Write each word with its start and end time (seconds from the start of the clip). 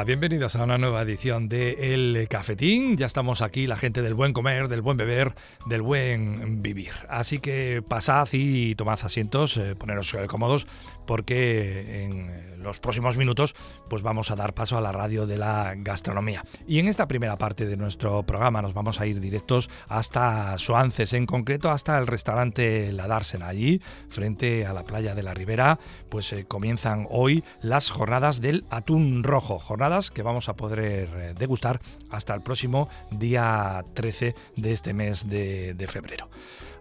Hola, 0.00 0.06
bienvenidos 0.06 0.56
a 0.56 0.64
una 0.64 0.78
nueva 0.78 1.02
edición 1.02 1.50
de 1.50 1.92
El 1.92 2.26
Cafetín. 2.26 2.96
Ya 2.96 3.04
estamos 3.04 3.42
aquí, 3.42 3.66
la 3.66 3.76
gente 3.76 4.00
del 4.00 4.14
buen 4.14 4.32
comer, 4.32 4.68
del 4.68 4.80
buen 4.80 4.96
beber, 4.96 5.34
del 5.66 5.82
buen 5.82 6.62
vivir. 6.62 6.92
Así 7.10 7.38
que 7.38 7.84
pasad 7.86 8.26
y 8.32 8.74
tomad 8.76 8.98
asientos, 9.02 9.58
eh, 9.58 9.76
poneros 9.76 10.14
eh, 10.14 10.26
cómodos, 10.26 10.66
porque 11.06 12.04
en 12.04 12.62
los 12.62 12.80
próximos 12.80 13.18
minutos 13.18 13.54
pues 13.90 14.00
vamos 14.00 14.30
a 14.30 14.36
dar 14.36 14.54
paso 14.54 14.78
a 14.78 14.80
la 14.80 14.90
radio 14.90 15.26
de 15.26 15.36
la 15.36 15.74
gastronomía. 15.76 16.46
Y 16.66 16.78
en 16.78 16.88
esta 16.88 17.06
primera 17.06 17.36
parte 17.36 17.66
de 17.66 17.76
nuestro 17.76 18.22
programa 18.22 18.62
nos 18.62 18.72
vamos 18.72 19.02
a 19.02 19.06
ir 19.06 19.20
directos 19.20 19.68
hasta 19.86 20.56
Suances, 20.56 21.12
en 21.12 21.26
concreto 21.26 21.70
hasta 21.70 21.98
el 21.98 22.06
restaurante 22.06 22.90
La 22.92 23.06
Dársena. 23.06 23.48
Allí, 23.48 23.82
frente 24.08 24.64
a 24.64 24.72
la 24.72 24.84
playa 24.84 25.14
de 25.14 25.22
la 25.22 25.34
Ribera, 25.34 25.78
pues 26.08 26.32
eh, 26.32 26.46
comienzan 26.48 27.06
hoy 27.10 27.44
las 27.60 27.90
jornadas 27.90 28.40
del 28.40 28.64
atún 28.70 29.24
rojo 29.24 29.58
jornadas 29.58 29.90
que 30.08 30.22
vamos 30.22 30.48
a 30.48 30.54
poder 30.54 30.80
eh, 30.80 31.34
degustar 31.38 31.80
hasta 32.10 32.34
el 32.34 32.40
próximo 32.40 32.88
día 33.10 33.84
13 33.92 34.34
de 34.56 34.72
este 34.72 34.94
mes 34.94 35.28
de, 35.28 35.86
febrero. 35.88 36.28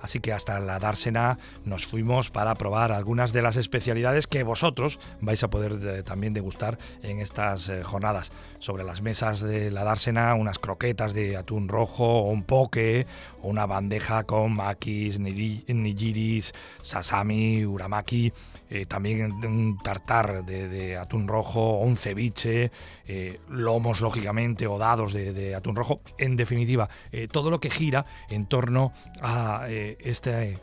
Así 0.02 0.22
que 0.22 0.32
hasta 0.32 0.62
la 0.62 0.80
Dársena 0.80 1.38
nos 1.66 1.86
fuimos 1.86 2.30
para 2.30 2.56
probar 2.56 2.94
algunas 2.94 3.34
de 3.34 3.42
las 3.42 3.58
especialidades 3.58 4.28
que 4.28 4.44
vosotros 4.44 4.98
vais 5.20 5.44
a 5.44 5.50
poder 5.50 5.74
eh, 5.82 6.04
también 6.04 6.34
degustar 6.34 6.80
en 7.04 7.20
estas 7.20 7.68
eh, 7.68 7.84
jornadas. 7.84 8.32
Sobre 8.60 8.86
las 8.86 9.02
mesas 9.02 9.42
de 9.42 9.72
la 9.72 9.84
Dársena, 9.84 10.36
unas 10.36 10.60
croquetas 10.60 11.14
de 11.14 11.36
atún 11.36 11.68
rojo, 11.68 12.22
un 12.22 12.44
poke, 12.44 13.08
una 13.42 13.66
bandeja 13.66 14.24
con 14.24 14.54
maquis, 14.54 15.20
nigiris, 15.20 16.54
sasami, 16.82 17.66
uramaki 17.66 18.32
eh, 18.70 18.86
también 18.86 19.34
un 19.46 19.78
tartar 19.78 20.46
de, 20.46 20.98
atún 20.98 21.28
rojo, 21.28 21.80
un 21.80 21.98
ceviche, 21.98 22.72
eh, 23.08 23.40
lomos 23.50 24.02
lógicamente 24.02 24.68
o 24.68 24.78
dados 24.78 25.14
de, 25.14 25.56
atún 25.56 25.76
rojo. 25.76 26.02
En 26.18 26.36
definitiva, 26.36 26.90
eh, 27.12 27.28
todo 27.28 27.50
lo 27.50 27.60
que 27.60 27.70
gira 27.70 28.06
en 28.30 28.46
torno 28.46 28.94
a 29.22 29.68
este 29.70 30.58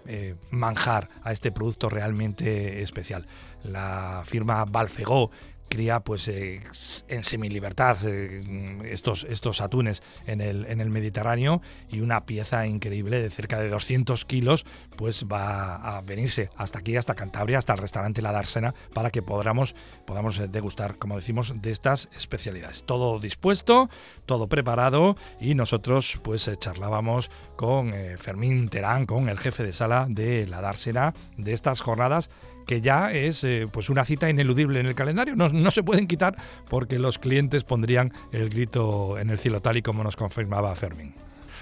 manjar, 0.51 1.09
a 1.23 1.33
este 1.33 1.51
producto 1.51 1.89
realmente 1.89 2.83
especial. 2.83 3.27
La 3.63 4.23
firma 4.25 4.65
Balfegó 4.65 5.31
cría 5.69 6.01
pues 6.01 6.29
eh, 6.29 6.61
en 7.09 7.25
semilibertad 7.25 7.99
eh, 8.05 8.39
estos, 8.85 9.25
estos 9.25 9.61
atunes 9.61 10.03
en 10.27 10.41
el, 10.41 10.67
en 10.67 10.81
el 10.81 10.91
Mediterráneo 10.91 11.61
y 11.89 12.01
una 12.01 12.23
pieza 12.23 12.67
increíble 12.67 13.21
de 13.21 13.31
cerca 13.31 13.61
de 13.61 13.69
200 13.69 14.25
kilos 14.25 14.65
pues 14.97 15.27
va 15.31 15.77
a 15.77 16.01
venirse 16.03 16.51
hasta 16.57 16.79
aquí, 16.79 16.97
hasta 16.97 17.15
Cantabria, 17.15 17.59
hasta 17.59 17.73
el 17.73 17.79
restaurante 17.79 18.23
La 18.23 18.33
Dársena 18.33 18.75
para 18.95 19.11
que 19.11 19.23
podamos, 19.23 19.75
podamos 20.07 20.39
eh, 20.39 20.49
degustar, 20.49 20.97
como 20.99 21.17
decimos, 21.17 21.53
de 21.61 21.71
estas 21.71 22.09
especialidades. 22.17 22.85
Todo 22.85 23.19
dispuesto, 23.19 23.89
todo 24.25 24.49
preparado 24.49 25.17
y 25.41 25.55
nosotros 25.55 26.19
pues 26.23 26.51
charlábamos 26.59 27.31
con 27.57 27.93
Fermín 28.19 28.69
Terán, 28.69 29.07
con 29.07 29.29
el 29.29 29.39
jefe 29.39 29.63
de 29.63 29.73
sala 29.73 30.07
de 30.09 30.47
La 30.47 30.61
Dársena 30.61 31.15
de 31.37 31.53
estas 31.53 31.81
jornadas 31.81 32.31
que 32.67 32.81
ya 32.81 33.13
es 33.13 33.45
eh, 33.45 33.67
pues 33.73 33.89
una 33.89 34.05
cita 34.05 34.29
ineludible 34.29 34.81
en 34.81 34.87
el 34.87 34.95
calendario. 34.95 35.37
No, 35.37 35.49
no, 35.49 35.71
se 35.71 35.83
pueden 35.83 36.07
quitar 36.07 36.37
porque 36.69 36.99
los 36.99 37.19
clientes 37.19 37.65
pondrían 37.65 38.13
el 38.33 38.51
grito 38.51 39.19
en 39.19 39.31
el 39.31 39.39
cielo, 39.39 39.61
tal 39.63 39.77
y 39.77 39.83
como 39.83 40.03
nos 40.03 40.17
confirmaba 40.17 40.75
Fermín. 40.77 41.15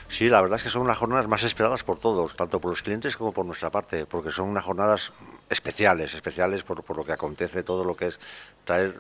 Sí, 0.08 0.28
la 0.28 0.41
verdad 0.41 0.58
es 0.58 0.62
que 0.62 0.69
son 0.69 0.83
unas 0.83 0.98
jornadas 0.98 1.28
más 1.28 1.42
esperadas 1.42 1.83
por 1.83 1.98
todos, 1.98 2.36
tanto 2.36 2.61
por 2.61 2.70
los 2.70 2.83
clientes 2.83 3.16
como 3.16 3.33
por 3.33 3.44
nuestra 3.44 3.70
parte, 3.70 4.06
porque 4.06 4.30
son 4.30 4.48
unas 4.48 4.64
jornadas 4.64 5.12
especiales, 5.50 6.14
especiales 6.14 6.62
por, 6.62 6.83
por 6.83 6.96
lo 6.96 7.05
que 7.05 7.12
acontece, 7.12 7.62
todo 7.62 7.84
lo 7.84 7.96
que 7.96 8.06
es 8.08 8.20
traer 8.64 8.96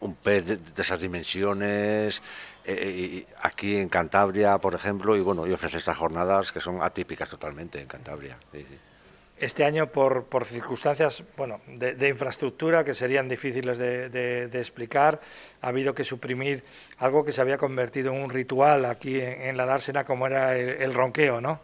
un 0.00 0.14
pez 0.14 0.46
de, 0.46 0.58
esas 0.76 1.00
dimensiones 1.00 2.22
eh, 2.64 3.24
aquí 3.42 3.76
en 3.76 3.88
Cantabria, 3.88 4.58
por 4.58 4.74
ejemplo, 4.74 5.16
y 5.16 5.20
bueno, 5.20 5.46
y 5.46 5.52
ofrece 5.52 5.78
estas 5.78 5.96
jornadas 5.96 6.52
que 6.52 6.60
son 6.60 6.82
atípicas 6.82 7.28
totalmente 7.30 7.80
en 7.80 7.86
Cantabria. 7.86 8.36
Sí, 8.52 8.66
sí. 8.68 8.78
Este 9.40 9.64
año, 9.64 9.86
por, 9.86 10.24
por 10.24 10.44
circunstancias 10.44 11.22
bueno, 11.36 11.60
de, 11.68 12.08
infraestructura 12.08 12.82
que 12.82 12.92
serían 12.92 13.28
difíciles 13.28 13.78
de, 13.78 14.50
explicar, 14.52 15.20
ha 15.62 15.68
habido 15.68 15.94
que 15.94 16.04
suprimir 16.04 16.64
algo 16.98 17.24
que 17.24 17.30
se 17.30 17.40
había 17.40 17.56
convertido 17.56 18.12
en 18.12 18.20
un 18.20 18.30
ritual 18.30 18.84
aquí 18.84 19.20
en, 19.20 19.56
la 19.56 19.64
Dársena, 19.64 20.04
como 20.04 20.26
era 20.26 20.56
el, 20.56 20.92
ronqueo, 20.92 21.40
¿no? 21.40 21.60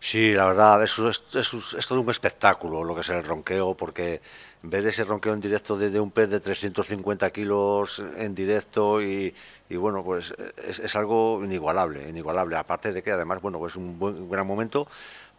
Sí, 0.00 0.32
la 0.32 0.46
verdad, 0.46 0.82
es, 0.84 0.96
es, 0.98 1.86
todo 1.86 2.00
un 2.00 2.10
espectáculo 2.10 2.84
lo 2.84 2.94
que 2.94 3.02
es 3.02 3.08
el 3.10 3.24
ronqueo, 3.24 3.74
porque 3.74 4.22
ver 4.62 4.86
ese 4.86 5.04
ronqueo 5.04 5.34
en 5.34 5.40
directo 5.40 5.76
de, 5.76 6.00
un 6.00 6.10
pez 6.10 6.30
de 6.30 6.40
350 6.40 7.30
kilos 7.30 8.02
en 8.16 8.34
directo 8.34 9.02
y, 9.02 9.34
bueno, 9.70 10.02
pues 10.02 10.32
es, 10.56 10.96
algo 10.96 11.44
inigualable, 11.44 12.08
inigualable. 12.08 12.56
Aparte 12.56 12.92
de 12.92 13.02
que 13.02 13.10
además, 13.10 13.42
bueno, 13.42 13.66
es 13.66 13.76
un 13.76 14.30
gran 14.30 14.46
momento 14.46 14.86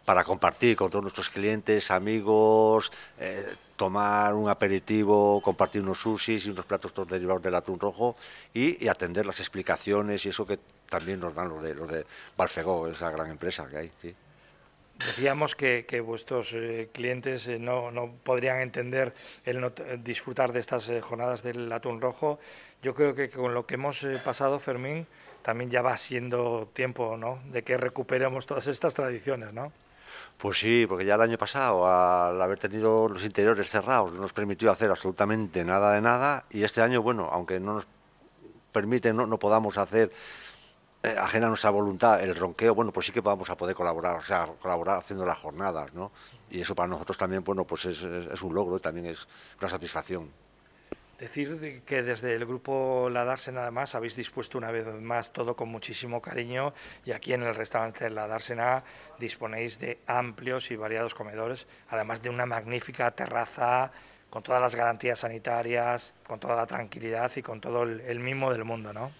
para 0.04 0.24
compartir 0.24 0.76
con 0.76 0.90
todos 0.90 1.02
nuestros 1.02 1.30
clientes, 1.30 1.90
amigos, 1.90 2.92
eh, 3.18 3.46
tomar 3.76 4.34
un 4.34 4.48
aperitivo, 4.48 5.40
compartir 5.40 5.82
unos 5.82 5.98
sushis 5.98 6.46
y 6.46 6.50
unos 6.50 6.64
platos 6.64 6.92
todos 6.92 7.08
derivados 7.08 7.42
del 7.42 7.54
atún 7.54 7.78
rojo 7.78 8.16
y, 8.52 8.88
atender 8.88 9.26
las 9.26 9.40
explicaciones 9.40 10.24
y 10.26 10.30
eso 10.30 10.46
que 10.46 10.58
también 10.88 11.20
nos 11.20 11.34
dan 11.34 11.48
los 11.48 11.62
de, 11.62 11.74
los 11.74 11.88
de 11.90 12.04
Balfegó, 12.36 12.88
esa 12.88 13.10
gran 13.10 13.30
empresa 13.30 13.68
que 13.68 13.76
hay. 13.76 13.92
Decíamos 14.98 15.54
que, 15.54 16.02
vuestros 16.04 16.52
eh, 16.54 16.90
clientes 16.92 17.48
eh, 17.48 17.58
no, 17.58 17.90
no, 17.90 18.12
podrían 18.22 18.60
entender 18.60 19.14
el 19.44 19.60
no 19.60 19.72
disfrutar 19.98 20.52
de 20.52 20.60
estas 20.60 20.90
jornadas 21.00 21.42
del 21.42 21.72
atún 21.72 22.00
rojo. 22.00 22.38
Yo 22.82 22.94
creo 22.94 23.14
que 23.14 23.30
con 23.30 23.54
lo 23.54 23.64
que 23.64 23.74
hemos 23.74 24.06
pasado, 24.24 24.58
Fermín, 24.58 25.06
también 25.42 25.70
ya 25.70 25.82
va 25.82 25.96
siendo 25.96 26.68
tiempo 26.72 27.16
¿no? 27.16 27.40
de 27.46 27.62
que 27.62 27.76
recuperemos 27.76 28.46
todas 28.46 28.66
estas 28.66 28.94
tradiciones, 28.94 29.52
¿no? 29.52 29.72
Pues 30.40 30.58
sí, 30.58 30.86
porque 30.88 31.04
ya 31.04 31.16
el 31.16 31.20
año 31.20 31.36
pasado, 31.36 31.86
al 31.86 32.40
haber 32.40 32.58
tenido 32.58 33.10
los 33.10 33.22
interiores 33.24 33.68
cerrados, 33.68 34.12
no 34.12 34.22
nos 34.22 34.32
permitió 34.32 34.70
hacer 34.70 34.90
absolutamente 34.90 35.64
nada 35.64 35.92
de 35.92 36.00
nada. 36.00 36.46
Y 36.48 36.62
este 36.62 36.80
año, 36.80 37.02
bueno, 37.02 37.28
aunque 37.30 37.60
no 37.60 37.74
nos 37.74 37.86
permite, 38.72 39.12
no, 39.12 39.26
no 39.26 39.38
podamos 39.38 39.76
hacer 39.76 40.10
eh, 41.02 41.14
ajena 41.18 41.46
a 41.46 41.48
nuestra 41.50 41.68
voluntad 41.68 42.22
el 42.22 42.34
ronqueo, 42.34 42.74
bueno, 42.74 42.90
pues 42.90 43.06
sí 43.06 43.12
que 43.12 43.20
vamos 43.20 43.50
a 43.50 43.56
poder 43.56 43.76
colaborar, 43.76 44.16
o 44.16 44.22
sea, 44.22 44.46
colaborar 44.62 44.98
haciendo 44.98 45.26
las 45.26 45.38
jornadas, 45.38 45.92
¿no? 45.92 46.10
Y 46.50 46.62
eso 46.62 46.74
para 46.74 46.88
nosotros 46.88 47.18
también, 47.18 47.44
bueno, 47.44 47.64
pues 47.64 47.84
es, 47.84 48.02
es 48.02 48.42
un 48.42 48.54
logro 48.54 48.78
y 48.78 48.80
también 48.80 49.06
es 49.06 49.28
una 49.60 49.68
satisfacción. 49.68 50.30
Decir 51.20 51.82
que 51.84 52.02
desde 52.02 52.34
el 52.34 52.46
grupo 52.46 53.10
La 53.10 53.24
nada 53.52 53.70
más 53.70 53.94
habéis 53.94 54.16
dispuesto 54.16 54.56
una 54.56 54.70
vez 54.70 54.86
más 54.86 55.34
todo 55.34 55.54
con 55.54 55.68
muchísimo 55.68 56.22
cariño 56.22 56.72
y 57.04 57.12
aquí 57.12 57.34
en 57.34 57.42
el 57.42 57.54
restaurante 57.54 58.08
La 58.08 58.26
Dársena 58.26 58.82
disponéis 59.18 59.78
de 59.78 59.98
amplios 60.06 60.70
y 60.70 60.76
variados 60.76 61.14
comedores, 61.14 61.66
además 61.90 62.22
de 62.22 62.30
una 62.30 62.46
magnífica 62.46 63.10
terraza 63.10 63.92
con 64.30 64.42
todas 64.42 64.62
las 64.62 64.74
garantías 64.74 65.18
sanitarias, 65.18 66.14
con 66.26 66.40
toda 66.40 66.56
la 66.56 66.66
tranquilidad 66.66 67.30
y 67.36 67.42
con 67.42 67.60
todo 67.60 67.82
el, 67.82 68.18
mimo 68.18 68.50
del 68.50 68.64
mundo, 68.64 68.94
¿no? 68.94 69.10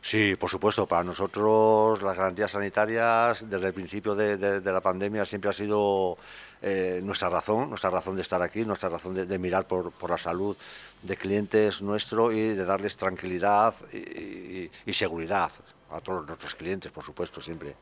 Sí, 0.00 0.36
por 0.36 0.50
supuesto. 0.50 0.86
Para 0.86 1.04
nosotros 1.04 2.02
las 2.02 2.16
garantías 2.16 2.52
sanitarias 2.52 3.48
desde 3.48 3.66
el 3.66 3.72
principio 3.72 4.14
de, 4.14 4.60
la 4.60 4.80
pandemia 4.80 5.24
siempre 5.26 5.50
ha 5.50 5.52
sido 5.52 6.16
eh, 6.62 7.00
nuestra 7.02 7.28
razón, 7.28 7.68
nuestra 7.68 7.90
razón 7.90 8.16
de 8.16 8.22
estar 8.22 8.40
aquí, 8.42 8.64
nuestra 8.64 8.88
razón 8.88 9.14
de, 9.14 9.38
mirar 9.38 9.66
por, 9.66 9.92
por, 9.92 10.10
la 10.10 10.18
salud 10.18 10.56
de 11.02 11.16
clientes 11.16 11.82
nuestros 11.82 12.32
y 12.34 12.54
de 12.54 12.64
darles 12.64 12.96
tranquilidad 12.96 13.74
y, 13.92 14.70
seguridad 14.92 15.50
a 15.90 16.00
todos 16.00 16.26
nuestros 16.26 16.54
clientes, 16.54 16.90
por 16.90 17.04
supuesto, 17.04 17.40
siempre. 17.40 17.74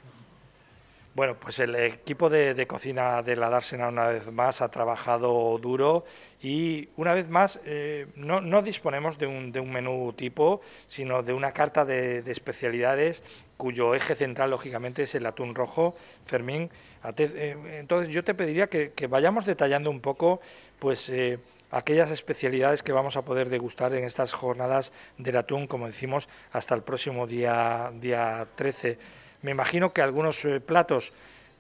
Bueno, 1.15 1.37
pues 1.39 1.61
el 1.61 1.77
equipo 1.77 2.29
de, 2.29 2.67
cocina 2.67 3.23
de 3.23 3.37
la 3.37 3.49
Dársena 3.49 3.87
una 3.87 4.09
vez 4.09 4.33
más 4.33 4.61
ha 4.61 4.69
trabajado 4.69 5.57
duro 5.59 6.05
y 6.43 6.89
una 6.97 7.15
vez 7.15 7.29
más 7.29 7.61
eh, 7.65 8.09
no, 8.17 8.63
disponemos 8.63 9.17
de 9.17 9.29
un, 9.29 9.53
de 9.53 9.61
un, 9.61 9.73
menú 9.73 10.13
tipo, 10.17 10.61
sino 10.89 11.23
de 11.23 11.33
una 11.33 11.53
carta 11.53 11.85
de, 11.85 12.19
especialidades 12.27 13.23
cuyo 13.57 13.95
eje 13.95 14.17
central, 14.17 14.51
lógicamente, 14.51 15.05
es 15.05 15.15
el 15.15 15.25
atún 15.27 15.55
rojo. 15.55 15.95
Fermín, 16.27 16.69
eh, 17.17 17.57
entonces 17.79 18.13
yo 18.13 18.25
te 18.25 18.35
pediría 18.35 18.67
que, 18.67 19.07
vayamos 19.07 19.47
detallando 19.47 19.91
un 19.91 20.01
poco, 20.01 20.41
pues... 20.81 21.09
Eh, 21.11 21.39
aquellas 21.71 22.13
especialidades 22.13 22.85
que 22.85 22.93
vamos 22.93 23.17
a 23.17 23.23
poder 23.23 23.49
degustar 23.49 23.93
en 23.95 24.05
estas 24.05 24.33
jornadas 24.33 24.93
del 25.19 25.37
atún, 25.37 25.67
como 25.67 25.89
decimos, 25.89 26.29
hasta 26.53 26.73
el 26.77 26.83
próximo 26.83 27.27
día, 27.27 27.91
día 28.01 28.47
13. 28.55 28.97
Me 29.45 29.51
imagino 29.51 29.93
que 29.93 30.01
algunos 30.01 30.43
eh, 30.47 30.59
platos 30.59 31.13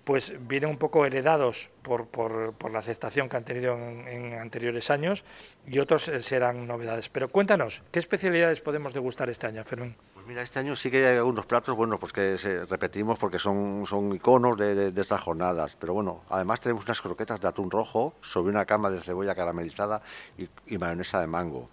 pues 0.04 0.32
vienen 0.40 0.70
un 0.70 0.78
poco 0.78 1.04
heredados 1.04 1.68
por, 1.82 2.06
por, 2.06 2.70
la 2.70 2.78
aceptación 2.78 3.28
que 3.28 3.36
han 3.36 3.44
tenido 3.44 3.74
en, 3.74 4.38
anteriores 4.38 4.90
años 4.90 5.22
y 5.66 5.78
otros 5.78 6.08
eh, 6.08 6.22
serán 6.22 6.66
novedades. 6.66 7.10
Pero 7.10 7.28
cuéntanos, 7.28 7.82
¿qué 7.92 7.98
especialidades 7.98 8.62
podemos 8.62 8.94
degustar 8.94 9.28
este 9.28 9.48
año, 9.48 9.62
Fermín? 9.64 9.94
Pues 10.14 10.26
mira, 10.26 10.40
este 10.40 10.60
año 10.60 10.74
sí 10.74 10.90
que 10.90 11.06
hay 11.06 11.18
algunos 11.18 11.44
platos, 11.44 11.76
bueno, 11.76 11.98
pues 11.98 12.10
que 12.14 12.38
repetimos 12.70 13.18
porque 13.18 13.38
son, 13.38 13.84
son 13.86 14.14
iconos 14.14 14.56
de, 14.56 14.90
estas 14.96 15.20
jornadas. 15.20 15.76
Pero 15.78 15.92
bueno, 15.92 16.22
además 16.30 16.62
tenemos 16.62 16.86
unas 16.86 17.02
croquetas 17.02 17.38
de 17.38 17.48
atún 17.48 17.70
rojo 17.70 18.14
sobre 18.22 18.50
una 18.50 18.64
cama 18.64 18.88
de 18.88 19.00
cebolla 19.00 19.34
caramelizada 19.34 20.00
y, 20.38 20.78
mayonesa 20.78 21.20
de 21.20 21.26
mango. 21.26 21.68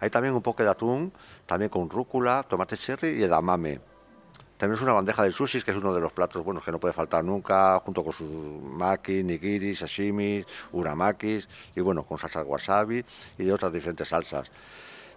Hay 0.00 0.10
también 0.10 0.34
un 0.34 0.42
poco 0.42 0.62
de 0.62 0.68
atún, 0.68 1.14
también 1.46 1.70
con 1.70 1.88
rúcula, 1.88 2.44
tomate 2.46 2.76
cherry 2.76 3.18
y 3.18 3.22
edamame. 3.22 3.95
También 4.58 4.76
es 4.76 4.82
una 4.82 4.94
bandeja 4.94 5.22
de 5.22 5.32
sushi, 5.32 5.60
que 5.62 5.70
es 5.70 5.76
uno 5.76 5.94
de 5.94 6.00
los 6.00 6.12
platos 6.12 6.42
buenos 6.42 6.64
que 6.64 6.72
no 6.72 6.80
puede 6.80 6.94
faltar 6.94 7.22
nunca, 7.22 7.78
junto 7.80 8.02
con 8.02 8.12
sus 8.12 8.30
maki, 8.30 9.22
nigiri, 9.22 9.74
sashimis, 9.74 10.46
uramakis, 10.72 11.48
y 11.74 11.80
bueno, 11.80 12.04
con 12.04 12.16
salsa 12.16 12.42
wasabi 12.42 13.04
y 13.36 13.44
de 13.44 13.52
otras 13.52 13.70
diferentes 13.70 14.08
salsas. 14.08 14.50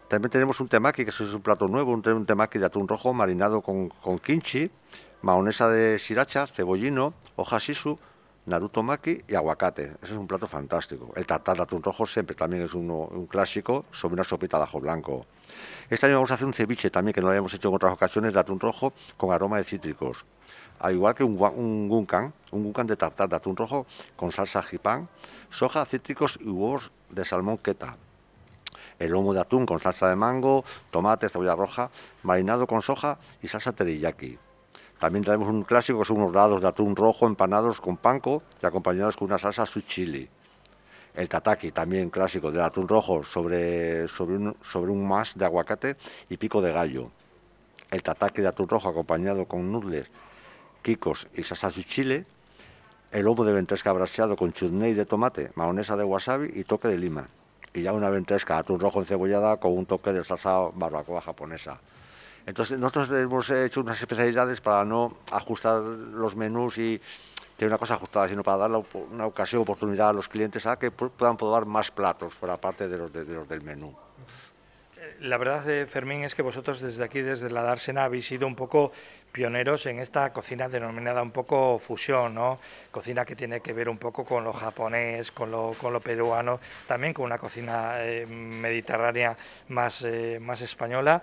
También 0.10 0.30
tenemos 0.30 0.60
un 0.60 0.68
temaki, 0.68 1.06
que 1.06 1.12
es 1.12 1.20
un 1.22 1.42
plato 1.42 1.68
nuevo, 1.68 1.94
un, 1.94 2.26
temaki 2.26 2.60
de 2.60 2.66
atún 2.66 2.88
rojo 2.88 3.14
marinado 3.14 3.62
con, 3.62 3.90
con 3.90 4.20
kimchi, 4.20 4.70
maonesa 5.22 5.70
de 5.70 6.00
sriracha, 6.00 6.48
cebollino, 6.48 7.14
hoja 7.38 7.60
shisu, 7.60 7.98
Naruto 8.46 8.82
Maki 8.82 9.24
y 9.28 9.36
aguacate. 9.36 9.96
Ese 10.02 10.14
es 10.14 10.20
un 10.20 10.28
plato 10.28 10.48
fantástico. 10.48 11.12
El 11.16 11.26
tartar 11.26 11.58
de 11.58 11.64
atún 11.64 11.84
rojo 11.84 12.06
siempre 12.08 12.36
también 12.36 12.64
es 12.64 12.74
un 12.74 13.28
clásico 13.28 13.86
sobre 13.92 14.16
una 14.16 14.24
sopita 14.24 14.58
de 14.58 14.64
ajo 14.64 14.80
blanco. 14.80 15.26
Este 15.90 16.06
año 16.06 16.16
vamos 16.16 16.32
a 16.32 16.36
hacer 16.36 16.48
un 16.48 16.54
ceviche 16.54 16.90
también, 16.90 17.14
que 17.14 17.22
no 17.22 17.28
lo 17.28 17.32
habíamos 17.32 17.54
hecho 17.54 17.70
en 17.70 17.76
otras 17.76 17.94
ocasiones, 17.94 18.34
de 18.34 18.40
atún 18.40 18.60
rojo 18.60 18.94
con 19.18 19.32
aroma 19.32 19.58
de 19.58 19.64
cítricos. 19.64 20.26
Al 20.80 20.96
igual 20.96 21.14
que 21.14 21.24
un, 21.24 21.40
un 21.40 21.90
gunkan, 21.90 22.34
un 22.52 22.64
gunkan 22.64 22.88
de 22.88 22.96
tartar 22.96 23.30
de 23.30 23.36
atún 23.36 23.56
rojo 23.56 23.86
con 24.16 24.32
salsa 24.32 24.64
jipán, 24.64 25.10
soja, 25.50 25.86
cítricos 25.86 26.40
y 26.42 26.50
huevos 26.50 26.92
de 27.10 27.26
salmón 27.26 27.58
queta. 27.58 27.98
El 28.98 29.12
lomo 29.12 29.34
de 29.34 29.42
atún 29.42 29.66
con 29.66 29.80
salsa 29.80 30.10
de 30.10 30.16
mango, 30.16 30.64
tomate, 30.92 31.30
cebolla 31.30 31.56
roja, 31.56 31.90
marinado 32.24 32.68
con 32.68 32.82
soja 32.82 33.18
y 33.42 33.48
salsa 33.48 33.74
teriyaki. 33.74 34.38
También 35.00 35.24
tenemos 35.24 35.48
un 35.48 35.64
clásico 35.64 36.00
que 36.00 36.06
son 36.06 36.18
unos 36.18 36.34
dados 36.34 36.62
de 36.62 36.68
atún 36.68 36.94
rojo 36.94 37.26
empanados 37.26 37.80
con 37.80 37.96
panko 37.96 38.44
y 38.62 38.66
acompañados 38.66 39.16
con 39.16 39.30
una 39.30 39.38
salsa 39.38 39.66
sweet 39.66 39.86
chili. 39.86 40.30
El 41.16 41.30
tataki, 41.30 41.72
también 41.72 42.10
clásico, 42.10 42.52
de 42.52 42.62
atún 42.62 42.88
rojo 42.88 43.24
sobre, 43.24 44.10
sobre, 44.10 44.36
un, 44.36 44.58
sobre 44.62 44.92
un 44.92 45.08
más 45.08 45.38
de 45.38 45.46
aguacate 45.46 45.96
y 46.30 46.36
pico 46.36 46.62
de 46.62 46.74
gallo. 46.74 47.12
El 47.90 48.04
tataki 48.04 48.42
de 48.42 48.50
atún 48.50 48.68
rojo 48.68 48.90
acompañado 48.90 49.46
con 49.46 49.72
noodles, 49.72 50.12
kikos 50.82 51.28
y 51.34 51.44
salsa 51.44 51.72
sweet 51.72 51.88
chili. 51.88 52.26
El 53.12 53.24
lobo 53.24 53.46
de 53.46 53.54
ventresca 53.54 53.94
braseado 53.94 54.36
con 54.36 54.52
chutney 54.52 54.94
de 54.94 55.06
tomate, 55.06 55.52
mayonesa 55.56 55.96
de 55.96 56.04
wasabi 56.04 56.52
y 56.54 56.66
toque 56.66 56.90
de 56.90 56.98
lima. 56.98 57.28
Y 57.74 57.84
ya 57.84 57.94
una 57.94 58.10
ventresca 58.10 58.56
de 58.56 58.60
atún 58.60 58.82
rojo 58.82 59.00
encebollada 59.00 59.58
con 59.58 59.78
un 59.78 59.86
toque 59.86 60.12
de 60.12 60.26
salsa 60.26 60.60
barbacoa 60.74 61.22
japonesa. 61.22 61.80
Entonces 62.50 62.80
nosotros 62.80 63.12
hemos 63.12 63.48
hecho 63.52 63.82
unas 63.82 64.02
especialidades 64.02 64.60
para 64.60 64.84
no 64.84 65.18
ajustar 65.32 65.82
los 65.82 66.36
menús 66.36 66.80
y 66.80 67.00
tener 67.56 67.70
una 67.70 67.78
cosa 67.78 67.94
ajustada, 67.94 68.28
sino 68.28 68.42
para 68.42 68.58
dar 68.58 68.72
una 69.12 69.28
ocasión, 69.28 69.62
oportunidad 69.62 70.10
a 70.10 70.14
los 70.14 70.28
clientes 70.28 70.66
a 70.66 70.80
que 70.80 70.90
puedan 70.90 71.38
probar 71.38 71.68
más 71.68 71.92
platos 71.92 72.34
fuera 72.34 72.58
parte 72.58 72.88
de 72.88 72.98
los, 72.98 73.14
de, 73.14 73.24
los 73.24 73.48
del 73.48 73.62
menú. 73.62 73.96
La 75.20 75.38
verdad, 75.38 75.70
eh, 75.70 75.86
Fermín, 75.86 76.24
es 76.24 76.34
que 76.34 76.42
vosotros 76.42 76.80
desde 76.80 77.04
aquí, 77.04 77.22
desde 77.22 77.52
la 77.52 77.62
Dársena, 77.62 78.06
habéis 78.06 78.26
sido 78.26 78.48
un 78.48 78.56
poco 78.56 78.94
pioneros 79.32 79.86
en 79.86 80.00
esta 80.00 80.34
cocina 80.34 80.70
denominada 80.70 81.22
un 81.22 81.32
poco 81.32 81.78
fusión, 81.78 82.34
¿no? 82.34 82.60
Cocina 82.90 83.26
que 83.26 83.36
tiene 83.36 83.60
que 83.60 83.74
ver 83.74 83.90
un 83.90 83.98
poco 84.00 84.26
con 84.26 84.44
lo 84.44 84.54
japonés, 84.54 85.32
con 85.32 85.52
lo, 85.52 85.76
con 85.80 85.94
lo 85.94 86.00
peruano, 86.00 86.60
también 86.88 87.14
con 87.14 87.26
una 87.26 87.38
cocina 87.38 88.04
eh, 88.04 88.26
mediterránea 88.26 89.38
más, 89.68 90.02
eh, 90.02 90.40
más 90.42 90.62
española. 90.62 91.22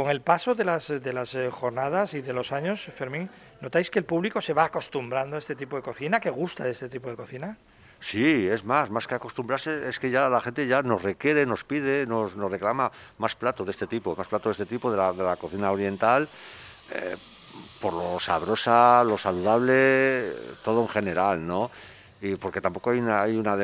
Con 0.00 0.08
el 0.08 0.22
paso 0.22 0.54
de 0.54 0.64
las, 0.64 0.88
eh, 0.88 1.50
jornadas 1.50 2.14
y 2.14 2.22
de 2.22 2.32
los 2.32 2.52
años, 2.52 2.80
Fermín, 2.80 3.28
¿notáis 3.60 3.90
que 3.90 3.98
el 3.98 4.06
público 4.06 4.40
se 4.40 4.54
va 4.54 4.64
acostumbrando 4.64 5.36
a 5.36 5.38
este 5.38 5.54
tipo 5.54 5.76
de 5.76 5.82
cocina, 5.82 6.20
que 6.20 6.30
gusta 6.30 6.64
de 6.64 6.70
este 6.70 6.88
tipo 6.88 7.10
de 7.10 7.16
cocina? 7.16 7.58
Sí, 8.00 8.48
es 8.48 8.64
más, 8.64 8.88
más 8.88 9.06
que 9.06 9.14
acostumbrarse, 9.16 9.86
es 9.90 10.00
que 10.00 10.10
ya 10.10 10.30
la 10.30 10.40
gente 10.40 10.66
ya 10.66 10.80
nos 10.82 11.02
requiere, 11.02 11.44
nos 11.44 11.64
pide, 11.64 12.06
nos, 12.06 12.32
reclama 12.32 12.90
más 13.18 13.36
platos 13.36 13.66
de 13.66 13.72
este 13.72 13.86
tipo, 13.86 14.16
más 14.16 14.26
platos 14.26 14.56
de 14.56 14.62
este 14.64 14.74
tipo 14.74 14.90
de 14.90 14.96
la, 14.96 15.36
cocina 15.36 15.70
oriental, 15.70 16.26
eh, 16.94 17.16
por 17.78 17.92
lo 17.92 18.18
sabrosa, 18.18 19.04
lo 19.04 19.18
saludable, 19.18 20.32
todo 20.64 20.80
en 20.80 20.88
general, 20.88 21.46
¿no? 21.46 21.70
y 22.22 22.36
porque 22.36 22.60
tampoco 22.60 22.90
hay 22.90 23.00
una 23.00 23.54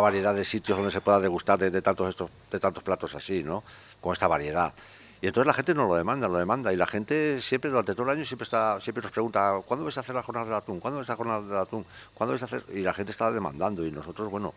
variedad 0.00 0.34
de 0.34 0.44
sitios 0.44 0.78
donde 0.78 0.90
se 0.92 1.02
pueda 1.02 1.20
degustar 1.20 1.58
de, 1.58 1.82
tantos 1.82 2.16
de 2.50 2.58
tantos 2.58 2.82
platos 2.82 3.14
así 3.14 3.42
no 3.42 3.62
con 4.02 4.12
esta 4.12 4.26
variedad 4.26 4.74
y 5.22 5.28
entonces 5.28 5.46
la 5.46 5.54
gente 5.54 5.72
no 5.72 5.86
lo 5.86 5.94
demanda 5.94 6.28
lo 6.28 6.38
demanda 6.38 6.70
y 6.74 6.76
la 6.76 6.86
gente 6.86 7.40
siempre 7.40 7.70
durante 7.70 7.94
todo 7.94 8.04
el 8.04 8.18
año 8.18 8.26
siempre 8.26 8.44
está 8.44 8.78
siempre 8.80 9.02
nos 9.02 9.12
pregunta 9.12 9.58
¿cuándo 9.64 9.84
vais 9.84 9.96
a 9.96 10.00
hacer 10.00 10.14
la 10.14 10.22
jornada 10.22 10.44
del 10.44 10.54
atún? 10.56 10.80
¿cuándo 10.80 10.98
vais 10.98 11.08
a 11.08 11.14
hacer 11.14 11.24
la 11.24 11.32
jornada 11.32 11.48
del 11.48 11.62
atún? 11.62 11.86
¿cuándo 12.12 12.32
vais 12.32 12.42
a 12.42 12.44
hacer? 12.44 12.64
y 12.74 12.82
la 12.82 12.92
gente 12.92 13.12
está 13.12 13.32
demandando 13.32 13.86
y 13.86 13.90
nosotros 13.90 14.30
bueno 14.30 14.52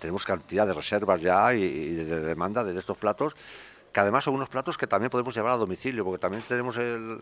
tenemos 0.00 0.24
cantidad 0.24 0.66
de 0.66 0.72
reservas 0.72 1.20
ya 1.20 1.54
y, 1.54 1.94
de, 1.94 2.20
demanda 2.20 2.64
de 2.64 2.76
estos 2.76 2.96
platos 2.96 3.36
que 3.92 4.00
además 4.00 4.24
son 4.24 4.34
unos 4.34 4.48
platos 4.48 4.76
que 4.76 4.88
también 4.88 5.10
podemos 5.10 5.34
llevar 5.34 5.52
a 5.52 5.56
domicilio 5.56 6.04
porque 6.04 6.18
también 6.18 6.42
tenemos 6.48 6.76
el 6.76 7.20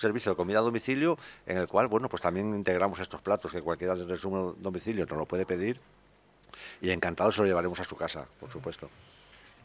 servicio 0.00 0.32
de 0.32 0.36
comida 0.36 0.58
a 0.58 0.62
domicilio 0.62 1.18
en 1.46 1.58
el 1.58 1.68
cual, 1.68 1.86
bueno, 1.86 2.08
pues 2.08 2.22
también 2.22 2.54
integramos 2.54 2.98
estos 2.98 3.20
platos 3.20 3.52
que 3.52 3.60
cualquiera 3.60 3.94
desde 3.94 4.16
su 4.16 4.56
domicilio 4.58 5.06
nos 5.06 5.18
lo 5.18 5.26
puede 5.26 5.46
pedir 5.46 5.80
y 6.80 6.90
encantado 6.90 7.30
se 7.30 7.42
lo 7.42 7.46
llevaremos 7.46 7.78
a 7.80 7.84
su 7.84 7.96
casa, 7.96 8.26
por 8.40 8.50
supuesto. 8.50 8.88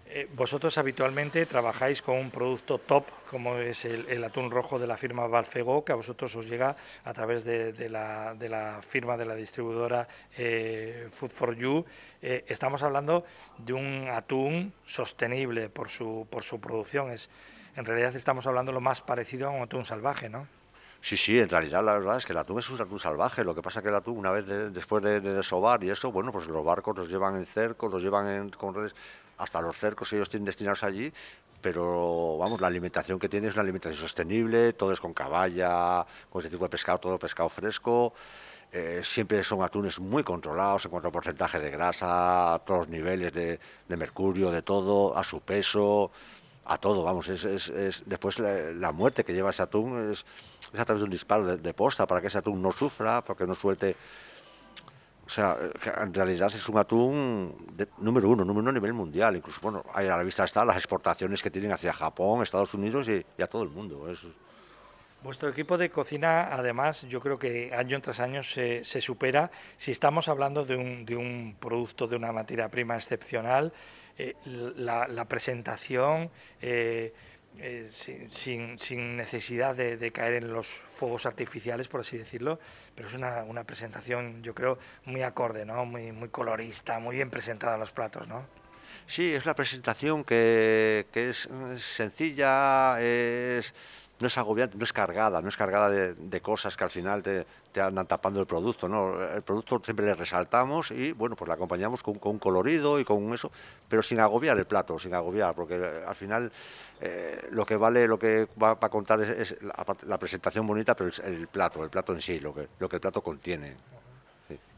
Eh, 0.08 0.30
vosotros 0.36 0.78
habitualmente 0.78 1.46
trabajáis 1.48 2.02
con 2.02 2.18
un 2.18 2.30
producto 2.30 2.78
top, 2.78 3.06
como 3.30 3.58
es 3.58 3.86
el, 3.86 4.24
atún 4.24 4.52
rojo 4.52 4.78
de 4.78 4.86
la 4.86 4.98
firma 4.98 5.26
Valfego, 5.26 5.84
que 5.84 5.94
a 5.94 5.96
vosotros 5.96 6.36
os 6.36 6.46
llega 6.46 6.76
a 7.04 7.14
través 7.14 7.44
de, 7.44 7.90
la, 7.90 8.80
firma 8.82 9.18
de 9.18 9.26
la 9.26 9.36
distribuidora 9.36 10.08
eh, 10.38 11.08
Food 11.12 11.32
for 11.32 11.56
You. 11.56 11.86
Eh, 12.22 12.46
estamos 12.48 12.84
hablando 12.84 13.26
de 13.58 13.74
un 13.74 14.08
atún 14.12 14.74
sostenible 14.86 15.70
por 15.70 15.90
su, 15.90 16.28
por 16.30 16.44
su 16.44 16.60
producción. 16.60 17.12
Es, 17.12 17.30
en 17.76 17.84
realidad 17.84 18.16
estamos 18.16 18.46
hablando 18.46 18.72
lo 18.72 18.82
más 18.82 19.02
parecido 19.02 19.48
a 19.48 19.52
un 19.52 19.64
atún 19.64 19.86
salvaje, 19.86 20.30
¿no? 20.30 20.48
Sí, 21.02 21.18
sí, 21.18 21.40
en 21.40 21.50
realidad 21.50 21.84
la 21.84 21.94
verdad 21.94 22.18
es 22.18 22.26
que 22.26 22.34
el 22.34 22.40
atún 22.40 22.58
es 22.58 22.70
un 22.70 22.82
atún 22.82 23.00
salvaje. 23.00 23.44
Lo 23.44 23.54
que 23.54 23.62
pasa 23.62 23.80
es 23.80 23.84
que 23.84 23.90
el 23.90 23.96
atún, 23.96 24.18
una 24.18 24.32
vez 24.32 24.48
después 24.74 25.04
de, 25.04 25.20
desovar 25.20 25.84
y 25.84 25.92
eso, 25.92 26.12
bueno, 26.12 26.32
pues 26.32 26.48
los 26.48 26.66
barcos 26.66 26.98
los 26.98 27.10
llevan 27.10 27.36
en 27.36 27.46
cercos, 27.46 27.92
los 27.92 28.02
llevan 28.02 28.50
con 28.50 28.74
redes, 28.74 28.96
hasta 29.38 29.62
los 29.62 29.78
cercos 29.78 30.12
ellos 30.14 30.30
tienen 30.30 30.46
destinados 30.46 30.84
allí, 30.84 31.12
pero 31.62 32.38
vamos, 32.38 32.62
la 32.62 32.68
alimentación 32.68 33.20
que 33.20 33.30
tiene 33.30 33.48
es 33.48 33.54
una 33.54 33.64
alimentación 33.64 34.00
sostenible, 34.00 34.74
todo 34.74 34.92
es 34.94 35.00
con 35.00 35.14
caballa, 35.14 36.06
con 36.30 36.42
este 36.42 36.52
tipo 36.52 36.66
de 36.66 36.70
pescado, 36.70 37.00
todo 37.00 37.20
pescado 37.20 37.50
fresco. 37.50 38.14
Eh, 38.72 39.02
siempre 39.04 39.44
son 39.44 39.64
atunes 39.64 40.00
muy 40.00 40.24
controlados 40.24 40.86
en 40.86 40.92
cuanto 40.92 41.08
a 41.08 41.12
porcentaje 41.12 41.60
de 41.60 41.72
grasa, 41.72 42.56
a 42.56 42.60
todos 42.60 42.82
los 42.82 42.90
niveles 42.90 43.32
de, 43.32 43.60
de 43.88 43.98
mercurio, 43.98 44.52
de 44.52 44.62
todo, 44.62 45.18
a 45.18 45.24
su 45.24 45.40
peso 45.42 46.12
a 46.66 46.78
todo, 46.80 47.04
vamos, 47.04 47.28
es, 47.30 47.44
es, 47.46 48.04
después 48.06 48.40
la, 48.40 48.92
muerte 48.92 49.24
que 49.24 49.34
lleva 49.34 49.52
ese 49.52 49.62
atún 49.62 50.12
es, 50.12 50.26
a 50.74 50.84
través 50.84 51.02
de 51.02 51.06
un 51.06 51.12
disparo 51.12 51.58
de, 51.58 51.74
posta 51.74 52.08
para 52.08 52.22
que 52.22 52.28
ese 52.28 52.40
atún 52.40 52.62
no 52.62 52.72
sufra, 52.72 53.24
para 53.24 53.38
que 53.38 53.46
no 53.46 53.54
suelte. 53.54 53.96
O 55.26 55.30
sea, 55.30 55.58
en 56.02 56.14
realidad 56.14 56.52
es 56.54 56.70
un 56.70 56.78
atún 56.78 57.56
número 57.98 58.30
uno, 58.30 58.46
número 58.46 58.62
uno 58.62 58.70
a 58.70 58.74
nivel 58.74 58.94
mundial. 58.94 59.36
Incluso, 59.36 59.60
bueno, 59.62 59.84
a 59.94 60.04
la 60.04 60.22
vista 60.24 60.44
están 60.44 60.68
las 60.68 60.78
exportaciones 60.78 61.42
que 61.42 61.50
tienen 61.50 61.72
hacia 61.72 61.92
Japón, 61.94 62.44
Estados 62.44 62.74
Unidos 62.76 63.10
y, 63.10 63.26
a 63.42 63.48
todo 63.48 63.64
el 63.64 63.70
mundo. 63.70 64.08
Vuestro 65.24 65.50
equipo 65.50 65.76
de 65.80 65.90
cocina, 65.90 66.54
además, 66.54 67.08
yo 67.10 67.20
creo 67.20 67.40
que 67.40 67.74
año 67.74 68.00
tras 68.00 68.20
año 68.20 68.44
se, 68.44 68.84
se 68.86 69.02
supera. 69.02 69.50
Si 69.78 69.90
estamos 69.90 70.28
hablando 70.28 70.64
de 70.64 70.76
un, 70.76 71.04
de 71.04 71.16
un 71.16 71.56
producto, 71.60 72.06
de 72.06 72.16
una 72.16 72.32
materia 72.32 72.70
prima 72.70 72.96
excepcional, 72.96 73.74
eh, 74.18 74.34
la, 74.46 75.26
presentación 75.26 76.30
eh, 76.62 77.14
eh, 77.60 77.88
sin, 78.32 79.18
necesidad 79.18 79.76
de, 79.76 80.12
caer 80.12 80.36
en 80.36 80.54
los 80.54 80.68
fuegos 80.68 81.26
artificiales, 81.26 81.88
por 81.88 82.02
así 82.02 82.18
decirlo, 82.18 82.60
pero 82.96 83.08
es 83.08 83.14
una, 83.14 83.64
presentación, 83.64 84.42
yo 84.44 84.54
creo, 84.54 84.78
muy 85.06 85.24
acorde, 85.24 85.66
¿no? 85.66 85.86
muy, 85.86 86.12
muy 86.12 86.30
colorista, 86.30 87.00
muy 87.00 87.16
bien 87.16 87.30
presentada 87.30 87.76
en 87.76 87.80
los 87.80 87.92
platos. 87.92 88.28
¿no? 88.28 88.46
Sí, 89.08 89.34
es 89.34 89.46
una 89.46 89.56
presentación 89.56 90.24
que, 90.24 91.08
que 91.12 91.30
es 91.30 91.50
sencilla, 91.78 93.00
es 93.02 93.74
no 94.20 94.28
es 94.28 94.38
agobiante, 94.38 94.78
no 94.78 94.84
es 94.84 94.94
cargada, 94.94 95.42
no 95.42 95.50
es 95.50 95.58
cargada 95.58 95.90
de, 95.90 96.42
cosas 96.42 96.78
que 96.78 96.84
al 96.84 96.90
final 96.90 97.22
te, 97.22 97.46
andan 97.82 98.08
tapando 98.08 98.40
el 98.40 98.46
producto, 98.46 98.88
¿no? 98.88 99.22
El 99.22 99.42
producto 99.42 99.82
siempre 99.84 100.06
le 100.06 100.16
resaltamos 100.16 100.92
y, 100.92 101.12
bueno, 101.12 101.36
pues 101.36 101.48
le 101.48 101.54
acompañamos 101.54 102.02
con, 102.02 102.20
un 102.22 102.40
colorido 102.40 103.00
y 103.00 103.06
con 103.06 103.34
eso, 103.34 103.52
pero 103.90 104.02
sin 104.02 104.20
agobiar 104.20 104.58
el 104.58 104.66
plato, 104.66 104.98
sin 105.00 105.14
agobiar, 105.14 105.54
porque 105.54 105.76
eh, 105.76 106.04
al 106.08 106.16
final 106.16 106.52
eh, 107.02 107.48
lo 107.52 107.66
que 107.66 107.76
vale, 107.76 108.08
lo 108.08 108.18
que 108.18 108.48
va 108.62 108.78
a 108.80 108.90
contar 108.90 109.22
es, 109.22 109.58
la, 109.62 110.18
presentación 110.18 110.66
bonita, 110.66 110.96
pero 110.96 111.10
el, 111.10 111.34
el, 111.34 111.48
plato, 111.48 111.84
el 111.84 111.90
plato 111.90 112.14
en 112.14 112.22
sí, 112.22 112.40
lo 112.40 112.54
que, 112.54 112.68
lo 112.80 112.88
que 112.88 112.96
el 112.96 113.02
plato 113.02 113.22
contiene. 113.22 113.76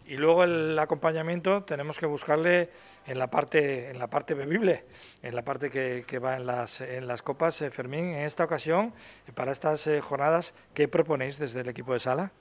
Y 0.07 0.15
luego 0.15 0.45
el 0.45 0.79
acompañamiento 0.79 1.63
tenemos 1.63 1.99
que 1.99 2.05
buscarle 2.05 2.69
en 3.05 3.19
la 3.19 3.27
parte, 3.27 3.89
en 3.89 3.99
la 3.99 4.07
parte 4.07 4.33
bebible, 4.35 4.85
en 5.21 5.35
la 5.35 5.41
parte 5.43 5.69
que, 5.69 6.19
va 6.19 6.37
en 6.37 6.45
las, 6.45 6.79
en 6.79 7.07
las 7.07 7.21
copas. 7.21 7.61
Eh, 7.61 7.71
Fermín, 7.71 8.13
en 8.13 8.23
esta 8.23 8.45
ocasión, 8.45 8.93
para 9.35 9.51
estas 9.51 9.85
eh, 9.87 9.99
jornadas, 9.99 10.53
¿qué 10.73 10.87
proponéis 10.87 11.37
desde 11.39 11.59
el 11.59 11.67
equipo 11.67 11.91
de 11.91 11.99
sala? 11.99 12.31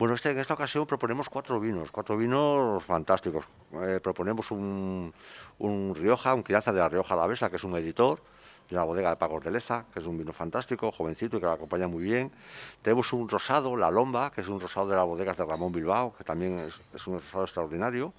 Bueno, 0.00 0.14
este, 0.14 0.30
en 0.30 0.40
esta 0.40 0.54
ocasión 0.54 0.84
proponemos 0.84 1.28
cuatro 1.28 1.60
vinos, 1.60 1.92
cuatro 1.92 2.16
vinos 2.16 2.82
fantásticos. 2.82 3.46
Eh, 3.82 4.00
proponemos 4.02 4.50
un, 4.50 5.14
un 5.60 5.94
Rioja, 5.94 6.34
un 6.34 6.42
crianza 6.42 6.72
de 6.72 6.80
la 6.80 6.88
Rioja 6.88 7.14
Alavesa, 7.14 7.50
que 7.50 7.56
es 7.56 7.64
un 7.64 7.76
editor, 7.76 8.20
de 8.68 8.74
una 8.74 8.84
bodega 8.84 9.10
de 9.10 9.16
Pagos 9.16 9.44
de 9.44 9.50
Leza, 9.50 9.84
que 9.92 10.00
es 10.00 10.06
un 10.06 10.18
vino 10.18 10.32
fantástico, 10.32 10.90
jovencito 10.90 11.36
y 11.36 11.40
que 11.40 11.46
lo 11.46 11.52
acompaña 11.52 11.86
muy 11.86 12.04
bien. 12.04 12.32
Tenemos 12.82 13.12
un 13.12 13.28
rosado, 13.28 13.76
La 13.76 13.90
Lomba, 13.90 14.30
que 14.30 14.40
es 14.40 14.48
un 14.48 14.60
rosado 14.60 14.88
de 14.88 14.96
las 14.96 15.04
bodegas 15.04 15.36
de 15.36 15.44
Ramón 15.44 15.72
Bilbao, 15.72 16.14
que 16.16 16.24
también 16.24 16.58
es, 16.58 17.06
un 17.06 17.14
rosado 17.14 17.44
extraordinario. 17.44 18.12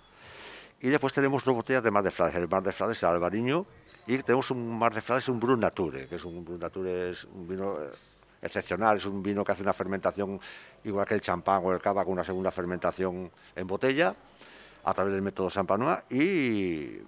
Y 0.80 0.90
después 0.90 1.12
tenemos 1.12 1.44
dos 1.44 1.56
botellas 1.56 1.84
de 1.84 1.92
Mar 1.92 2.04
de 2.04 2.12
Frades. 2.12 2.36
El 2.36 2.48
Mar 2.48 2.64
de 2.64 2.72
Frades, 2.72 3.02
el 3.04 3.10
Albariño, 3.10 3.66
y 4.06 4.18
tenemos 4.20 4.52
un 4.52 4.78
Mar 4.78 4.94
de 4.94 5.02
Frades, 5.02 5.28
un 5.28 5.40
Brun 5.40 5.60
Nature, 5.60 6.08
que 6.08 6.16
es 6.16 6.24
un 6.24 6.46
Brun 6.46 6.60
Nature, 6.60 7.10
es 7.10 7.26
un 7.26 7.48
vino 7.48 7.82
eh, 7.82 7.90
excepcional, 8.42 8.98
es 8.98 9.06
un 9.06 9.22
vino 9.22 9.44
que 9.44 9.52
hace 9.52 9.64
una 9.64 9.74
fermentación 9.74 10.40
igual 10.84 11.06
que 11.06 11.16
el 11.16 11.22
champán 11.22 11.62
o 11.66 11.74
el 11.74 11.82
cava, 11.82 12.06
con 12.06 12.14
una 12.14 12.24
segunda 12.24 12.52
fermentación 12.52 13.30
en 13.56 13.68
botella, 13.68 14.16
a 14.84 14.94
través 14.94 15.12
del 15.12 15.22
método 15.22 15.50
Sampanoa, 15.50 16.06
y 16.10 17.00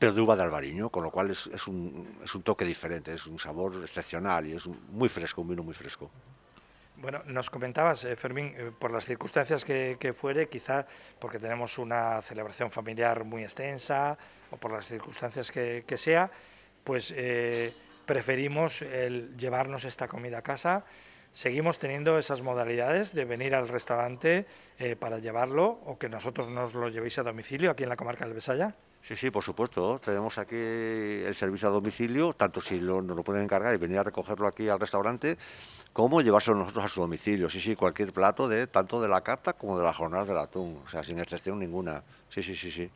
pero 0.00 0.14
de 0.14 0.20
uva 0.22 0.34
de 0.34 0.42
albariño, 0.42 0.88
con 0.88 1.04
lo 1.04 1.10
cual 1.10 1.30
es, 1.30 1.46
un, 1.68 2.18
es 2.24 2.34
un 2.34 2.42
toque 2.42 2.64
diferente, 2.64 3.12
es 3.12 3.26
un 3.26 3.38
sabor 3.38 3.74
excepcional 3.84 4.46
y 4.46 4.54
es 4.54 4.66
muy 4.66 5.10
fresco, 5.10 5.42
un 5.42 5.48
vino 5.48 5.62
muy 5.62 5.74
fresco. 5.74 6.10
Bueno, 6.96 7.20
nos 7.26 7.50
comentabas, 7.50 8.06
eh, 8.06 8.16
Fermín, 8.16 8.54
eh, 8.56 8.72
por 8.78 8.92
las 8.92 9.04
circunstancias 9.04 9.62
que, 9.62 10.14
fuere, 10.16 10.48
quizá 10.48 10.86
porque 11.18 11.38
tenemos 11.38 11.76
una 11.76 12.22
celebración 12.22 12.70
familiar 12.70 13.24
muy 13.24 13.42
extensa 13.42 14.16
o 14.50 14.56
por 14.56 14.72
las 14.72 14.86
circunstancias 14.86 15.52
que, 15.52 15.84
que 15.86 15.98
sea, 15.98 16.30
pues 16.82 17.12
eh, 17.14 17.74
preferimos 18.06 18.80
el 18.80 19.36
llevarnos 19.36 19.84
esta 19.84 20.08
comida 20.08 20.38
a 20.38 20.42
casa. 20.42 20.86
Seguimos 21.34 21.78
teniendo 21.78 22.18
esas 22.18 22.40
modalidades 22.40 23.14
de 23.14 23.26
venir 23.26 23.54
al 23.54 23.68
restaurante 23.68 24.46
para 24.98 25.18
llevarlo 25.18 25.78
o 25.84 25.96
que 25.96 26.08
nosotros 26.08 26.48
nos 26.48 26.74
lo 26.74 26.88
llevéis 26.88 27.18
a 27.18 27.22
domicilio 27.22 27.70
aquí 27.70 27.82
en 27.84 27.90
la 27.90 27.96
comarca 27.96 28.24
del 28.24 28.34
Besaya. 28.34 28.74
Sí, 29.02 29.16
sí, 29.16 29.30
por 29.30 29.42
supuesto. 29.42 29.98
Tenemos 30.04 30.38
aquí 30.38 30.56
el 30.56 31.34
servicio 31.34 31.68
a 31.68 31.70
domicilio, 31.72 32.32
tanto 32.32 32.60
si 32.60 32.78
lo, 32.78 33.02
nos 33.02 33.16
lo 33.16 33.22
pueden 33.22 33.42
encargar 33.42 33.74
y 33.74 33.78
venir 33.78 33.98
a 33.98 34.02
recogerlo 34.02 34.46
aquí 34.46 34.68
al 34.68 34.78
restaurante, 34.78 35.36
como 35.92 36.20
llevárselo 36.20 36.56
nosotros 36.56 36.84
a 36.84 36.88
su 36.88 37.00
domicilio. 37.00 37.48
Sí, 37.50 37.60
sí, 37.60 37.74
cualquier 37.74 38.12
plato, 38.12 38.48
de 38.48 38.66
tanto 38.66 39.00
de 39.00 39.08
la 39.08 39.22
carta 39.22 39.54
como 39.54 39.78
de 39.78 39.84
las 39.84 39.96
jornadas 39.96 40.28
del 40.28 40.38
atún. 40.38 40.80
O 40.86 40.88
sea, 40.88 41.02
sin 41.02 41.18
excepción 41.18 41.58
ninguna. 41.58 42.02
Sí, 42.28 42.42
sí, 42.42 42.54
sí, 42.54 42.70
sí. 42.70 42.90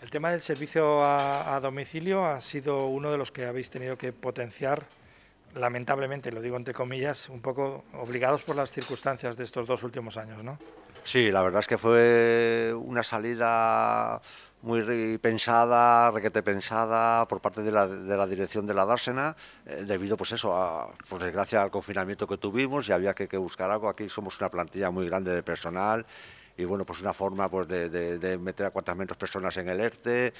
El 0.00 0.10
tema 0.10 0.30
del 0.30 0.40
servicio 0.40 1.04
a, 1.04 1.54
a 1.54 1.60
domicilio 1.60 2.24
ha 2.24 2.40
sido 2.40 2.86
uno 2.86 3.10
de 3.10 3.18
los 3.18 3.30
que 3.30 3.46
habéis 3.46 3.70
tenido 3.70 3.96
que 3.96 4.12
potenciar 4.12 4.84
lamentablemente, 5.54 6.32
lo 6.32 6.40
digo 6.40 6.56
entre 6.56 6.74
comillas, 6.74 7.28
un 7.28 7.40
poco 7.40 7.84
obligados 7.94 8.42
por 8.42 8.56
las 8.56 8.72
circunstancias 8.72 9.36
de 9.36 9.44
estos 9.44 9.66
dos 9.66 9.82
últimos 9.82 10.16
años, 10.16 10.42
¿no? 10.42 10.58
Sí, 11.04 11.30
la 11.30 11.42
verdad 11.42 11.60
es 11.60 11.66
que 11.66 11.78
fue 11.78 12.72
una 12.74 13.02
salida 13.02 14.22
muy 14.62 15.18
pensada, 15.18 16.10
requete 16.10 16.42
pensada 16.42 17.26
por 17.26 17.40
parte 17.40 17.62
de 17.62 17.72
la, 17.72 17.86
de 17.86 18.16
la 18.16 18.26
dirección 18.26 18.66
de 18.66 18.74
la 18.74 18.86
Dársena, 18.86 19.36
eh, 19.66 19.84
debido 19.86 20.16
pues 20.16 20.32
eso, 20.32 20.56
a, 20.56 20.92
por 21.08 21.22
desgracia 21.22 21.62
al 21.62 21.70
confinamiento 21.70 22.26
que 22.26 22.38
tuvimos 22.38 22.88
y 22.88 22.92
había 22.92 23.14
que, 23.14 23.28
que, 23.28 23.36
buscar 23.36 23.70
algo. 23.70 23.88
Aquí 23.88 24.08
somos 24.08 24.38
una 24.40 24.50
plantilla 24.50 24.90
muy 24.90 25.06
grande 25.06 25.34
de 25.34 25.42
personal 25.42 26.06
y 26.56 26.64
bueno, 26.64 26.84
pues 26.84 27.00
una 27.00 27.12
forma 27.12 27.48
pues 27.48 27.68
de, 27.68 27.88
de, 27.88 28.38
meter 28.38 28.66
a 28.66 28.70
cuantas 28.70 28.96
menos 28.96 29.16
personas 29.16 29.56
en 29.56 29.68
el 29.68 29.80
ERTE 29.80 30.32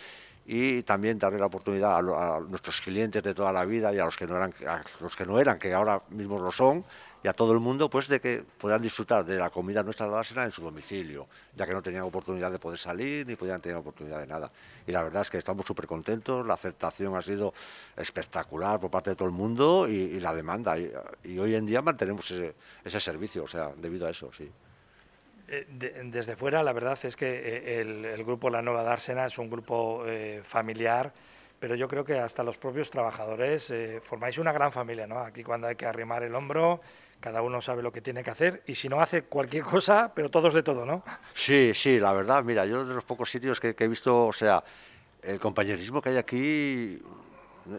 y 0.45 0.83
también 0.83 1.19
darle 1.19 1.39
la 1.39 1.47
oportunidad 1.47 1.99
a, 1.99 2.41
nuestros 2.41 2.81
clientes 2.81 3.23
de 3.23 3.35
toda 3.35 3.53
la 3.53 3.65
vida 3.65 3.93
y 3.95 3.99
a 3.99 4.05
los 4.05 4.17
que 4.17 4.27
no 4.27 4.37
eran, 4.37 4.53
los 5.01 5.17
que 5.17 5.25
no 5.25 5.39
eran, 5.39 5.59
que 5.59 5.73
ahora 5.73 6.03
mismo 6.11 6.39
lo 6.39 6.51
son, 6.51 6.85
y 7.23 7.29
a 7.29 7.33
todo 7.33 7.53
el 7.53 7.61
mundo 7.61 7.89
pues 7.89 8.09
de 8.09 8.21
que 8.21 8.45
puedan 8.59 8.83
disfrutar 8.83 9.25
de 9.25 9.39
la 9.39 9.51
comida 9.51 9.85
nuestra 9.85 10.07
de 10.07 10.13
la 10.13 10.45
en 10.45 10.51
su 10.51 10.63
domicilio, 10.63 11.29
ya 11.55 11.67
que 11.67 11.73
no 11.73 11.81
tenían 11.81 12.03
oportunidad 12.03 12.51
de 12.51 12.59
poder 12.59 12.79
salir 12.79 13.27
ni 13.27 13.37
podían 13.37 13.61
tener 13.61 13.77
oportunidad 13.77 14.19
de 14.19 14.27
nada. 14.27 14.51
Y 14.87 14.91
la 14.91 15.05
verdad 15.05 15.23
es 15.23 15.31
que 15.31 15.39
estamos 15.39 15.65
súper 15.65 15.87
contentos, 15.87 16.45
la 16.45 16.55
aceptación 16.55 17.15
ha 17.15 17.23
sido 17.23 17.55
espectacular 17.97 18.81
por 18.81 18.91
parte 18.91 19.11
de 19.11 19.17
todo 19.17 19.29
el 19.29 19.35
mundo 19.35 19.87
y, 19.87 20.19
la 20.19 20.35
demanda. 20.35 20.77
Y, 20.77 21.39
hoy 21.39 21.55
en 21.55 21.67
día 21.67 21.81
mantenemos 21.83 22.29
ese 22.31 23.01
servicio, 23.01 23.45
o 23.45 23.49
sea, 23.49 23.71
debido 23.77 24.07
a 24.07 24.11
eso, 24.11 24.31
sí. 24.37 24.51
Eh, 25.53 25.67
de, 25.69 26.05
desde 26.05 26.35
fuera, 26.35 26.63
la 26.63 26.73
verdad 26.73 26.99
es 27.03 27.15
que 27.15 27.27
eh, 27.29 27.81
el, 27.83 28.25
grupo 28.25 28.49
La 28.49 28.63
Nueva 28.63 28.83
Dársena 28.83 29.27
es 29.27 29.37
un 29.37 29.51
grupo 29.51 30.03
eh, 30.07 30.41
familiar, 30.43 31.13
pero 31.61 31.75
yo 31.75 31.87
creo 31.89 32.07
que 32.07 32.19
hasta 32.19 32.43
los 32.43 32.57
propios 32.57 32.89
trabajadores 32.89 33.71
formáis 34.01 34.39
una 34.39 34.51
gran 34.51 34.73
familia, 34.73 35.07
¿no? 35.07 35.19
Aquí 35.19 35.45
cuando 35.45 35.67
hay 35.67 35.77
que 35.77 35.85
arrimar 35.85 36.23
el 36.23 36.35
hombro, 36.35 36.81
cada 37.21 37.43
uno 37.43 37.61
sabe 37.61 37.83
lo 37.83 37.93
que 37.93 38.01
tiene 38.01 38.25
que 38.25 38.31
hacer 38.31 38.63
y 38.67 38.75
si 38.75 38.89
no 38.89 39.03
hace 39.03 39.25
cualquier 39.25 39.63
cosa, 39.63 40.11
pero 40.15 40.31
todos 40.31 40.55
de 40.55 40.63
todo, 40.63 40.87
¿no? 40.87 41.05
Sí, 41.35 41.73
sí, 41.75 42.01
la 42.01 42.15
verdad, 42.15 42.43
mira, 42.43 42.65
yo 42.65 42.87
de 42.87 42.95
los 42.95 43.05
pocos 43.05 43.31
sitios 43.31 43.61
que 43.61 43.77
he 43.79 43.89
visto, 43.89 44.29
o 44.29 44.33
sea, 44.33 44.65
el 45.23 45.39
compañerismo 45.39 46.01
que 46.01 46.09
hay 46.09 46.17
aquí 46.17 47.01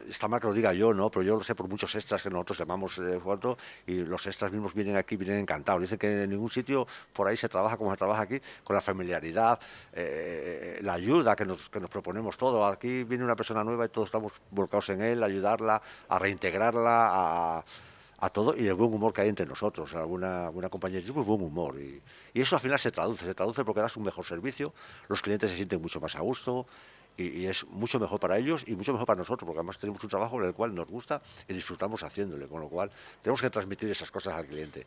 está 0.10 0.28
mal 0.28 0.40
que 0.40 0.48
lo 0.48 0.54
diga 0.54 0.74
yo, 0.74 0.94
¿no? 0.94 1.10
Pero 1.10 1.24
yo 1.24 1.38
lo 1.38 1.44
sé 1.44 1.56
por 1.56 1.68
muchos 1.68 1.94
extras 1.96 2.22
que 2.22 2.30
nosotros 2.30 2.58
llamamos 2.60 2.98
eh, 2.98 3.20
foto 3.20 3.58
y 3.86 3.98
los 4.04 4.26
extras 4.26 4.52
mismos 4.52 4.74
vienen 4.74 4.96
aquí, 4.96 5.16
vienen 5.16 5.40
encantados. 5.40 5.82
Dicen 5.82 5.98
que 5.98 6.24
en 6.24 6.30
ningún 6.30 6.50
sitio 6.50 6.88
por 7.12 7.28
ahí 7.28 7.38
se 7.38 7.50
trabaja 7.50 7.78
como 7.78 7.92
se 7.92 7.98
trabaja 7.98 8.22
aquí, 8.22 8.40
con 8.64 8.76
la 8.76 8.82
familiaridad, 8.82 9.60
eh, 9.94 10.80
la 10.82 10.94
ayuda 10.94 11.36
que 11.36 11.46
nos, 11.46 11.70
que 11.70 11.80
nos 11.80 11.90
proponemos 11.90 12.38
todo. 12.38 12.66
Aquí 12.66 13.04
viene 13.04 13.24
una 13.24 13.36
persona 13.36 13.64
nueva 13.64 13.86
y 13.86 13.90
todos 13.90 14.08
estamos 14.08 14.34
volcados 14.52 14.90
en 14.90 15.02
él, 15.02 15.24
ayudarla, 15.24 15.82
a 16.10 16.20
reintegrarla, 16.20 17.10
a 17.12 17.66
a 18.24 18.30
todo 18.30 18.56
y 18.56 18.66
el 18.68 18.74
buen 18.76 18.94
humor 18.94 19.12
que 19.12 19.20
hay 19.20 19.28
entre 19.28 19.46
nosotros, 19.46 19.94
alguna, 19.96 20.46
alguna 20.46 20.70
compañerismo 20.70 21.22
y 21.22 21.26
buen 21.26 21.42
humor. 21.42 21.78
Y, 21.78 22.02
y, 22.34 22.40
eso 22.40 22.56
al 22.56 22.62
final 22.62 22.80
se 22.80 22.90
traduce, 22.90 23.26
se 23.26 23.36
traduce 23.36 23.66
porque 23.66 23.82
das 23.82 23.98
un 23.98 24.04
mejor 24.04 24.24
servicio, 24.24 24.74
los 25.10 25.22
clientes 25.22 25.52
se 25.52 25.58
sienten 25.58 25.82
mucho 25.82 26.00
más 26.00 26.16
a 26.16 26.22
gusto 26.22 26.66
y, 27.18 27.46
es 27.46 27.66
mucho 27.68 28.00
mejor 28.00 28.20
para 28.20 28.38
ellos 28.38 28.64
y 28.68 28.76
mucho 28.76 28.92
mejor 28.92 29.08
para 29.08 29.20
nosotros, 29.20 29.46
porque 29.46 29.60
además 29.60 29.78
tenemos 29.78 30.04
un 30.04 30.10
trabajo 30.10 30.40
en 30.42 30.48
el 30.48 30.54
cual 30.54 30.74
nos 30.74 30.88
gusta 30.88 31.22
y 31.48 31.54
disfrutamos 31.54 32.04
haciéndole, 32.04 32.48
con 32.48 32.62
lo 32.62 32.70
cual 32.70 32.92
tenemos 33.22 33.42
que 33.42 33.50
transmitir 33.50 33.90
esas 33.90 34.12
cosas 34.12 34.34
al 34.34 34.46
cliente. 34.46 34.86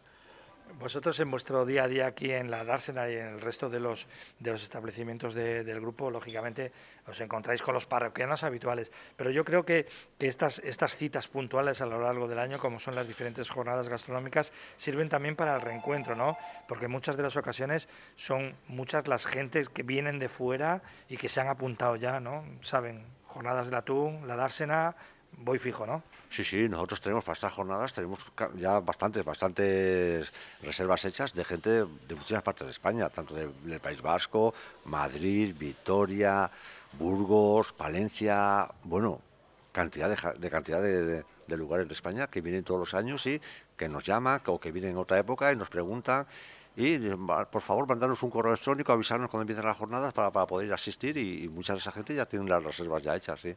Vosotros 0.74 1.18
en 1.20 1.30
vuestro 1.30 1.64
día 1.64 1.84
a 1.84 1.88
día 1.88 2.06
aquí 2.06 2.30
en 2.32 2.50
la 2.50 2.64
Dársena 2.64 3.08
y 3.08 3.14
en 3.14 3.26
el 3.28 3.40
resto 3.40 3.70
de 3.70 3.80
los, 3.80 4.08
de 4.38 4.50
los 4.50 4.62
establecimientos 4.62 5.32
de, 5.32 5.64
del 5.64 5.80
grupo, 5.80 6.10
lógicamente 6.10 6.70
os 7.06 7.20
encontráis 7.20 7.62
con 7.62 7.72
los 7.72 7.86
parroquianos 7.86 8.44
habituales, 8.44 8.92
pero 9.16 9.30
yo 9.30 9.44
creo 9.44 9.64
que, 9.64 9.86
que 10.18 10.26
estas, 10.26 10.58
estas 10.58 10.96
citas 10.96 11.28
puntuales 11.28 11.80
a 11.80 11.86
lo 11.86 12.02
largo 12.02 12.28
del 12.28 12.38
año, 12.38 12.58
como 12.58 12.78
son 12.78 12.94
las 12.94 13.08
diferentes 13.08 13.48
jornadas 13.48 13.88
gastronómicas, 13.88 14.52
sirven 14.76 15.08
también 15.08 15.36
para 15.36 15.54
el 15.54 15.62
reencuentro, 15.62 16.14
¿no? 16.14 16.36
Porque 16.68 16.88
muchas 16.88 17.16
de 17.16 17.22
las 17.22 17.36
ocasiones 17.36 17.88
son 18.16 18.54
muchas 18.68 19.08
las 19.08 19.24
gentes 19.24 19.68
que 19.68 19.82
vienen 19.82 20.18
de 20.18 20.28
fuera 20.28 20.82
y 21.08 21.16
que 21.16 21.28
se 21.28 21.40
han 21.40 21.48
apuntado 21.48 21.96
ya, 21.96 22.20
¿no? 22.20 22.44
Saben, 22.60 23.06
jornadas 23.36 23.66
del 23.66 23.76
atún, 23.76 24.26
la 24.26 24.36
Dársena, 24.36 24.96
voy 25.32 25.58
fijo, 25.58 25.86
¿no? 25.86 26.02
Sí, 26.30 26.44
sí, 26.44 26.68
nosotros 26.68 27.00
tenemos 27.00 27.24
para 27.24 27.34
estas 27.34 27.52
jornadas, 27.52 27.92
tenemos 27.92 28.18
ya 28.56 28.80
bastantes, 28.80 29.24
bastantes 29.24 30.32
reservas 30.62 31.04
hechas 31.04 31.34
de 31.34 31.44
gente 31.44 31.70
de, 31.70 32.14
muchísimas 32.14 32.42
partes 32.42 32.66
de 32.66 32.72
España, 32.72 33.08
tanto 33.08 33.34
de, 33.34 33.48
del 33.64 33.80
País 33.80 34.02
Vasco, 34.02 34.54
Madrid, 34.86 35.54
Vitoria, 35.56 36.50
Burgos, 36.98 37.72
Palencia, 37.72 38.68
bueno, 38.84 39.20
cantidad 39.72 40.08
de, 40.08 40.38
de 40.38 40.50
cantidad 40.50 40.82
de, 40.82 41.24
lugares 41.56 41.86
de 41.86 41.94
España 41.94 42.26
que 42.26 42.40
vienen 42.40 42.64
todos 42.64 42.80
los 42.80 42.94
años 42.94 43.24
y 43.26 43.40
que 43.76 43.88
nos 43.88 44.04
llaman 44.04 44.40
o 44.46 44.58
que 44.58 44.72
vienen 44.72 44.92
en 44.92 44.96
otra 44.98 45.18
época 45.18 45.52
y 45.52 45.56
nos 45.56 45.68
preguntan 45.68 46.26
y 46.74 46.98
por 46.98 47.62
favor 47.62 47.86
mandarnos 47.86 48.22
un 48.22 48.30
correo 48.30 48.52
electrónico, 48.52 48.92
avisarnos 48.92 49.30
cuando 49.30 49.42
empiezan 49.42 49.64
las 49.64 49.76
jornadas 49.76 50.12
para, 50.12 50.30
para 50.30 50.46
poder 50.46 50.72
asistir 50.72 51.16
y, 51.16 51.44
y 51.44 51.48
mucha 51.48 51.72
de 51.72 51.78
esa 51.78 51.92
gente 51.92 52.14
ya 52.14 52.26
tienen 52.26 52.48
las 52.48 52.62
reservas 52.62 53.02
ya 53.02 53.16
hechas, 53.16 53.40
sí. 53.40 53.54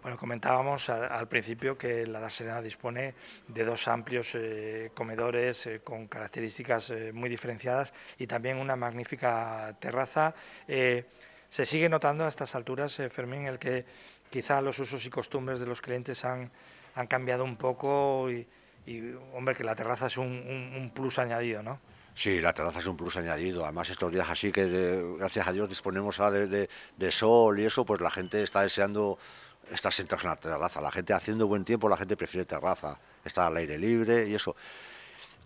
Bueno, 0.00 0.16
comentábamos 0.16 0.88
al, 0.90 1.10
al, 1.10 1.26
principio 1.26 1.76
que 1.76 2.06
la 2.06 2.20
Daserena 2.20 2.62
dispone 2.62 3.14
de 3.48 3.64
dos 3.64 3.88
amplios 3.88 4.34
eh, 4.36 4.92
comedores 4.94 5.66
eh, 5.66 5.80
con 5.82 6.06
características 6.06 6.90
eh, 6.90 7.12
muy 7.12 7.28
diferenciadas 7.28 7.92
y 8.16 8.26
también 8.28 8.58
una 8.58 8.76
magnífica 8.76 9.76
terraza. 9.80 10.34
Eh, 10.68 11.04
se 11.50 11.64
sigue 11.64 11.88
notando 11.88 12.24
a 12.24 12.28
estas 12.28 12.54
alturas, 12.54 12.98
eh, 13.00 13.10
Fermín, 13.10 13.46
el 13.46 13.58
que 13.58 13.84
quizá 14.30 14.60
los 14.60 14.78
usos 14.78 15.04
y 15.04 15.10
costumbres 15.10 15.58
de 15.58 15.66
los 15.66 15.80
clientes 15.80 16.24
han, 16.24 16.50
han 16.94 17.06
cambiado 17.06 17.42
un 17.42 17.56
poco 17.56 18.30
y, 18.30 18.46
y, 18.86 19.14
hombre, 19.34 19.54
que 19.54 19.64
la 19.64 19.74
terraza 19.74 20.06
es 20.06 20.16
un, 20.16 20.26
un, 20.26 20.80
un 20.80 20.90
plus 20.90 21.18
añadido, 21.18 21.62
¿no? 21.62 21.80
Sí, 22.14 22.40
la 22.40 22.52
terraza 22.52 22.80
es 22.80 22.86
un 22.86 22.96
plus 22.96 23.16
añadido. 23.16 23.64
Además, 23.64 23.88
estos 23.90 24.12
días 24.12 24.28
así 24.28 24.50
que, 24.50 24.64
de, 24.64 25.16
gracias 25.18 25.46
a 25.46 25.52
Dios, 25.52 25.68
disponemos 25.68 26.18
ahora 26.18 26.32
de, 26.32 26.46
de, 26.48 26.68
de 26.96 27.12
sol 27.12 27.60
y 27.60 27.64
eso, 27.64 27.84
pues 27.86 28.00
la 28.00 28.10
gente 28.10 28.42
está 28.42 28.62
deseando 28.62 29.18
estar 29.70 29.92
sentados 29.92 30.24
en 30.24 30.30
la 30.30 30.36
terraza. 30.36 30.80
La 30.80 30.90
gente 30.90 31.12
haciendo 31.12 31.46
buen 31.46 31.64
tiempo, 31.64 31.88
la 31.88 31.96
gente 31.96 32.16
prefiere 32.16 32.44
terraza, 32.44 32.98
estar 33.24 33.46
al 33.46 33.56
aire 33.56 33.78
libre 33.78 34.28
y 34.28 34.34
eso. 34.34 34.54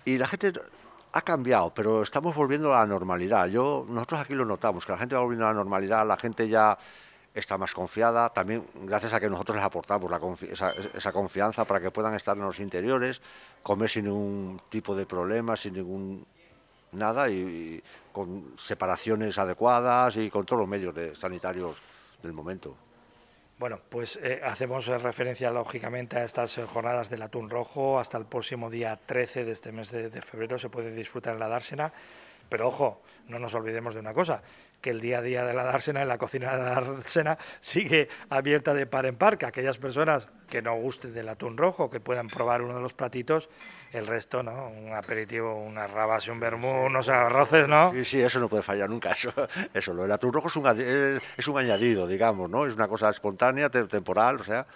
Y 0.05 0.19
la 0.19 0.27
gente 0.27 0.53
ha 1.13 1.23
cambiado, 1.23 1.73
pero 1.75 2.03
estamos 2.03 2.35
volviendo 2.35 2.75
a 2.75 2.81
la 2.81 2.87
normalidad. 2.87 3.47
Yo, 3.47 3.85
nosotros 3.89 4.21
aquí 4.21 4.35
lo 4.35 4.45
notamos, 4.45 4.87
que 4.87 4.93
la 4.93 4.99
gente 4.99 5.15
va 5.15 5.21
volviendo 5.21 5.47
a 5.47 5.51
la 5.51 5.55
normalidad, 5.55 6.07
la 6.07 6.17
gente 6.17 6.49
ya 6.49 6.79
está 7.35 7.57
más 7.57 7.73
confiada, 7.73 8.29
también 8.31 8.67
gracias 8.83 9.13
a 9.15 9.21
que 9.21 9.29
nosotros 9.29 9.57
les 9.57 9.65
aportamos 9.65 10.11
esa, 10.43 11.13
confianza 11.13 11.65
para 11.65 11.81
que 11.81 11.91
puedan 11.91 12.15
estar 12.15 12.37
en 12.37 12.43
los 12.43 12.61
interiores, 12.61 13.23
comer 13.63 13.89
sin 13.89 14.05
ningún 14.05 14.61
tipo 14.69 14.95
de 14.95 15.07
problema, 15.07 15.57
sin 15.57 15.75
ningún 15.75 16.27
nada, 16.93 17.31
y, 17.31 17.83
con 18.13 18.53
separaciones 18.59 19.39
adecuadas 19.39 20.17
y 20.17 20.31
con 20.31 20.45
todos 20.45 20.61
los 20.61 20.69
medios 20.69 20.95
de, 20.95 21.15
sanitarios 21.17 21.77
del 22.23 22.33
momento. 22.33 22.77
Bueno, 23.63 23.79
pues 23.91 24.19
eh, 24.21 24.41
hacemos 24.43 24.89
referencia 24.89 25.49
lógicamente 25.53 26.17
a 26.17 26.25
estas 26.25 26.61
jornadas 26.67 27.09
del 27.09 27.23
atún 27.23 27.49
rojo. 27.49 28.01
Hasta 28.01 28.19
el 28.19 28.25
próximo 28.25 28.69
día 28.69 28.99
13 29.07 29.45
de 29.45 29.53
este 29.53 29.71
mes 29.71 29.93
de 29.93 30.21
febrero 30.21 30.59
se 30.59 30.69
puede 30.69 30.93
disfrutar 30.93 31.35
en 31.35 31.39
la 31.39 31.47
dársena. 31.47 31.93
Pero 32.53 32.69
ojo, 32.69 33.01
no 33.29 33.39
nos 33.39 33.55
olvidemos 33.55 33.95
de 33.95 34.01
una 34.01 34.13
cosa, 34.13 34.43
que 34.83 34.91
el 34.91 35.01
día 35.01 35.21
a 35.21 35.23
día 35.23 35.43
de 35.43 35.55
la 35.55 35.65
dársena, 35.65 36.03
en 36.03 36.09
la 36.09 36.19
cocina 36.19 36.55
de 36.55 36.63
la 36.63 36.83
dársena, 36.83 37.39
sigue 37.61 38.11
abierta 38.29 38.75
de 38.75 38.85
par 38.85 39.07
en 39.07 39.17
par, 39.17 39.39
que 39.39 39.47
aquellas 39.47 39.79
personas 39.79 40.29
que 40.51 40.61
no 40.61 40.75
gusten 40.75 41.15
del 41.15 41.31
atún 41.31 41.57
rojo, 41.57 41.89
que 41.89 41.99
puedan 41.99 42.29
probar 42.29 42.61
uno 42.61 42.75
de 42.75 42.83
los 42.83 42.93
platitos, 42.93 43.49
el 43.93 44.07
resto, 44.07 44.43
¿no? 44.43 44.69
Un 44.69 44.93
aperitivo, 44.93 45.55
unas 45.55 45.91
rabas 45.91 46.27
y 46.27 46.31
un 46.31 46.41
vermú, 46.41 46.85
unos 46.85 47.09
arroces, 47.09 47.67
¿no? 47.69 47.91
Sí, 47.93 48.05
sí, 48.05 48.21
eso 48.21 48.39
no 48.39 48.51
puede 48.51 48.63
fallar 48.63 48.91
nunca, 48.91 49.13
eso, 49.13 49.33
eso 49.73 49.95
lo 49.95 50.03
del 50.03 50.13
atún 50.13 50.35
rojo 50.35 50.49
es 50.49 50.57
un, 50.57 51.23
es 51.39 51.49
un 51.49 51.57
añadido, 51.57 52.07
digamos, 52.07 52.51
¿no? 52.51 52.67
Es 52.67 52.75
una 52.75 52.87
cosa 52.87 53.09
espontánea, 53.09 53.71
temporal, 53.71 54.43
o 54.43 54.45
sea 54.45 54.67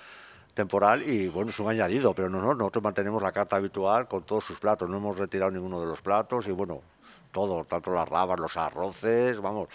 temporal 0.54 1.02
y 1.02 1.28
bueno, 1.28 1.50
es 1.50 1.61
un 1.61 1.68
añadido, 1.68 2.14
pero 2.14 2.30
no, 2.30 2.40
no, 2.40 2.54
nosotros 2.54 2.83
mantenemos 2.83 3.23
la 3.23 3.30
carta 3.30 3.56
habitual 3.56 4.09
con 4.09 4.23
todos 4.23 4.42
sus 4.42 4.59
platos, 4.59 4.88
no 4.88 4.97
hemos 4.97 5.18
retirado 5.18 5.50
ninguno 5.50 5.78
de 5.78 5.87
los 5.87 6.00
platos 6.00 6.49
y 6.49 6.50
bueno, 6.50 6.80
todo, 7.37 7.66
tanto 7.66 7.93
las 7.93 8.09
rabas, 8.09 8.40
los 8.40 8.57
arroces, 8.57 9.43
vamos, 9.43 9.69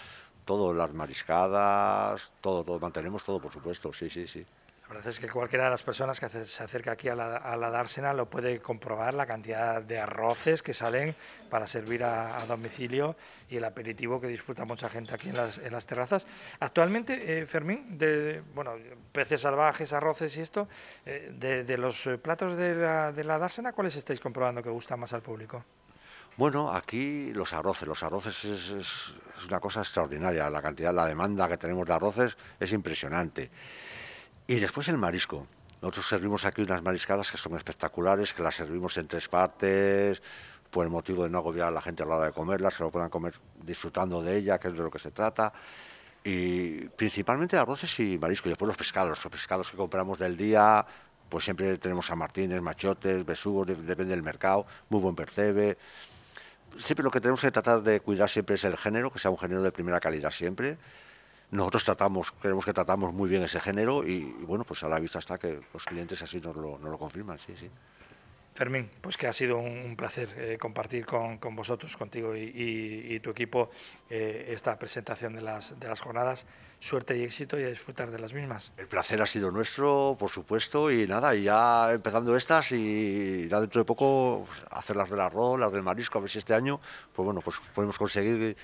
todo, 0.44 0.74
las 0.74 0.92
mariscadas, 0.92 2.32
todo, 2.40 2.64
todo, 2.64 2.80
mantenemos 2.80 3.22
todo, 3.22 3.38
por 3.38 3.52
supuesto, 3.52 3.92
sí, 3.92 4.10
sí, 4.10 4.26
sí. 4.26 4.44
La 4.82 4.96
verdad 4.96 5.06
es 5.06 5.20
que 5.20 5.28
cualquiera 5.28 5.66
de 5.66 5.70
las 5.70 5.84
personas 5.84 6.18
que 6.18 6.28
se 6.28 6.64
acerca 6.64 6.90
aquí 6.90 7.08
a 7.08 7.14
la, 7.14 7.36
a 7.36 7.56
la 7.56 7.70
dársena 7.70 8.14
lo 8.14 8.26
puede 8.28 8.58
comprobar, 8.58 9.14
la 9.14 9.26
cantidad 9.26 9.80
de 9.80 10.00
arroces 10.00 10.60
que 10.60 10.74
salen 10.74 11.14
para 11.50 11.68
servir 11.68 12.02
a, 12.02 12.44
domicilio 12.46 13.14
y 13.48 13.58
el 13.58 13.64
aperitivo 13.64 14.20
que 14.20 14.26
disfruta 14.26 14.64
mucha 14.64 14.88
gente 14.88 15.14
aquí 15.14 15.28
en 15.28 15.36
las, 15.36 15.58
en 15.58 15.72
las 15.72 15.86
terrazas. 15.86 16.26
Actualmente, 16.58 17.38
eh, 17.38 17.46
Fermín, 17.46 17.96
de, 17.96 18.42
bueno, 18.56 18.74
peces 19.12 19.40
salvajes, 19.40 19.92
arroces 19.92 20.36
y 20.36 20.40
esto, 20.40 20.66
eh, 21.06 21.30
de, 21.32 21.62
de, 21.62 21.78
los 21.78 22.10
platos 22.20 22.56
de 22.56 22.74
la, 22.74 23.12
de 23.12 23.22
la 23.22 23.38
dársena, 23.38 23.72
¿cuáles 23.72 23.94
estáis 23.94 24.18
comprobando 24.18 24.64
que 24.64 24.68
gustan 24.68 24.98
más 24.98 25.12
al 25.12 25.22
público? 25.22 25.64
Bueno, 26.38 26.72
aquí 26.72 27.30
los 27.34 27.52
arroces, 27.52 27.86
los 27.86 28.02
arroces 28.02 28.44
es, 28.44 29.12
una 29.46 29.60
cosa 29.60 29.80
extraordinaria, 29.80 30.48
la 30.48 30.62
cantidad, 30.62 30.94
la 30.94 31.04
demanda 31.04 31.46
que 31.46 31.58
tenemos 31.58 31.86
de 31.86 31.92
arroces 31.92 32.38
es 32.58 32.72
impresionante. 32.72 33.50
Y 34.46 34.54
después 34.54 34.88
el 34.88 34.96
marisco. 34.96 35.46
Nosotros 35.82 36.06
servimos 36.06 36.44
aquí 36.46 36.62
unas 36.62 36.82
mariscadas 36.82 37.30
que 37.30 37.36
son 37.36 37.54
espectaculares, 37.56 38.32
que 38.32 38.42
las 38.42 38.54
servimos 38.54 38.96
en 38.96 39.08
tres 39.08 39.28
partes, 39.28 40.22
por 40.70 40.86
el 40.86 40.90
motivo 40.90 41.24
de 41.24 41.28
no 41.28 41.38
agobiar 41.38 41.68
a 41.68 41.70
la 41.70 41.82
gente 41.82 42.02
a 42.02 42.06
la 42.06 42.16
hora 42.16 42.26
de 42.26 42.32
comerlas, 42.32 42.74
se 42.74 42.82
lo 42.82 42.90
puedan 42.90 43.10
comer 43.10 43.34
disfrutando 43.62 44.22
de 44.22 44.36
ella, 44.36 44.58
que 44.58 44.68
es 44.68 44.74
de 44.74 44.82
lo 44.82 44.90
que 44.90 45.00
se 45.00 45.10
trata. 45.10 45.52
Y 46.24 46.86
principalmente 46.90 47.58
arroces 47.58 48.00
y 48.00 48.16
marisco, 48.16 48.48
y 48.48 48.52
después 48.52 48.68
los 48.68 48.76
pescados, 48.76 49.10
los 49.10 49.32
pescados 49.32 49.70
que 49.70 49.76
compramos 49.76 50.18
del 50.18 50.36
día, 50.36 50.86
pues 51.28 51.44
siempre 51.44 51.76
tenemos 51.76 52.10
a 52.10 52.14
martines, 52.14 52.62
machotes, 52.62 53.26
besugos, 53.26 53.66
depende 53.66 54.06
del 54.06 54.22
mercado, 54.22 54.64
muy 54.88 55.00
buen 55.00 55.14
percebe 55.14 55.76
siempre 56.78 57.02
lo 57.02 57.10
que 57.10 57.20
tenemos 57.20 57.40
que 57.40 57.50
tratar 57.50 57.82
de 57.82 58.00
cuidar 58.00 58.28
siempre 58.28 58.54
es 58.54 58.64
el 58.64 58.76
género, 58.76 59.10
que 59.10 59.18
sea 59.18 59.30
un 59.30 59.38
género 59.38 59.62
de 59.62 59.72
primera 59.72 60.00
calidad 60.00 60.30
siempre. 60.30 60.78
Nosotros 61.50 61.84
tratamos, 61.84 62.32
creemos 62.32 62.64
que 62.64 62.72
tratamos 62.72 63.12
muy 63.12 63.28
bien 63.28 63.42
ese 63.42 63.60
género 63.60 64.06
y, 64.06 64.20
bueno, 64.46 64.64
pues 64.64 64.82
a 64.82 64.88
la 64.88 64.98
vista 64.98 65.18
está 65.18 65.38
que 65.38 65.60
los 65.72 65.84
clientes 65.84 66.22
así 66.22 66.40
nos 66.40 66.56
lo, 66.56 66.78
nos 66.78 66.90
lo 66.90 66.98
confirman, 66.98 67.38
sí, 67.38 67.54
sí. 67.56 67.68
Fermín, 68.54 68.90
pues 69.00 69.16
que 69.16 69.26
ha 69.26 69.32
sido 69.32 69.58
un 69.58 69.96
placer 69.96 70.28
eh, 70.36 70.58
compartir 70.58 71.06
con, 71.06 71.38
vosotros, 71.54 71.96
contigo 71.96 72.36
y 72.36 73.18
tu 73.20 73.30
equipo 73.30 73.70
eh, 74.10 74.52
esta 74.52 74.78
presentación 74.78 75.34
de 75.34 75.40
las, 75.40 75.78
de 75.80 75.88
las 75.88 76.00
jornadas. 76.02 76.44
Suerte 76.78 77.16
y 77.16 77.22
éxito 77.22 77.58
y 77.58 77.62
a 77.62 77.68
disfrutar 77.68 78.10
de 78.10 78.18
las 78.18 78.34
mismas. 78.34 78.72
El 78.76 78.88
placer 78.88 79.22
ha 79.22 79.26
sido 79.26 79.50
nuestro, 79.50 80.16
por 80.18 80.30
supuesto, 80.30 80.90
y 80.90 81.06
nada, 81.06 81.34
y 81.34 81.44
ya 81.44 81.92
empezando 81.92 82.36
estas 82.36 82.72
y 82.72 83.48
ya 83.48 83.60
dentro 83.60 83.80
de 83.80 83.84
poco 83.84 84.44
pues, 84.46 84.60
hacer 84.70 84.96
las 84.96 85.08
del 85.08 85.20
arroz, 85.20 85.58
las 85.58 85.72
del 85.72 85.82
marisco, 85.82 86.18
a 86.18 86.20
ver 86.20 86.30
si 86.30 86.38
este 86.38 86.54
año, 86.54 86.80
pues 87.14 87.24
bueno, 87.24 87.40
pues 87.40 87.58
podemos 87.74 87.96
conseguir 87.96 88.56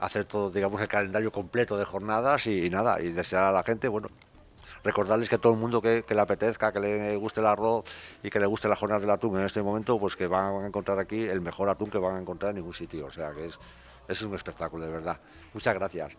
hacer 0.00 0.24
todo, 0.24 0.50
digamos, 0.50 0.80
el 0.80 0.88
calendario 0.88 1.30
completo 1.30 1.78
de 1.78 1.84
jornadas 1.84 2.48
y, 2.48 2.66
y 2.66 2.70
nada, 2.70 3.00
y 3.00 3.10
desear 3.12 3.44
a 3.44 3.52
la 3.52 3.62
gente, 3.62 3.86
bueno, 3.86 4.08
recordarles 4.84 5.28
que 5.28 5.38
todo 5.38 5.52
el 5.52 5.58
mundo 5.58 5.80
que, 5.80 6.04
le 6.08 6.20
apetezca, 6.20 6.72
que 6.72 6.80
le 6.80 7.16
guste 7.16 7.40
el 7.40 7.46
arroz 7.46 7.84
y 8.22 8.30
que 8.30 8.40
le 8.40 8.46
guste 8.46 8.68
la 8.68 8.76
jornada 8.76 9.00
del 9.00 9.10
atún 9.10 9.38
en 9.38 9.46
este 9.46 9.62
momento, 9.62 9.98
pues 9.98 10.16
que 10.16 10.26
van 10.26 10.64
a 10.64 10.66
encontrar 10.66 10.98
aquí 10.98 11.22
el 11.22 11.40
mejor 11.40 11.68
atún 11.68 11.90
que 11.90 11.98
van 11.98 12.16
a 12.16 12.20
encontrar 12.20 12.50
en 12.50 12.56
ningún 12.56 12.74
sitio. 12.74 13.06
O 13.06 13.10
sea 13.10 13.32
que 13.32 13.46
es, 13.46 13.58
es 14.08 14.22
un 14.22 14.34
espectáculo, 14.34 14.84
de 14.84 14.92
verdad. 14.92 15.20
Muchas 15.54 15.74
gracias. 15.74 16.12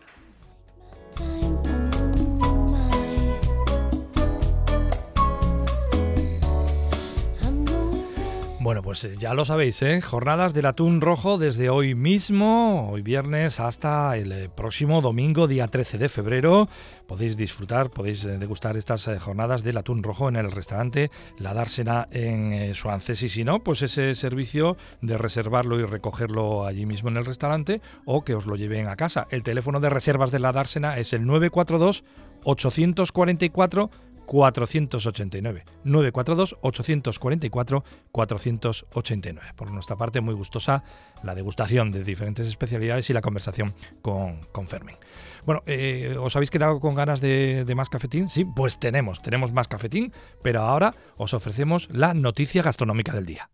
Pues 8.94 9.06
eh, 9.06 9.16
ya 9.18 9.34
lo 9.34 9.44
sabéis, 9.44 9.82
¿eh? 9.82 10.00
jornadas 10.00 10.54
del 10.54 10.66
atún 10.66 11.00
rojo 11.00 11.36
desde 11.36 11.68
hoy 11.68 11.96
mismo, 11.96 12.90
hoy 12.92 13.02
viernes, 13.02 13.58
hasta 13.58 14.16
el 14.16 14.30
eh, 14.30 14.48
próximo 14.48 15.00
domingo, 15.00 15.48
día 15.48 15.66
13 15.66 15.98
de 15.98 16.08
febrero. 16.08 16.68
Podéis 17.08 17.36
disfrutar, 17.36 17.90
podéis 17.90 18.24
eh, 18.24 18.38
degustar 18.38 18.76
estas 18.76 19.10
jornadas 19.18 19.64
del 19.64 19.78
atún 19.78 20.04
rojo 20.04 20.28
en 20.28 20.36
el 20.36 20.52
restaurante 20.52 21.10
La 21.38 21.54
Dársena 21.54 22.06
en 22.12 22.72
Suances. 22.76 23.20
Y 23.24 23.28
si 23.28 23.42
no, 23.42 23.64
pues 23.64 23.82
ese 23.82 24.14
servicio 24.14 24.76
de 25.02 25.18
reservarlo 25.18 25.80
y 25.80 25.84
recogerlo 25.84 26.64
allí 26.64 26.86
mismo 26.86 27.08
en 27.08 27.16
el 27.16 27.24
restaurante 27.24 27.80
o 28.04 28.22
que 28.22 28.36
os 28.36 28.46
lo 28.46 28.54
lleven 28.54 28.86
a 28.86 28.94
casa. 28.94 29.26
El 29.30 29.42
teléfono 29.42 29.80
de 29.80 29.90
reservas 29.90 30.30
de 30.30 30.38
La 30.38 30.52
Dársena 30.52 30.98
es 30.98 31.12
el 31.12 31.26
942 31.26 32.04
844 32.44 33.90
489. 34.26 35.64
942 35.84 36.56
844 36.60 37.84
489. 38.12 39.52
Por 39.56 39.70
nuestra 39.70 39.96
parte, 39.96 40.20
muy 40.20 40.34
gustosa 40.34 40.82
la 41.22 41.34
degustación 41.34 41.90
de 41.92 42.04
diferentes 42.04 42.46
especialidades 42.46 43.08
y 43.10 43.12
la 43.12 43.22
conversación 43.22 43.74
con, 44.02 44.40
con 44.52 44.68
Fermín. 44.68 44.96
Bueno, 45.44 45.62
eh, 45.66 46.16
¿os 46.18 46.36
habéis 46.36 46.50
quedado 46.50 46.80
con 46.80 46.94
ganas 46.94 47.20
de, 47.20 47.64
de 47.64 47.74
más 47.74 47.90
cafetín? 47.90 48.30
Sí, 48.30 48.44
pues 48.44 48.78
tenemos, 48.78 49.22
tenemos 49.22 49.52
más 49.52 49.68
cafetín, 49.68 50.12
pero 50.42 50.62
ahora 50.62 50.94
os 51.18 51.34
ofrecemos 51.34 51.88
la 51.90 52.14
noticia 52.14 52.62
gastronómica 52.62 53.12
del 53.12 53.26
día. 53.26 53.50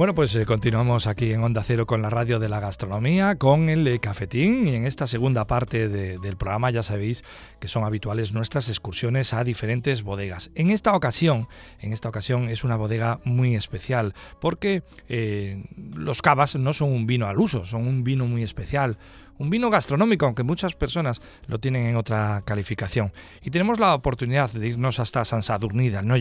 Bueno, 0.00 0.14
pues 0.14 0.34
eh, 0.34 0.46
continuamos 0.46 1.06
aquí 1.06 1.30
en 1.30 1.44
Onda 1.44 1.62
Cero 1.62 1.86
con 1.86 2.00
la 2.00 2.08
radio 2.08 2.38
de 2.38 2.48
la 2.48 2.58
gastronomía, 2.58 3.36
con 3.36 3.68
el 3.68 3.86
eh, 3.86 3.98
cafetín 3.98 4.66
y 4.66 4.74
en 4.74 4.86
esta 4.86 5.06
segunda 5.06 5.46
parte 5.46 5.90
del 5.90 6.38
programa 6.38 6.70
ya 6.70 6.82
sabéis 6.82 7.22
que 7.60 7.68
son 7.68 7.84
habituales 7.84 8.32
nuestras 8.32 8.70
excursiones 8.70 9.34
a 9.34 9.44
diferentes 9.44 10.02
bodegas. 10.02 10.52
En 10.54 10.70
esta 10.70 10.96
ocasión, 10.96 11.48
en 11.80 11.92
esta 11.92 12.08
ocasión 12.08 12.48
es 12.48 12.64
una 12.64 12.76
bodega 12.76 13.20
muy 13.24 13.54
especial 13.54 14.14
porque 14.40 14.84
eh, 15.10 15.64
los 15.94 16.22
cavas 16.22 16.56
no 16.56 16.72
son 16.72 16.92
un 16.92 17.06
vino 17.06 17.26
al 17.26 17.38
uso, 17.38 17.66
son 17.66 17.86
un 17.86 18.02
vino 18.02 18.24
muy 18.24 18.42
especial, 18.42 18.96
un 19.36 19.50
vino 19.50 19.68
gastronómico, 19.68 20.24
aunque 20.24 20.44
muchas 20.44 20.72
personas 20.72 21.20
lo 21.46 21.58
tienen 21.58 21.84
en 21.84 21.96
otra 21.96 22.42
calificación. 22.46 23.12
Y 23.42 23.50
tenemos 23.50 23.78
la 23.78 23.94
oportunidad 23.94 24.50
de 24.50 24.66
irnos 24.66 24.98
hasta 24.98 25.26
San 25.26 25.42
Sadurnida, 25.42 26.00
¿no? 26.00 26.14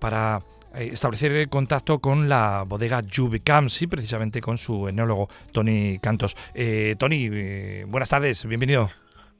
Para 0.00 0.40
establecer 0.78 1.48
contacto 1.48 1.98
con 1.98 2.28
la 2.28 2.64
bodega 2.66 3.02
Jubicam, 3.02 3.68
sí, 3.68 3.86
precisamente 3.86 4.40
con 4.40 4.58
su 4.58 4.88
enólogo 4.88 5.28
Tony 5.52 5.98
Cantos. 6.00 6.36
Eh, 6.54 6.96
Tony, 6.98 7.28
eh, 7.32 7.84
buenas 7.88 8.10
tardes, 8.10 8.46
bienvenido. 8.46 8.90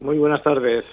Muy 0.00 0.16
buenas 0.16 0.42
tardes. 0.44 0.84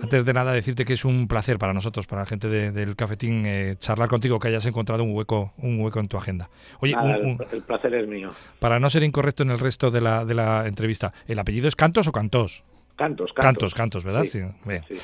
Antes 0.00 0.24
de 0.24 0.32
nada 0.32 0.52
decirte 0.52 0.84
que 0.84 0.92
es 0.92 1.04
un 1.04 1.26
placer 1.26 1.58
para 1.58 1.72
nosotros, 1.72 2.06
para 2.06 2.22
la 2.22 2.26
gente 2.26 2.48
del 2.48 2.94
cafetín, 2.94 3.44
charlar 3.80 4.08
contigo, 4.08 4.38
que 4.38 4.46
hayas 4.46 4.64
encontrado 4.66 5.02
un 5.02 5.12
hueco, 5.12 5.52
un 5.58 5.80
hueco 5.80 5.98
en 5.98 6.06
tu 6.06 6.16
agenda. 6.16 6.48
Oye, 6.78 6.94
el 7.52 7.62
placer 7.62 7.94
es 7.94 8.06
mío. 8.06 8.30
Para 8.60 8.78
no 8.78 8.90
ser 8.90 9.02
incorrecto 9.02 9.42
en 9.42 9.50
el 9.50 9.58
resto 9.58 9.90
de 9.90 10.00
la, 10.00 10.24
de 10.24 10.34
la 10.34 10.68
entrevista, 10.68 11.12
¿el 11.26 11.40
apellido 11.40 11.66
es 11.66 11.74
Cantos 11.74 12.06
o 12.06 12.12
Cantos? 12.12 12.62
Cantos, 12.98 13.32
Cantos. 13.32 13.74
Cantos, 13.74 14.04
¿verdad? 14.04 14.24
Sí. 14.24 14.40
sí, 14.40 14.98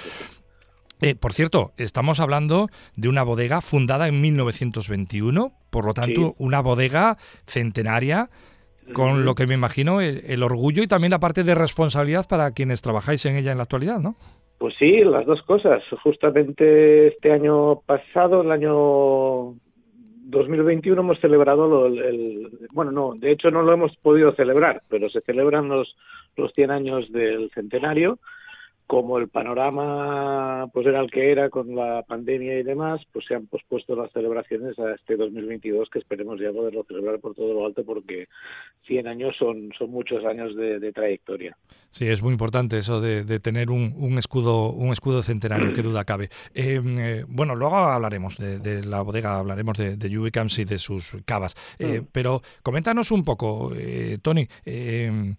eh, 1.11 1.15
por 1.15 1.33
cierto, 1.33 1.73
estamos 1.77 2.21
hablando 2.21 2.69
de 2.97 3.09
una 3.09 3.23
bodega 3.23 3.61
fundada 3.61 4.09
en 4.09 4.21
1921, 4.21 5.53
por 5.71 5.85
lo 5.85 5.95
tanto, 5.95 6.35
una 6.39 6.61
bodega 6.61 7.17
centenaria, 7.47 8.29
con 8.93 9.25
lo 9.25 9.35
que 9.35 9.47
me 9.47 9.55
imagino 9.55 10.01
el, 10.01 10.43
orgullo 10.43 10.83
y 10.83 10.87
también 10.87 11.11
la 11.11 11.19
parte 11.19 11.43
de 11.43 11.55
responsabilidad 11.55 12.27
para 12.29 12.53
quienes 12.53 12.83
trabajáis 12.83 13.25
en 13.27 13.37
ella 13.37 13.53
en 13.53 13.59
la 13.59 13.65
actualidad, 13.65 13.99
¿no? 13.99 14.17
Pues 14.59 14.75
sí, 14.79 15.03
las 15.05 15.27
dos 15.27 15.43
cosas. 15.43 15.83
Justamente 16.03 17.09
este 17.09 17.33
año 17.33 17.81
pasado, 17.87 18.43
el 18.43 18.53
año 18.53 19.55
2021, 20.27 21.01
hemos 21.01 21.21
celebrado 21.21 21.87
el, 21.87 22.49
bueno, 22.73 22.93
no, 22.93 23.15
de 23.15 23.33
hecho 23.33 23.51
no 23.51 23.63
lo 23.63 23.73
hemos 23.73 23.97
podido 23.97 24.33
celebrar, 24.35 24.83
pero 24.89 25.09
se 25.09 25.21
celebran 25.23 25.69
los 25.69 25.95
los 26.37 26.53
100 26.53 26.71
años 26.71 27.13
del 27.13 27.51
centenario 27.55 28.19
como 28.87 29.19
el 29.19 29.29
panorama 29.29 30.69
pues 30.73 30.87
era 30.87 31.01
el 31.01 31.11
que 31.11 31.33
era 31.33 31.49
con 31.49 31.75
la 31.75 32.03
pandemia 32.03 32.59
y 32.59 32.63
demás, 32.63 33.01
pues 33.13 33.25
se 33.27 33.35
han 33.35 33.47
pospuesto 33.47 33.97
las 33.97 34.13
celebraciones 34.13 34.79
a 34.79 34.95
este 34.95 35.17
2022 35.17 35.89
que 35.91 35.99
esperemos 35.99 36.39
ya 36.39 36.53
poderlo 36.53 36.85
celebrar 36.85 37.19
por 37.19 37.35
todo 37.35 37.55
lo 37.55 37.67
alto 37.67 37.85
porque 37.85 38.29
100 38.87 39.07
años 39.07 39.35
son, 39.39 39.71
son 39.79 39.91
muchos 39.91 40.25
años 40.25 40.55
de, 40.55 40.93
trayectoria. 40.93 41.57
Sí, 41.91 42.07
es 42.07 42.23
muy 42.23 42.33
importante 42.33 42.79
eso 42.79 43.01
de, 43.01 43.25
tener 43.41 43.71
un, 43.71 43.95
un, 43.97 44.19
escudo 44.19 44.71
un 44.71 44.93
escudo 44.93 45.23
centenario, 45.23 45.73
qué 45.73 45.83
duda 45.83 46.05
cabe. 46.05 46.29
Em, 46.55 46.99
eh, 46.99 47.25
bueno, 47.27 47.57
luego 47.57 47.77
hablaremos 47.77 48.37
de, 48.39 48.85
la 48.85 49.03
bodega, 49.03 49.39
hablaremos 49.39 49.79
de, 49.79 49.97
de 49.97 50.09
y 50.09 50.65
de 50.65 50.79
sus 50.79 51.17
cavas, 51.25 51.57
eh, 51.79 52.01
mm. 52.01 52.07
pero 52.13 52.43
coméntanos 52.63 53.11
un 53.11 53.25
poco, 53.25 53.73
eh, 53.75 54.19
Tony, 54.23 54.47
em, 54.65 55.37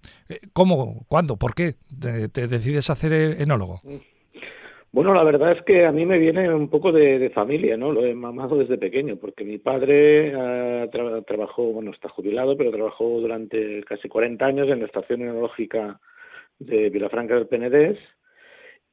¿cómo, 0.52 1.06
cuándo, 1.08 1.38
por 1.38 1.54
qué 1.54 1.76
te 2.00 2.48
decides 2.48 2.90
hacer 2.90 3.35
enólogo? 3.38 3.82
Bueno, 4.96 5.14
la 5.14 5.24
verdad 5.26 5.52
es 5.52 5.62
que 5.64 5.86
a 5.86 5.92
mí 5.92 6.06
me 6.06 6.18
viene 6.18 6.54
un 6.54 6.70
poco 6.70 6.94
de, 6.94 7.30
familia, 7.32 7.76
¿no? 7.76 7.92
Lo 7.92 8.06
he 8.06 8.14
mamado 8.16 8.56
desde 8.56 8.78
pequeño, 8.78 9.18
porque 9.18 9.44
mi 9.44 9.58
padre 9.58 10.32
eh, 10.34 10.90
trabajó, 11.28 11.64
bueno, 11.74 11.92
está 11.92 12.08
jubilado, 12.08 12.56
pero 12.56 12.72
trabajó 12.72 13.20
durante 13.20 13.84
casi 13.84 14.08
40 14.08 14.46
años 14.46 14.70
en 14.70 14.80
la 14.80 14.86
estación 14.86 15.22
enológica 15.22 16.00
de 16.60 16.90
Vilafranca 16.90 17.36
del 17.36 17.48
Penedés 17.48 18.00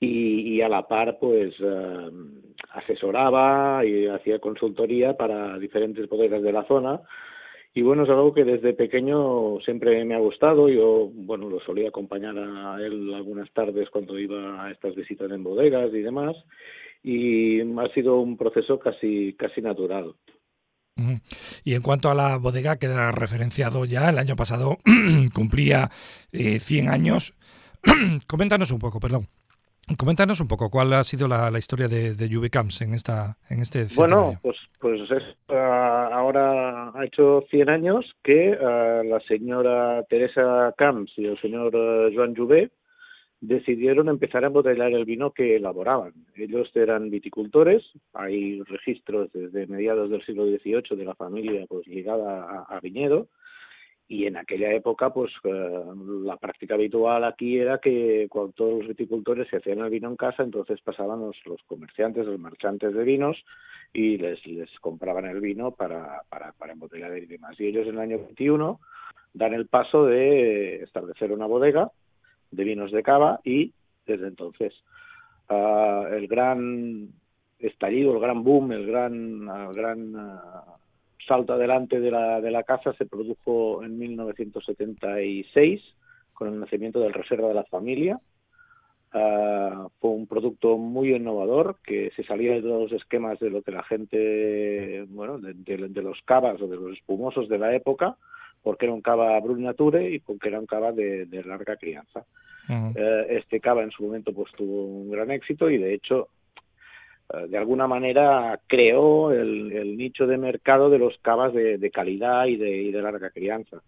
y, 0.00 0.60
a 0.60 0.68
la 0.68 0.88
par, 0.88 1.18
pues, 1.20 1.54
eh, 1.60 2.10
asesoraba 2.70 3.84
y 3.84 4.08
hacía 4.08 4.40
consultoría 4.40 5.16
para 5.16 5.56
diferentes 5.60 6.08
bodegas 6.08 6.42
de 6.42 6.52
la 6.52 6.64
zona 6.64 7.00
y 7.74 7.82
bueno, 7.82 8.02
es 8.04 8.10
algo 8.10 8.34
que 8.34 8.44
desde 8.44 8.74
pequeño 8.74 9.58
siempre 9.64 10.04
me 10.04 10.14
ha 10.14 10.18
gustado. 10.18 10.68
Yo, 10.68 11.08
bueno, 11.12 11.48
lo 11.48 11.58
solía 11.60 11.88
acompañar 11.88 12.36
a 12.38 12.76
él 12.84 13.14
algunas 13.14 13.50
tardes 13.52 13.88
cuando 13.88 14.18
iba 14.18 14.62
a 14.62 14.70
estas 14.70 14.94
visitas 14.94 15.30
en 15.30 15.42
bodegas 15.42 15.90
y 15.94 16.02
demás. 16.02 16.36
Y 17.02 17.60
ha 17.60 17.88
sido 17.94 18.20
un 18.20 18.36
proceso 18.36 18.78
casi, 18.78 19.34
casi 19.38 19.62
natural. 19.62 20.14
Y 21.64 21.72
en 21.72 21.80
cuanto 21.80 22.10
a 22.10 22.14
la 22.14 22.36
bodega, 22.36 22.76
queda 22.76 23.10
referenciado 23.10 23.86
ya, 23.86 24.10
el 24.10 24.18
año 24.18 24.36
pasado 24.36 24.76
cumplía 25.34 25.90
eh, 26.30 26.58
100 26.60 26.90
años. 26.90 27.34
Coméntanos 28.26 28.70
un 28.70 28.78
poco, 28.80 29.00
perdón. 29.00 29.28
Coméntanos 29.96 30.40
un 30.40 30.46
poco 30.46 30.70
cuál 30.70 30.92
ha 30.92 31.02
sido 31.04 31.26
la, 31.26 31.50
historia 31.58 31.88
de, 31.88 32.14
de 32.14 32.26
en 32.26 32.94
esta 32.94 33.38
en 33.48 33.62
este 33.62 33.86
Bueno, 33.96 34.38
pues 34.42 34.56
pues 34.82 35.00
es, 35.12 35.22
ah, 35.48 36.10
ahora 36.12 36.90
ha 36.92 37.04
hecho 37.04 37.44
100 37.48 37.70
años 37.70 38.04
que 38.24 38.58
ah, 38.60 39.02
la 39.04 39.20
señora 39.20 40.02
Teresa 40.10 40.74
Camps 40.76 41.12
y 41.16 41.26
el 41.26 41.40
señor 41.40 41.74
uh, 41.76 42.12
Joan 42.12 42.34
Juvé 42.34 42.70
decidieron 43.40 44.08
empezar 44.08 44.42
a 44.42 44.48
embotellar 44.48 44.92
el 44.92 45.04
vino 45.04 45.30
que 45.30 45.54
elaboraban. 45.54 46.12
Ellos 46.34 46.68
eran 46.74 47.10
viticultores, 47.10 47.84
hay 48.12 48.60
registros 48.62 49.30
desde 49.32 49.68
mediados 49.68 50.10
del 50.10 50.24
siglo 50.26 50.46
XVIII 50.46 50.96
de 50.96 51.04
la 51.04 51.14
familia 51.14 51.64
pues 51.68 51.86
ligada 51.86 52.66
a 52.68 52.80
viñedo 52.80 53.28
y 54.12 54.26
en 54.26 54.36
aquella 54.36 54.70
época 54.72 55.10
pues 55.10 55.32
eh, 55.44 55.82
la 56.24 56.36
práctica 56.36 56.74
habitual 56.74 57.24
aquí 57.24 57.58
era 57.58 57.78
que 57.78 58.26
cuando 58.28 58.52
todos 58.52 58.78
los 58.80 58.88
viticultores 58.88 59.48
se 59.48 59.56
hacían 59.56 59.78
el 59.78 59.88
vino 59.88 60.08
en 60.08 60.16
casa 60.16 60.42
entonces 60.42 60.82
pasaban 60.82 61.20
los, 61.20 61.36
los 61.46 61.62
comerciantes 61.62 62.26
los 62.26 62.38
marchantes 62.38 62.92
de 62.92 63.04
vinos 63.04 63.42
y 63.94 64.18
les, 64.18 64.44
les 64.46 64.70
compraban 64.80 65.24
el 65.26 65.40
vino 65.40 65.70
para, 65.70 66.22
para, 66.28 66.52
para 66.52 66.72
embotellar 66.72 67.16
y 67.18 67.26
demás. 67.26 67.58
Y 67.60 67.66
ellos 67.66 67.86
en 67.86 67.94
el 67.94 68.00
año 68.00 68.18
21 68.18 68.80
dan 69.34 69.54
el 69.54 69.66
paso 69.66 70.06
de 70.06 70.82
establecer 70.82 71.32
una 71.32 71.46
bodega 71.46 71.90
de 72.50 72.64
vinos 72.64 72.92
de 72.92 73.02
cava 73.02 73.40
y 73.44 73.72
desde 74.06 74.28
entonces 74.28 74.74
uh, 75.48 76.06
el 76.12 76.26
gran 76.26 77.08
estallido 77.58 78.14
el 78.14 78.20
gran 78.20 78.42
boom 78.42 78.72
el 78.72 78.86
gran 78.86 79.48
el 79.48 79.74
gran 79.74 80.14
uh, 80.14 80.81
salto 81.26 81.54
adelante 81.54 82.00
de 82.00 82.10
la, 82.10 82.40
de 82.40 82.50
la 82.50 82.62
casa 82.62 82.92
se 82.94 83.06
produjo 83.06 83.82
en 83.84 83.98
1976 83.98 85.82
con 86.32 86.48
el 86.48 86.60
nacimiento 86.60 87.00
del 87.00 87.12
Reserva 87.12 87.48
de 87.48 87.54
la 87.54 87.64
Familia. 87.64 88.20
Ah, 89.14 89.88
fue 90.00 90.10
un 90.10 90.26
producto 90.26 90.78
muy 90.78 91.14
innovador 91.14 91.76
que 91.84 92.10
se 92.16 92.24
salía 92.24 92.52
de 92.54 92.62
todos 92.62 92.90
los 92.90 93.00
esquemas 93.00 93.38
de 93.40 93.50
lo 93.50 93.62
que 93.62 93.70
la 93.70 93.82
gente, 93.82 95.04
bueno, 95.08 95.38
de, 95.38 96.02
los 96.02 96.18
cavas 96.24 96.60
o 96.62 96.66
de 96.66 96.76
los 96.76 96.96
espumosos 96.96 97.48
de 97.48 97.58
la 97.58 97.74
época, 97.74 98.16
porque 98.62 98.86
era 98.86 98.94
un 98.94 99.02
cava 99.02 99.38
brut 99.40 99.58
nature 99.58 100.10
y 100.10 100.18
porque 100.18 100.48
era 100.48 100.58
un 100.58 100.66
cava 100.66 100.92
de, 100.92 101.26
larga 101.44 101.76
crianza. 101.76 102.24
Eh, 102.68 103.26
este 103.28 103.60
cava 103.60 103.82
en 103.82 103.90
su 103.90 104.04
momento 104.04 104.32
pues 104.32 104.50
tuvo 104.52 104.84
un 104.84 105.10
gran 105.10 105.30
éxito 105.30 105.68
y 105.68 105.78
de 105.78 105.94
hecho 105.94 106.28
de 107.48 107.58
alguna 107.58 107.86
manera 107.86 108.60
creó 108.66 109.32
el, 109.32 109.96
nicho 109.96 110.26
de 110.26 110.38
mercado 110.38 110.90
de 110.90 110.98
los 110.98 111.16
cavas 111.18 111.52
de, 111.52 111.90
calidad 111.90 112.46
y 112.46 112.56
de, 112.56 113.02
larga 113.02 113.30
crianza. 113.30 113.82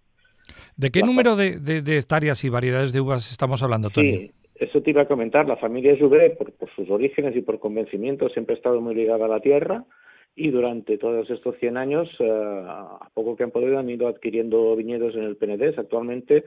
¿De 0.76 0.90
qué 0.90 1.02
número 1.02 1.36
de, 1.36 1.82
hectáreas 1.98 2.44
y 2.44 2.48
variedades 2.48 2.92
de 2.92 3.00
uvas 3.00 3.30
estamos 3.30 3.62
hablando, 3.62 3.90
Tony? 3.90 4.12
Sí, 4.12 4.32
eso 4.56 4.82
te 4.82 4.90
iba 4.90 5.02
a 5.02 5.08
comentar. 5.08 5.46
La 5.46 5.56
familia 5.56 5.96
Juvé, 5.98 6.30
por, 6.30 6.52
sus 6.74 6.88
orígenes 6.90 7.36
y 7.36 7.42
por 7.42 7.58
convencimiento, 7.58 8.28
siempre 8.28 8.54
ha 8.54 8.58
estado 8.58 8.80
muy 8.80 8.94
ligada 8.94 9.26
a 9.26 9.28
la 9.28 9.40
tierra 9.40 9.84
y 10.36 10.50
durante 10.50 10.98
todos 10.98 11.30
estos 11.30 11.56
100 11.58 11.76
años, 11.76 12.08
eh, 12.18 12.28
a 12.28 13.08
poco 13.14 13.36
que 13.36 13.44
han 13.44 13.50
podido, 13.50 13.78
han 13.78 13.88
ido 13.88 14.08
adquiriendo 14.08 14.74
viñedos 14.74 15.14
en 15.14 15.22
el 15.22 15.36
Penedés. 15.36 15.78
Actualmente 15.78 16.44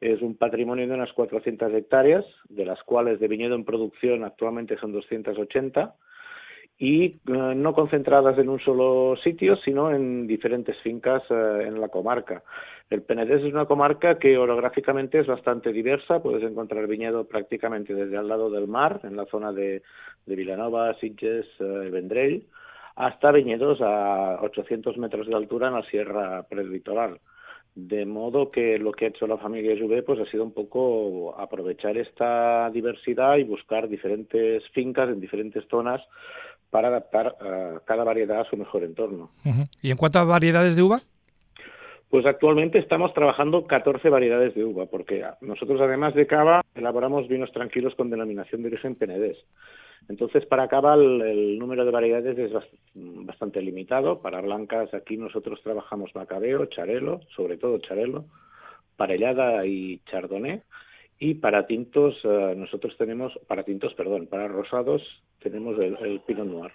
es 0.00 0.20
un 0.20 0.36
patrimonio 0.36 0.86
de 0.86 0.94
unas 0.94 1.12
400 1.12 1.72
hectáreas, 1.74 2.24
de 2.48 2.64
las 2.64 2.82
cuales 2.82 3.20
de 3.20 3.28
viñedo 3.28 3.54
en 3.54 3.64
producción 3.64 4.24
actualmente 4.24 4.76
son 4.78 4.92
280 4.92 5.94
y 6.82 7.04
eh, 7.04 7.18
no 7.26 7.74
concentradas 7.74 8.38
en 8.38 8.48
un 8.48 8.58
solo 8.58 9.14
sitio, 9.22 9.54
sino 9.56 9.92
en 9.92 10.26
diferentes 10.26 10.78
fincas 10.78 11.22
eh, 11.28 11.64
en 11.66 11.78
la 11.78 11.88
comarca. 11.88 12.42
El 12.88 13.02
Penedés 13.02 13.42
es 13.42 13.52
una 13.52 13.66
comarca 13.66 14.18
que 14.18 14.38
orográficamente 14.38 15.20
es 15.20 15.26
bastante 15.26 15.74
diversa, 15.74 16.22
puedes 16.22 16.42
encontrar 16.42 16.86
viñedo 16.86 17.24
prácticamente 17.24 17.94
desde 17.94 18.16
al 18.16 18.28
lado 18.28 18.48
del 18.48 18.66
mar, 18.66 19.00
en 19.04 19.14
la 19.14 19.26
zona 19.26 19.52
de, 19.52 19.82
de 20.24 20.36
Vilanova, 20.36 20.94
Sitges, 20.94 21.46
eh, 21.60 21.90
Vendrell, 21.92 22.46
hasta 22.96 23.30
viñedos 23.30 23.82
a 23.82 24.38
800 24.40 24.96
metros 24.96 25.26
de 25.26 25.34
altura 25.34 25.68
en 25.68 25.74
la 25.74 25.82
sierra 25.82 26.44
preditoral. 26.44 27.20
De 27.74 28.06
modo 28.06 28.50
que 28.50 28.78
lo 28.78 28.92
que 28.92 29.04
ha 29.04 29.08
hecho 29.08 29.26
la 29.26 29.36
familia 29.36 29.76
Juve 29.78 30.02
pues 30.02 30.18
ha 30.18 30.30
sido 30.30 30.44
un 30.44 30.52
poco 30.52 31.38
aprovechar 31.38 31.96
esta 31.98 32.70
diversidad 32.70 33.36
y 33.36 33.44
buscar 33.44 33.86
diferentes 33.86 34.66
fincas 34.70 35.10
en 35.10 35.20
diferentes 35.20 35.64
zonas 35.68 36.00
para 36.70 36.88
adaptar 36.88 37.36
uh, 37.40 37.80
cada 37.84 38.04
variedad 38.04 38.40
a 38.40 38.44
su 38.44 38.56
mejor 38.56 38.84
entorno. 38.84 39.30
¿Y 39.82 39.90
en 39.90 39.96
cuanto 39.96 40.18
a 40.18 40.24
variedades 40.24 40.76
de 40.76 40.82
uva? 40.82 41.00
Pues 42.08 42.26
actualmente 42.26 42.78
estamos 42.78 43.14
trabajando 43.14 43.66
14 43.66 44.08
variedades 44.08 44.54
de 44.54 44.64
uva, 44.64 44.86
porque 44.86 45.24
nosotros 45.40 45.80
además 45.80 46.14
de 46.14 46.26
cava 46.26 46.62
elaboramos 46.74 47.28
vinos 47.28 47.52
tranquilos 47.52 47.94
con 47.94 48.10
denominación 48.10 48.62
de 48.62 48.68
origen 48.68 48.96
penedés. 48.96 49.36
Entonces, 50.08 50.44
para 50.46 50.66
cava 50.66 50.94
el, 50.94 51.56
número 51.58 51.84
de 51.84 51.92
variedades 51.92 52.36
es 52.36 52.50
bastante 52.94 53.62
limitado. 53.62 54.20
Para 54.20 54.40
blancas 54.40 54.92
aquí 54.92 55.16
nosotros 55.16 55.60
trabajamos 55.62 56.14
macabeo, 56.14 56.66
charelo, 56.66 57.20
sobre 57.36 57.56
todo 57.58 57.78
charelo, 57.78 58.24
parellada 58.96 59.64
y 59.66 60.00
chardonnay. 60.10 60.62
Y 61.22 61.34
para 61.34 61.66
tintos, 61.66 62.16
eh, 62.24 62.54
nosotros 62.56 62.96
tenemos, 62.96 63.38
para 63.46 63.62
tintos, 63.62 63.92
perdón, 63.92 64.26
para 64.26 64.48
rosados 64.48 65.02
tenemos 65.40 65.78
el, 65.78 66.20
Pinot 66.26 66.46
Noir. 66.46 66.72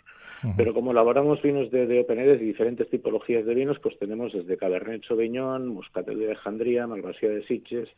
Pero 0.55 0.75
como 0.75 0.91
elaboramos 0.91 1.41
vinos 1.41 1.71
de, 1.71 1.87
de 1.87 2.01
Openedes 2.01 2.39
y 2.39 2.45
diferentes 2.45 2.87
tipologías 2.91 3.45
de 3.47 3.55
vinos, 3.55 3.79
pues 3.81 3.97
tenemos 3.97 4.31
desde 4.31 4.57
Cabernet 4.57 5.03
Sauvignon, 5.03 5.67
Muscatel 5.67 6.19
de 6.19 6.25
Alejandría, 6.25 6.85
Malvasía 6.85 7.29
de 7.29 7.43
Sitges, 7.47 7.89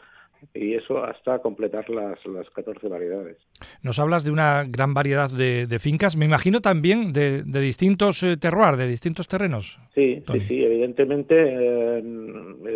y 0.53 0.73
eso 0.73 1.03
hasta 1.03 1.39
completar 1.39 1.89
las, 1.89 2.23
las 2.25 2.49
14 2.51 2.87
variedades. 2.87 3.37
Nos 3.81 3.99
hablas 3.99 4.23
de 4.23 4.31
una 4.31 4.63
gran 4.67 4.93
variedad 4.93 5.29
de, 5.29 5.79
fincas, 5.79 6.17
me 6.17 6.25
imagino 6.25 6.61
también 6.61 7.13
de, 7.13 7.43
de 7.43 7.59
distintos 7.59 8.23
eh, 8.23 8.37
terroirs, 8.37 8.77
de 8.77 8.87
distintos 8.87 9.27
terrenos. 9.27 9.79
Sí, 9.93 10.23
sí, 10.31 10.39
sí, 10.47 10.63
evidentemente 10.63 11.35
eh, 11.37 12.03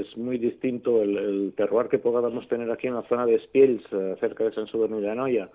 es 0.02 0.18
muy 0.18 0.38
distinto 0.38 1.02
el, 1.02 1.54
terroir 1.56 1.88
que 1.88 2.00
podamos 2.00 2.48
tener 2.48 2.70
aquí 2.72 2.88
en 2.88 2.96
la 2.96 3.04
zona 3.04 3.26
de 3.26 3.40
Spiels, 3.40 3.84
eh, 3.92 4.16
cerca 4.20 4.44
de 4.44 4.54
San 4.54 4.68
Soberno 4.68 5.00
de 5.00 5.10
Anoia, 5.10 5.50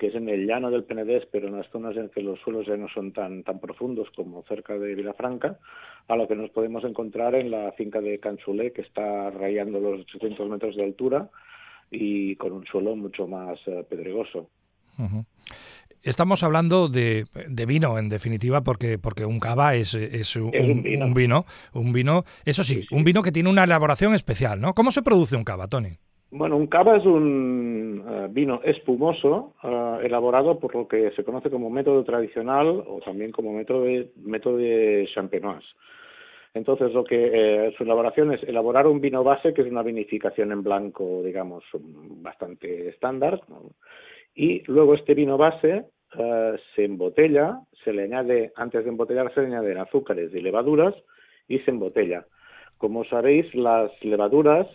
que 0.00 0.06
es 0.06 0.14
en 0.14 0.30
el 0.30 0.46
llano 0.46 0.70
del 0.70 0.84
Penedés, 0.84 1.28
pero 1.30 1.48
en 1.48 1.56
las 1.58 1.68
zonas 1.68 1.94
en 1.94 2.08
que 2.08 2.22
los 2.22 2.40
suelos 2.40 2.66
ya 2.66 2.74
no 2.74 2.88
son 2.88 3.12
tan, 3.12 3.42
tan 3.42 3.60
profundos 3.60 4.08
como 4.16 4.42
cerca 4.48 4.78
de 4.78 4.94
Vilafranca, 4.94 5.58
a 6.08 6.16
lo 6.16 6.26
que 6.26 6.34
nos 6.34 6.48
podemos 6.48 6.82
encontrar 6.84 7.34
en 7.34 7.50
la 7.50 7.70
finca 7.72 8.00
de 8.00 8.18
Cansulé, 8.18 8.72
que 8.72 8.80
está 8.80 9.28
rayando 9.28 9.78
los 9.78 10.00
800 10.00 10.48
metros 10.48 10.74
de 10.74 10.84
altura 10.84 11.28
y 11.90 12.34
con 12.36 12.52
un 12.52 12.64
suelo 12.64 12.96
mucho 12.96 13.26
más 13.26 13.58
eh, 13.66 13.84
pedregoso. 13.86 14.48
Estamos 16.02 16.42
hablando 16.44 16.88
de, 16.88 17.26
de, 17.46 17.66
vino, 17.66 17.98
en 17.98 18.08
definitiva, 18.08 18.62
porque, 18.62 18.96
porque 18.96 19.26
un 19.26 19.38
cava 19.38 19.74
es, 19.74 19.92
es, 19.92 20.34
un, 20.34 20.50
vino. 20.50 21.04
un, 21.04 21.12
vino. 21.12 21.44
un 21.74 21.92
vino, 21.92 22.24
eso 22.46 22.64
sí, 22.64 22.86
un 22.90 23.04
vino 23.04 23.22
que 23.22 23.32
tiene 23.32 23.50
una 23.50 23.64
elaboración 23.64 24.14
especial, 24.14 24.62
¿no? 24.62 24.72
¿Cómo 24.72 24.92
se 24.92 25.02
produce 25.02 25.36
un 25.36 25.44
cava, 25.44 25.68
Tony? 25.68 25.98
Bueno, 26.30 26.56
un 26.56 26.68
cava 26.68 26.96
es 26.96 27.04
un 27.04 27.69
vino 28.28 28.60
espumoso 28.64 29.54
elaborado 30.02 30.58
por 30.58 30.74
lo 30.74 30.88
que 30.88 31.10
se 31.12 31.24
conoce 31.24 31.50
como 31.50 31.70
método 31.70 32.04
tradicional 32.04 32.84
o 32.86 33.00
también 33.04 33.32
como 33.32 33.52
método 33.52 33.84
de, 33.84 34.10
método 34.16 34.56
de 34.58 35.08
champenoise. 35.14 35.66
Entonces, 36.52 36.92
lo 36.92 37.04
que 37.04 37.30
eh, 37.32 37.74
su 37.76 37.84
elaboración 37.84 38.32
es 38.32 38.42
elaborar 38.42 38.86
un 38.86 39.00
vino 39.00 39.22
base, 39.22 39.54
que 39.54 39.62
es 39.62 39.68
una 39.68 39.82
vinificación 39.82 40.50
en 40.50 40.62
blanco, 40.62 41.22
digamos, 41.22 41.62
bastante 41.72 42.88
estándar, 42.88 43.40
y 44.34 44.62
luego 44.66 44.94
este 44.94 45.14
vino 45.14 45.36
base 45.36 45.84
eh, 46.18 46.56
se 46.74 46.84
embotella, 46.84 47.60
se 47.84 47.92
le 47.92 48.04
añade, 48.04 48.52
antes 48.56 48.84
de 48.84 48.90
embotellar, 48.90 49.32
se 49.32 49.42
le 49.42 49.46
añaden 49.48 49.78
azúcares 49.78 50.34
y 50.34 50.40
levaduras 50.40 50.94
y 51.46 51.60
se 51.60 51.70
embotella. 51.70 52.26
Como 52.80 53.04
sabéis, 53.04 53.54
las 53.54 53.92
levaduras 54.02 54.66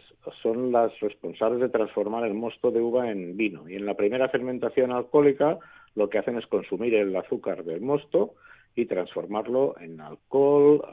son 0.43 0.71
las 0.71 0.91
responsables 0.99 1.59
de 1.59 1.69
transformar 1.69 2.23
el 2.23 2.35
mosto 2.35 2.69
de 2.69 2.79
uva 2.79 3.09
en 3.09 3.35
vino, 3.35 3.67
y 3.67 3.77
en 3.77 3.87
la 3.87 3.95
primera 3.95 4.29
fermentación 4.29 4.91
alcohólica 4.91 5.57
lo 5.95 6.07
que 6.07 6.19
hacen 6.19 6.37
es 6.37 6.45
consumir 6.45 6.93
el 6.93 7.15
azúcar 7.15 7.63
del 7.63 7.81
mosto 7.81 8.35
y 8.75 8.85
transformarlo 8.85 9.73
en 9.79 9.99
alcohol, 9.99 10.83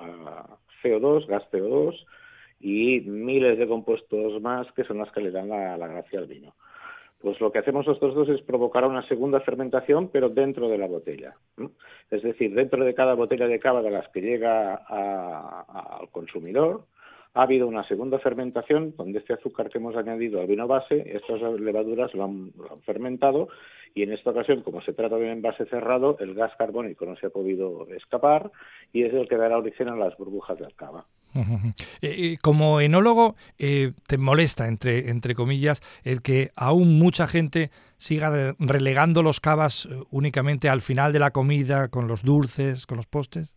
CO2, 0.83 1.27
gas 1.27 1.43
CO2 1.53 2.03
y 2.61 3.03
miles 3.03 3.59
de 3.59 3.69
compuestos 3.69 4.41
más 4.41 4.73
que 4.73 4.85
son 4.85 4.97
las 4.97 5.13
que 5.13 5.21
le 5.21 5.33
dan 5.33 5.51
la, 5.51 5.77
gracia 5.77 6.19
al 6.19 6.29
vino. 6.29 6.55
Pues 7.21 7.39
lo 7.43 7.53
que 7.53 7.59
hacemos 7.59 7.87
nosotros 7.87 8.15
dos 8.15 8.29
es 8.31 8.41
provocar 8.41 8.87
una 8.87 9.07
segunda 9.07 9.41
fermentación, 9.41 10.09
pero 10.09 10.31
dentro 10.31 10.67
de 10.71 10.79
la 10.79 10.87
botella. 10.87 11.37
Es 12.11 12.23
decir, 12.23 12.55
dentro 12.55 12.83
de 12.83 12.95
cada 12.95 13.13
botella 13.13 13.47
de 13.49 13.61
cava 13.61 13.83
de 13.83 13.91
las 13.91 14.09
que 14.09 14.23
llega 14.23 14.77
al 14.77 16.09
consumidor, 16.11 16.87
ha 17.35 17.43
habido 17.43 17.67
una 17.67 17.87
segunda 17.89 18.19
fermentación 18.19 18.95
donde 18.97 19.19
este 19.19 19.33
azúcar 19.33 19.71
que 19.71 19.79
hemos 19.79 19.97
añadido 19.97 20.41
al 20.41 20.47
vino 20.47 20.67
base, 20.67 21.17
estas 21.17 21.41
levaduras 21.61 22.13
lo 22.15 22.25
han, 22.25 22.53
fermentado 22.85 23.49
y 23.95 24.03
en 24.03 24.13
esta 24.13 24.31
ocasión, 24.31 24.63
como 24.63 24.81
se 24.83 24.93
trata 24.93 25.17
de 25.17 25.25
un 25.25 25.31
envase 25.31 25.67
cerrado, 25.67 26.17
el 26.21 26.35
gas 26.35 26.53
carbónico 26.57 27.05
no 27.05 27.17
se 27.17 27.27
ha 27.27 27.31
podido 27.31 27.87
escapar 27.89 28.51
y 28.93 29.03
es 29.03 29.13
el 29.13 29.29
que 29.29 29.37
dará 29.37 29.59
origen 29.59 29.89
a 29.89 29.97
las 29.97 30.17
burbujas 30.17 30.59
de 30.59 30.67
cava. 30.77 31.07
Eh, 32.05 32.37
como 32.43 32.81
enólogo, 32.81 33.37
eh, 33.59 33.93
¿te 34.09 34.19
molesta, 34.19 34.67
entre, 34.67 35.09
entre 35.09 35.35
comillas, 35.35 35.81
el 36.03 36.21
que 36.21 36.51
aún 36.57 36.99
mucha 36.99 37.29
gente 37.29 37.71
siga 37.97 38.55
relegando 38.59 39.23
los 39.23 39.39
cavas 39.39 39.87
eh, 39.87 40.03
únicamente 40.11 40.69
al 40.69 40.81
final 40.81 41.13
de 41.13 41.21
la 41.21 41.31
comida, 41.31 41.89
con 41.89 42.09
los 42.09 42.25
dulces, 42.25 42.87
con 42.87 42.97
los 42.97 43.07
postes? 43.07 43.55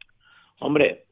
Hombre, 0.59 1.05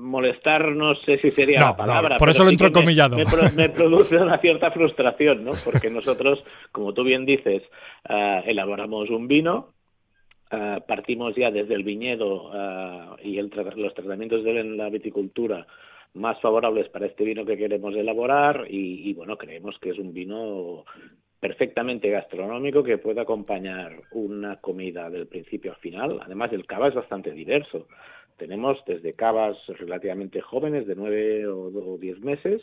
molestar 0.00 0.68
no 0.68 0.94
sé 0.96 1.18
si 1.18 1.30
sería 1.30 1.60
la 1.60 1.76
palabra. 1.76 2.16
por 2.16 2.30
eso 2.30 2.44
lo 2.44 2.50
entro 2.50 2.72
comillado. 2.72 3.16
Me, 3.54 3.68
produce 3.68 4.16
una 4.16 4.38
cierta 4.38 4.70
frustración, 4.70 5.44
¿no? 5.44 5.52
Porque 5.64 5.90
nosotros, 5.90 6.42
como 6.72 6.92
tú 6.92 7.04
bien 7.04 7.24
dices, 7.24 7.62
eh, 8.08 8.42
elaboramos 8.46 9.10
un 9.10 9.28
vino, 9.28 9.70
eh, 10.50 10.80
partimos 10.86 11.34
ya 11.34 11.50
desde 11.50 11.74
el 11.74 11.84
viñedo 11.84 12.50
eh, 12.54 13.06
y 13.24 13.38
el 13.38 13.50
los 13.76 13.94
tratamientos 13.94 14.44
de 14.44 14.62
la 14.64 14.88
viticultura 14.90 15.66
más 16.14 16.40
favorables 16.40 16.88
para 16.88 17.06
este 17.06 17.24
vino 17.24 17.44
que 17.44 17.56
queremos 17.58 17.94
elaborar 17.94 18.66
y, 18.70 19.10
y 19.10 19.12
bueno, 19.14 19.36
creemos 19.36 19.78
que 19.78 19.90
es 19.90 19.98
un 19.98 20.14
vino 20.14 20.84
perfectamente 21.40 22.10
gastronómico 22.10 22.82
que 22.82 22.98
puede 22.98 23.20
acompañar 23.20 24.00
una 24.12 24.56
comida 24.56 25.10
del 25.10 25.26
principio 25.26 25.72
al 25.72 25.78
final. 25.78 26.20
Además, 26.24 26.52
el 26.52 26.66
cava 26.66 26.88
es 26.88 26.94
bastante 26.94 27.32
diverso. 27.32 27.86
Tenemos 28.36 28.78
desde 28.86 29.14
cavas 29.14 29.56
relativamente 29.66 30.40
jóvenes, 30.40 30.86
de 30.86 30.94
nueve 30.94 31.46
o 31.46 31.98
diez 31.98 32.20
meses, 32.20 32.62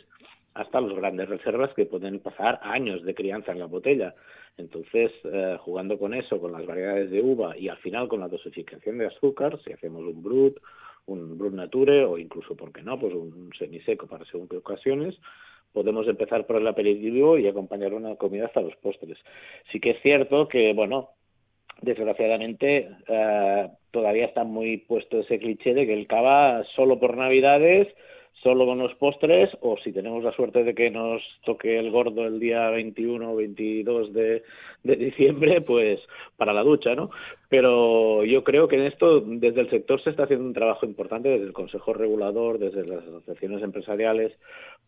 hasta 0.54 0.80
los 0.80 0.94
grandes 0.94 1.28
reservas 1.28 1.74
que 1.74 1.86
pueden 1.86 2.20
pasar 2.20 2.60
años 2.62 3.02
de 3.02 3.14
crianza 3.14 3.52
en 3.52 3.58
la 3.58 3.66
botella. 3.66 4.14
Entonces, 4.56 5.10
eh, 5.24 5.56
jugando 5.60 5.98
con 5.98 6.14
eso, 6.14 6.40
con 6.40 6.52
las 6.52 6.64
variedades 6.64 7.10
de 7.10 7.20
uva 7.20 7.58
y 7.58 7.68
al 7.68 7.78
final 7.78 8.06
con 8.06 8.20
la 8.20 8.28
dosificación 8.28 8.98
de 8.98 9.06
azúcar, 9.06 9.58
si 9.64 9.72
hacemos 9.72 10.02
un 10.02 10.22
brut, 10.22 10.60
un 11.06 11.36
brut 11.36 11.54
nature 11.54 12.04
o 12.04 12.18
incluso, 12.18 12.54
¿por 12.54 12.72
qué 12.72 12.82
no?, 12.82 12.98
pues 12.98 13.12
un 13.14 13.50
semiseco 13.58 14.06
para 14.06 14.24
según 14.26 14.48
qué 14.48 14.58
ocasiones, 14.58 15.16
podemos 15.72 16.06
empezar 16.06 16.46
por 16.46 16.56
el 16.56 16.68
aperitivo 16.68 17.36
y 17.36 17.48
acompañar 17.48 17.92
una 17.92 18.14
comida 18.14 18.46
hasta 18.46 18.60
los 18.60 18.76
postres. 18.76 19.18
Sí 19.72 19.80
que 19.80 19.90
es 19.90 20.02
cierto 20.02 20.46
que, 20.46 20.72
bueno, 20.72 21.10
desgraciadamente 21.82 22.88
eh, 23.08 23.68
todavía 23.94 24.26
está 24.26 24.42
muy 24.42 24.78
puesto 24.78 25.20
ese 25.20 25.38
cliché 25.38 25.72
de 25.72 25.86
que 25.86 25.94
el 25.94 26.08
cava 26.08 26.64
solo 26.74 26.98
por 26.98 27.16
navidades 27.16 27.86
solo 28.42 28.66
con 28.66 28.78
los 28.78 28.94
postres 28.96 29.50
o 29.62 29.76
si 29.78 29.92
tenemos 29.92 30.22
la 30.22 30.32
suerte 30.32 30.64
de 30.64 30.74
que 30.74 30.90
nos 30.90 31.22
toque 31.44 31.78
el 31.78 31.90
gordo 31.90 32.26
el 32.26 32.38
día 32.40 32.68
21 32.68 33.32
o 33.32 33.36
22 33.36 34.12
de, 34.12 34.42
diciembre, 34.82 35.62
pues 35.62 35.98
para 36.36 36.52
la 36.52 36.62
ducha, 36.62 36.94
¿no? 36.94 37.10
Pero 37.48 38.22
yo 38.24 38.44
creo 38.44 38.68
que 38.68 38.76
en 38.76 38.82
esto 38.82 39.20
desde 39.20 39.62
el 39.62 39.70
sector 39.70 40.02
se 40.02 40.10
está 40.10 40.24
haciendo 40.24 40.44
un 40.44 40.52
trabajo 40.52 40.84
importante 40.84 41.30
desde 41.30 41.46
el 41.46 41.54
Consejo 41.54 41.94
Regulador, 41.94 42.58
desde 42.58 42.84
las 42.86 43.02
asociaciones 43.02 43.62
empresariales, 43.62 44.32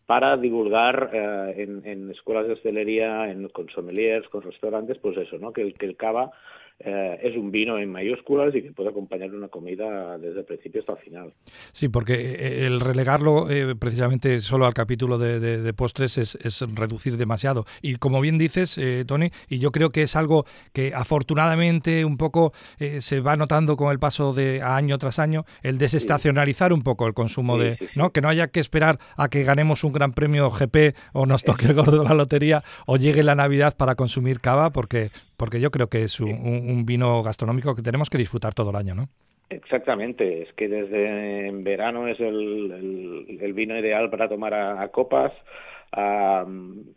para 0.05 0.37
divulgar 0.37 1.09
eh, 1.13 1.63
en, 1.63 1.81
en, 1.83 2.11
escuelas 2.11 2.45
de 2.45 2.53
hostelería, 2.53 3.31
en, 3.31 3.49
con 3.49 3.69
sommeliers, 3.69 4.27
con 4.29 4.43
restaurantes, 4.43 4.99
pues 4.99 5.17
eso, 5.17 5.39
¿no? 5.39 5.51
Que 5.51 5.73
que 5.73 5.85
el 5.87 5.97
cava 5.97 6.31
eh, 6.79 7.19
es 7.23 7.35
un 7.35 7.51
vino 7.51 7.79
en 7.79 7.91
mayúsculas 7.91 8.53
y 8.53 8.61
que 8.61 8.71
puede 8.71 8.89
acompañar 8.89 9.33
una 9.33 9.47
comida 9.47 10.17
desde 10.19 10.41
el 10.41 10.45
principio 10.45 10.81
hasta 10.81 10.93
el 10.93 10.99
final. 10.99 11.33
Sí, 11.71 11.87
porque 11.87 12.13
eh, 12.13 12.67
el 12.67 12.79
relegarlo 12.79 13.49
eh, 13.49 13.75
precisamente 13.75 14.41
solo 14.41 14.67
al 14.67 14.75
capítulo 14.75 15.17
de, 15.17 15.73
postres 15.73 16.17
es, 16.17 16.61
reducir 16.75 17.17
demasiado. 17.17 17.65
Y 17.81 17.95
como 17.95 18.21
bien 18.21 18.37
dices, 18.37 18.79
Tony, 19.07 19.31
y 19.49 19.59
yo 19.59 19.71
creo 19.71 19.91
que 19.91 20.03
es 20.03 20.15
algo 20.15 20.45
que 20.73 20.93
afortunadamente 20.93 22.05
un 22.05 22.17
poco 22.17 22.53
se 22.77 23.19
va 23.19 23.35
notando 23.35 23.75
con 23.75 23.91
el 23.91 23.99
paso 23.99 24.33
de 24.33 24.61
año 24.61 24.97
tras 24.97 25.19
año, 25.19 25.45
el 25.63 25.77
desestacionalizar 25.77 26.73
un 26.73 26.83
poco 26.83 27.07
el 27.07 27.13
consumo 27.13 27.57
de, 27.57 27.77
¿no? 27.95 28.11
Que 28.11 28.21
no 28.21 28.29
haya 28.29 28.47
que 28.47 28.59
esperar 28.59 28.97
a 29.17 29.29
que 29.29 29.43
ganemos 29.43 29.83
un 29.83 29.93
gran 29.93 30.13
premio 30.13 30.49
GP 30.49 30.95
o 31.13 31.25
nos 31.25 31.43
toque 31.43 31.67
el 31.67 31.73
gordo 31.73 31.99
de 31.99 32.05
la 32.05 32.13
lotería 32.13 32.63
o 32.85 32.97
llegue 32.97 33.23
la 33.23 33.35
Navidad 33.35 33.75
para 33.75 33.95
consumir 33.95 34.39
cava, 34.39 34.71
porque, 34.71 35.11
porque 35.37 35.59
yo 35.59 35.71
creo 35.71 35.89
que 35.89 36.03
es 36.03 36.19
un 36.19 36.66
un 36.66 36.66
vino 36.85 37.23
gastronómico 37.23 37.75
que 37.75 37.81
tenemos 37.81 38.09
que 38.09 38.17
disfrutar 38.17 38.53
todo 38.53 38.71
el 38.71 38.75
año, 38.75 38.95
¿no? 38.95 39.09
Exactamente, 39.49 40.41
es 40.41 40.53
que 40.53 40.67
desde 40.67 41.51
verano 41.63 42.07
es 42.09 42.19
el, 42.19 43.39
el, 43.41 43.53
vino 43.53 43.79
ideal 43.79 44.09
para 44.09 44.27
tomar 44.27 44.53
a, 44.53 44.85
copas, 44.89 45.31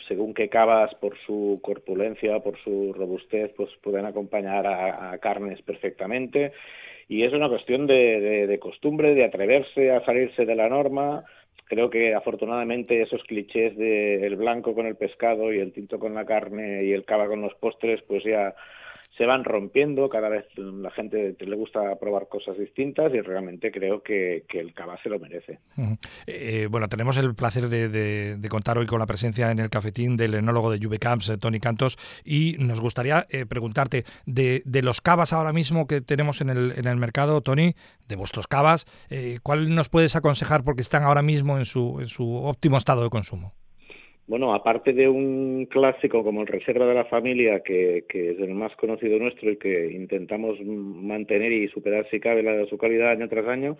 según 0.08 0.34
que 0.34 0.48
cavas 0.48 0.92
por 0.96 1.16
su 1.24 1.60
corpulencia, 1.62 2.40
por 2.40 2.58
su 2.58 2.92
robustez, 2.92 3.52
pues 3.56 3.70
pueden 3.82 4.04
acompañar 4.04 4.66
a, 4.66 5.16
carnes 5.18 5.62
perfectamente. 5.62 6.52
Y 7.08 7.22
es 7.22 7.32
una 7.32 7.48
cuestión 7.48 7.86
de, 7.86 8.46
de, 8.48 8.58
costumbre, 8.58 9.14
de 9.14 9.24
atreverse 9.24 9.92
a 9.92 10.04
salirse 10.04 10.44
de 10.44 10.54
la 10.56 10.68
norma. 10.68 11.24
Creo 11.66 11.88
que 11.88 12.14
afortunadamente 12.14 13.00
esos 13.00 13.22
clichés 13.24 13.76
de 13.76 14.26
el 14.26 14.34
blanco 14.34 14.74
con 14.74 14.86
el 14.86 14.96
pescado 14.96 15.52
y 15.52 15.60
el 15.60 15.72
tinto 15.72 16.00
con 16.00 16.14
la 16.14 16.24
carne 16.24 16.84
y 16.84 16.92
el 16.92 17.04
cava 17.04 17.28
con 17.28 17.42
los 17.42 17.54
postres, 17.54 18.02
pues 18.02 18.24
ya 18.24 18.54
se 19.20 19.26
van 19.26 19.44
rompiendo, 19.44 20.08
cada 20.08 20.30
vez 20.30 20.46
la 20.56 20.90
gente 20.92 21.36
le 21.38 21.54
gusta 21.54 21.94
probar 21.96 22.28
cosas 22.28 22.56
distintas 22.56 23.12
y 23.12 23.20
realmente 23.20 23.70
creo 23.70 24.02
que, 24.02 24.46
el 24.48 24.72
cava 24.72 24.98
se 25.02 25.10
lo 25.10 25.18
merece. 25.18 25.58
Eh, 26.26 26.68
bueno, 26.70 26.88
tenemos 26.88 27.18
el 27.18 27.34
placer 27.34 27.68
de, 27.68 28.48
contar 28.48 28.78
hoy 28.78 28.86
con 28.86 28.98
la 28.98 29.04
presencia 29.04 29.50
en 29.50 29.58
el 29.58 29.68
cafetín 29.68 30.16
del 30.16 30.36
enólogo 30.36 30.70
de 30.70 30.82
Juve 30.82 30.98
Camps, 30.98 31.28
eh, 31.28 31.36
Tony 31.36 31.60
Cantos, 31.60 31.98
y 32.24 32.56
nos 32.60 32.80
gustaría 32.80 33.26
eh, 33.28 33.44
preguntarte 33.44 34.04
de, 34.24 34.62
los 34.82 35.02
cavas 35.02 35.34
ahora 35.34 35.52
mismo 35.52 35.86
que 35.86 36.00
tenemos 36.00 36.40
en 36.40 36.48
el, 36.48 36.72
en 36.78 36.86
el 36.86 36.96
mercado, 36.96 37.42
Tony, 37.42 37.74
de 38.08 38.16
vuestros 38.16 38.46
cavas, 38.46 38.86
¿cuál 39.42 39.74
nos 39.74 39.90
puedes 39.90 40.16
aconsejar 40.16 40.64
porque 40.64 40.80
están 40.80 41.02
ahora 41.02 41.20
mismo 41.20 41.58
en 41.58 41.66
su, 41.66 41.98
en 42.00 42.08
su 42.08 42.36
óptimo 42.36 42.78
estado 42.78 43.02
de 43.02 43.10
consumo? 43.10 43.52
Bueno, 44.30 44.54
aparte 44.54 44.92
de 44.92 45.08
un 45.08 45.66
clásico 45.66 46.22
como 46.22 46.42
el 46.42 46.46
Reserva 46.46 46.86
de 46.86 46.94
la 46.94 47.04
Familia, 47.06 47.64
que, 47.64 48.04
es 48.08 48.38
el 48.38 48.54
más 48.54 48.72
conocido 48.76 49.18
nuestro 49.18 49.50
y 49.50 49.56
que 49.56 49.90
intentamos 49.90 50.56
mantener 50.64 51.50
y 51.50 51.66
superar 51.66 52.06
si 52.12 52.20
cabe 52.20 52.44
la, 52.44 52.64
su 52.66 52.78
calidad 52.78 53.10
año 53.10 53.28
tras 53.28 53.48
año, 53.48 53.76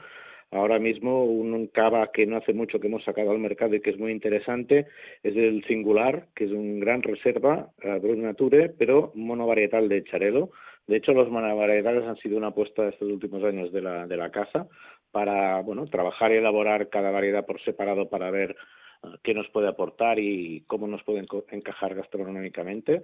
ahora 0.50 0.80
mismo 0.80 1.24
un 1.24 1.68
cava 1.68 2.10
que 2.10 2.26
no 2.26 2.36
hace 2.36 2.52
mucho 2.52 2.80
que 2.80 2.88
hemos 2.88 3.04
sacado 3.04 3.30
al 3.30 3.38
mercado 3.38 3.76
y 3.76 3.80
que 3.80 3.90
es 3.90 3.98
muy 4.00 4.10
interesante 4.10 4.86
es 5.22 5.36
el 5.36 5.62
Singular, 5.68 6.26
que 6.34 6.46
es 6.46 6.50
un 6.50 6.80
gran 6.80 7.04
reserva, 7.04 7.70
Brut 8.02 8.18
Nature, 8.18 8.70
pero 8.76 9.12
monovarietal 9.14 9.88
de 9.88 10.02
Charelo. 10.02 10.50
De 10.88 10.96
hecho, 10.96 11.12
los 11.12 11.30
monovarietales 11.30 12.02
han 12.02 12.16
sido 12.16 12.36
una 12.36 12.48
apuesta 12.48 12.88
estos 12.88 13.08
últimos 13.08 13.44
años 13.44 13.70
de 13.70 13.82
la, 13.82 14.08
de 14.08 14.16
la 14.16 14.32
casa 14.32 14.66
para 15.12 15.60
bueno 15.60 15.86
trabajar 15.86 16.32
y 16.32 16.38
elaborar 16.38 16.88
cada 16.88 17.12
variedad 17.12 17.46
por 17.46 17.60
separado 17.62 18.08
para 18.08 18.32
ver 18.32 18.56
qué 19.22 19.34
nos 19.34 19.48
puede 19.48 19.68
aportar 19.68 20.18
y 20.18 20.62
cómo 20.66 20.86
nos 20.86 21.02
puede 21.02 21.24
encajar 21.50 21.94
gastronómicamente. 21.94 23.02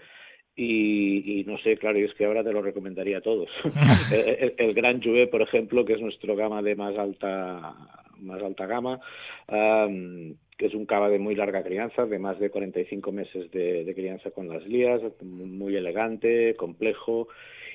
Y, 0.59 1.45
no 1.47 1.59
sé, 1.59 1.77
claro, 1.77 1.99
y 1.99 2.05
es 2.05 2.15
que 2.15 2.25
ahora 2.25 2.43
te 2.43 2.53
lo 2.53 2.63
recomendaría 2.63 3.19
a 3.19 3.21
todos. 3.21 3.51
el, 4.57 4.73
Gran 4.73 5.03
Juve, 5.03 5.27
por 5.27 5.43
ejemplo, 5.43 5.85
que 5.85 5.93
es 5.93 6.01
nuestro 6.01 6.35
gama 6.35 6.63
de 6.63 6.75
más 6.75 6.97
alta 6.97 7.75
más 8.19 8.43
alta 8.43 8.65
gama, 8.65 8.99
que 9.47 10.67
es 10.67 10.73
un 10.73 10.87
cava 10.87 11.11
de 11.11 11.19
muy 11.19 11.35
larga 11.35 11.63
crianza, 11.63 12.07
de 12.07 12.19
más 12.19 12.39
de 12.39 12.49
45 12.49 13.13
meses 13.13 13.51
de, 13.51 13.85
de 13.85 13.95
crianza 13.95 14.31
con 14.31 14.49
las 14.49 14.67
lías, 14.67 15.03
muy 15.21 15.77
elegante, 15.77 16.55
complejo. 16.57 17.29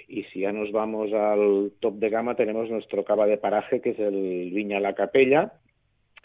Y 0.07 0.23
si 0.25 0.39
ya 0.39 0.51
nos 0.51 0.71
vamos 0.71 1.13
al 1.13 1.73
top 1.79 1.99
de 1.99 2.09
gama, 2.09 2.35
tenemos 2.35 2.71
nuestro 2.71 3.05
cava 3.05 3.27
de 3.27 3.37
paraje, 3.37 3.81
que 3.81 3.91
es 3.91 3.99
el 3.99 4.49
Viña 4.51 4.79
La 4.79 4.95
Capella, 4.95 5.53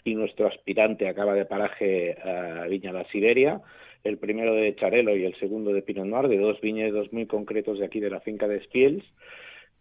y 0.07 0.15
nuestro 0.15 0.47
aspirante 0.47 1.07
a 1.07 1.13
cava 1.13 1.33
de 1.33 1.45
paraje 1.45 2.17
uh, 2.23 2.69
Viña 2.69 2.93
La 2.93 3.05
Siberia, 3.11 3.61
el 4.03 4.17
primero 4.17 4.53
de 4.55 4.73
Charelo 4.75 5.15
y 5.15 5.25
el 5.25 5.37
segundo 5.37 5.73
de 5.73 5.81
Pinot 5.81 6.05
Noir, 6.05 6.29
de 6.29 6.37
dos 6.37 6.61
viñedos 6.61 7.11
muy 7.11 7.25
concretos 7.25 7.79
de 7.79 7.85
aquí 7.85 7.99
de 7.99 8.09
la 8.09 8.21
finca 8.21 8.47
de 8.47 8.63
Spiels 8.63 9.03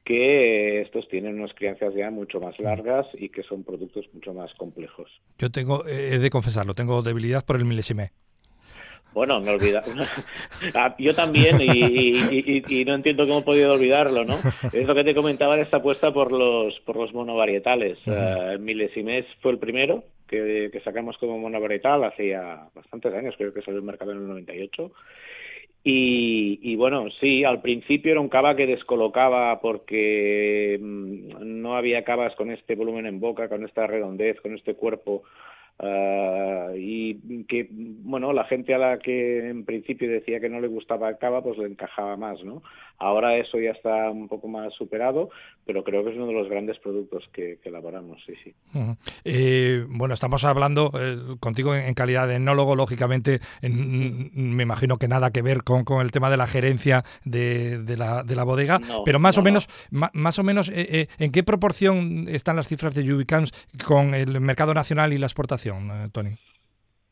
que 0.04 0.82
estos 0.82 1.08
tienen 1.08 1.38
unas 1.40 1.52
crianzas 1.54 1.92
ya 1.94 2.10
mucho 2.10 2.40
más 2.40 2.56
largas 2.60 3.06
y 3.14 3.28
que 3.28 3.42
son 3.42 3.64
productos 3.64 4.06
mucho 4.12 4.32
más 4.32 4.54
complejos. 4.54 5.10
Yo 5.36 5.50
tengo, 5.50 5.84
he 5.84 6.18
de 6.20 6.30
confesarlo, 6.30 6.74
tengo 6.74 7.02
debilidad 7.02 7.44
por 7.44 7.56
el 7.56 7.64
milésime. 7.64 8.10
Bueno, 9.12 9.40
me 9.40 9.50
olvida. 9.50 9.82
Ah, 10.74 10.94
yo 10.98 11.14
también, 11.14 11.58
y, 11.60 12.84
no 12.84 12.94
entiendo 12.94 13.26
cómo 13.26 13.40
he 13.40 13.42
podido 13.42 13.72
olvidarlo, 13.72 14.24
¿no? 14.24 14.36
Es 14.72 14.86
lo 14.86 14.94
que 14.94 15.04
te 15.04 15.14
comentaba 15.14 15.56
de 15.56 15.62
esta 15.62 15.78
apuesta 15.78 16.12
por 16.12 16.32
los, 16.32 16.78
por 16.80 16.96
los 16.96 17.12
monovarietales. 17.12 17.98
Uh 18.06 18.52
el 18.52 18.58
milesimés 18.60 19.26
fue 19.40 19.52
el 19.52 19.58
primero 19.58 20.04
que, 20.26 20.80
sacamos 20.84 21.16
como 21.18 21.38
monovarietal 21.38 22.04
hace 22.04 22.28
ya 22.28 22.68
bastantes 22.74 23.12
años, 23.14 23.34
creo 23.36 23.52
que 23.52 23.62
salió 23.62 23.78
el 23.78 23.86
mercado 23.86 24.12
en 24.12 24.18
el 24.18 24.28
98. 24.28 24.92
Y, 25.84 26.58
y, 26.62 26.74
bueno, 26.74 27.06
sí, 27.20 27.44
al 27.44 27.62
principio 27.62 28.12
era 28.12 28.20
un 28.20 28.28
cava 28.28 28.56
que 28.56 28.66
descolocaba 28.66 29.60
porque 29.60 30.78
mm, 30.80 31.60
no 31.62 31.76
había 31.76 32.02
cavas 32.02 32.34
con 32.34 32.50
este 32.50 32.74
volumen 32.74 33.06
en 33.06 33.20
boca, 33.20 33.48
con 33.48 33.64
esta 33.64 33.86
redondez, 33.86 34.40
con 34.40 34.54
este 34.54 34.74
cuerpo 34.74 35.22
Uh, 35.78 36.74
y 36.74 37.44
que 37.44 37.68
bueno 37.70 38.32
la 38.32 38.44
gente 38.44 38.72
a 38.72 38.78
la 38.78 38.98
que 38.98 39.50
en 39.50 39.66
principio 39.66 40.08
decía 40.08 40.40
que 40.40 40.48
no 40.48 40.58
le 40.58 40.68
gustaba 40.68 41.10
el 41.10 41.18
cava 41.18 41.42
pues 41.42 41.58
le 41.58 41.66
encajaba 41.66 42.16
más 42.16 42.42
no 42.42 42.62
ahora 42.98 43.36
eso 43.36 43.58
ya 43.58 43.70
está 43.70 44.10
un 44.10 44.28
poco 44.28 44.48
más 44.48 44.72
superado 44.74 45.30
pero 45.64 45.82
creo 45.82 46.04
que 46.04 46.10
es 46.10 46.16
uno 46.16 46.26
de 46.28 46.32
los 46.32 46.48
grandes 46.48 46.78
productos 46.78 47.24
que, 47.32 47.58
elaboramos 47.64 48.22
sí 48.24 48.34
sí. 48.44 48.54
Eh, 49.24 49.84
bueno 49.88 50.14
estamos 50.14 50.44
hablando 50.44 50.92
eh, 50.98 51.36
contigo 51.40 51.74
en, 51.74 51.94
calidad 51.94 52.28
de 52.28 52.36
enólogo 52.36 52.76
lógicamente 52.76 53.40
me 53.62 54.62
imagino 54.62 54.98
que 54.98 55.08
nada 55.08 55.30
que 55.30 55.42
ver 55.42 55.64
con, 55.64 55.84
con 55.84 56.00
el 56.00 56.12
tema 56.12 56.30
de 56.30 56.36
la 56.36 56.46
gerencia 56.46 57.04
de, 57.24 57.82
de, 57.82 57.96
la, 57.96 58.22
de 58.22 58.36
la 58.36 58.44
bodega 58.44 58.80
pero 59.04 59.18
más 59.18 59.38
o 59.38 59.42
menos 59.42 59.68
más 59.90 60.38
o 60.38 60.42
menos 60.42 60.70
eh, 60.72 61.08
en 61.18 61.32
qué 61.32 61.42
proporción 61.42 62.26
están 62.28 62.56
las 62.56 62.68
cifras 62.68 62.94
de 62.94 63.12
Ubicams 63.12 63.52
con 63.84 64.14
el 64.14 64.40
mercado 64.40 64.74
nacional 64.74 65.12
y 65.12 65.18
la 65.18 65.26
exportación 65.26 65.90
eh, 65.90 66.08
Tony? 66.12 66.36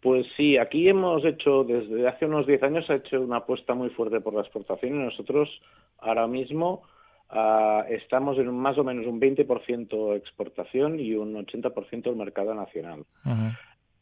Pues 0.05 0.27
sí, 0.37 0.59
aquí 0.59 0.87
hemos 0.87 1.25
hecho, 1.25 1.65
desde 1.65 2.07
hace 2.07 2.27
unos 2.27 2.47
10 2.47 2.63
años, 2.63 2.91
ha 2.91 2.97
hecho 2.97 3.23
una 3.23 3.39
apuesta 3.39 3.73
muy 3.73 3.89
fuerte 3.89 4.21
por 4.21 4.35
la 4.35 4.43
exportación 4.43 4.97
y 4.97 5.05
nosotros 5.05 5.49
ahora 5.97 6.27
mismo 6.27 6.83
uh, 7.31 7.89
estamos 7.89 8.37
en 8.37 8.53
más 8.53 8.77
o 8.77 8.85
menos 8.85 9.07
un 9.07 9.19
20% 9.19 10.15
exportación 10.15 11.01
y 11.01 11.15
un 11.15 11.35
80% 11.35 12.07
el 12.09 12.17
mercado 12.17 12.55
nacional. 12.55 13.07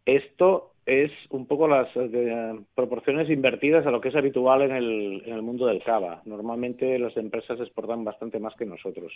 Esto 0.04 0.72
es 0.86 1.12
un 1.30 1.46
poco 1.46 1.68
las 1.68 1.94
de, 1.94 2.58
proporciones 2.74 3.30
invertidas 3.30 3.86
a 3.86 3.92
lo 3.92 4.00
que 4.00 4.08
es 4.08 4.16
habitual 4.16 4.62
en 4.62 4.72
el, 4.72 5.22
en 5.24 5.34
el 5.34 5.42
mundo 5.42 5.66
del 5.66 5.84
cava. 5.84 6.20
Normalmente 6.24 6.98
las 6.98 7.16
empresas 7.16 7.60
exportan 7.60 8.02
bastante 8.02 8.40
más 8.40 8.56
que 8.56 8.66
nosotros, 8.66 9.12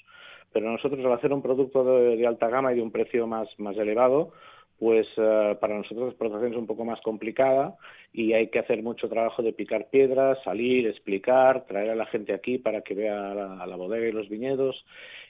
pero 0.53 0.71
nosotros 0.71 1.05
al 1.05 1.15
hacer 1.15 1.33
un 1.33 1.43
producto 1.43 1.83
de, 1.83 2.17
de 2.17 2.27
alta 2.29 2.49
gama 2.49 2.73
y 2.73 2.77
de 2.77 2.83
un 2.83 2.93
precio 2.93 3.27
más, 3.27 3.49
más 3.59 3.77
elevado, 3.77 4.31
pues 4.79 5.07
uh, 5.17 5.59
para 5.59 5.77
nosotros 5.77 6.05
la 6.05 6.11
explotación 6.11 6.53
es 6.53 6.59
un 6.59 6.67
poco 6.67 6.85
más 6.85 7.01
complicada 7.01 7.77
y 8.13 8.33
hay 8.35 8.49
que 8.49 8.59
hacer 8.59 8.83
mucho 8.83 9.09
trabajo 9.09 9.43
de 9.43 9.53
picar 9.53 9.89
piedras, 9.91 10.39
salir, 10.45 10.87
explicar, 10.87 11.67
traer 11.67 11.91
a 11.91 11.95
la 11.95 12.07
gente 12.07 12.35
aquí 12.35 12.59
para 12.59 12.83
que 12.83 12.95
vea 12.95 13.35
la, 13.35 13.67
la 13.67 13.77
bodega 13.77 14.07
y 14.07 14.13
los 14.13 14.29
viñedos. 14.29 14.85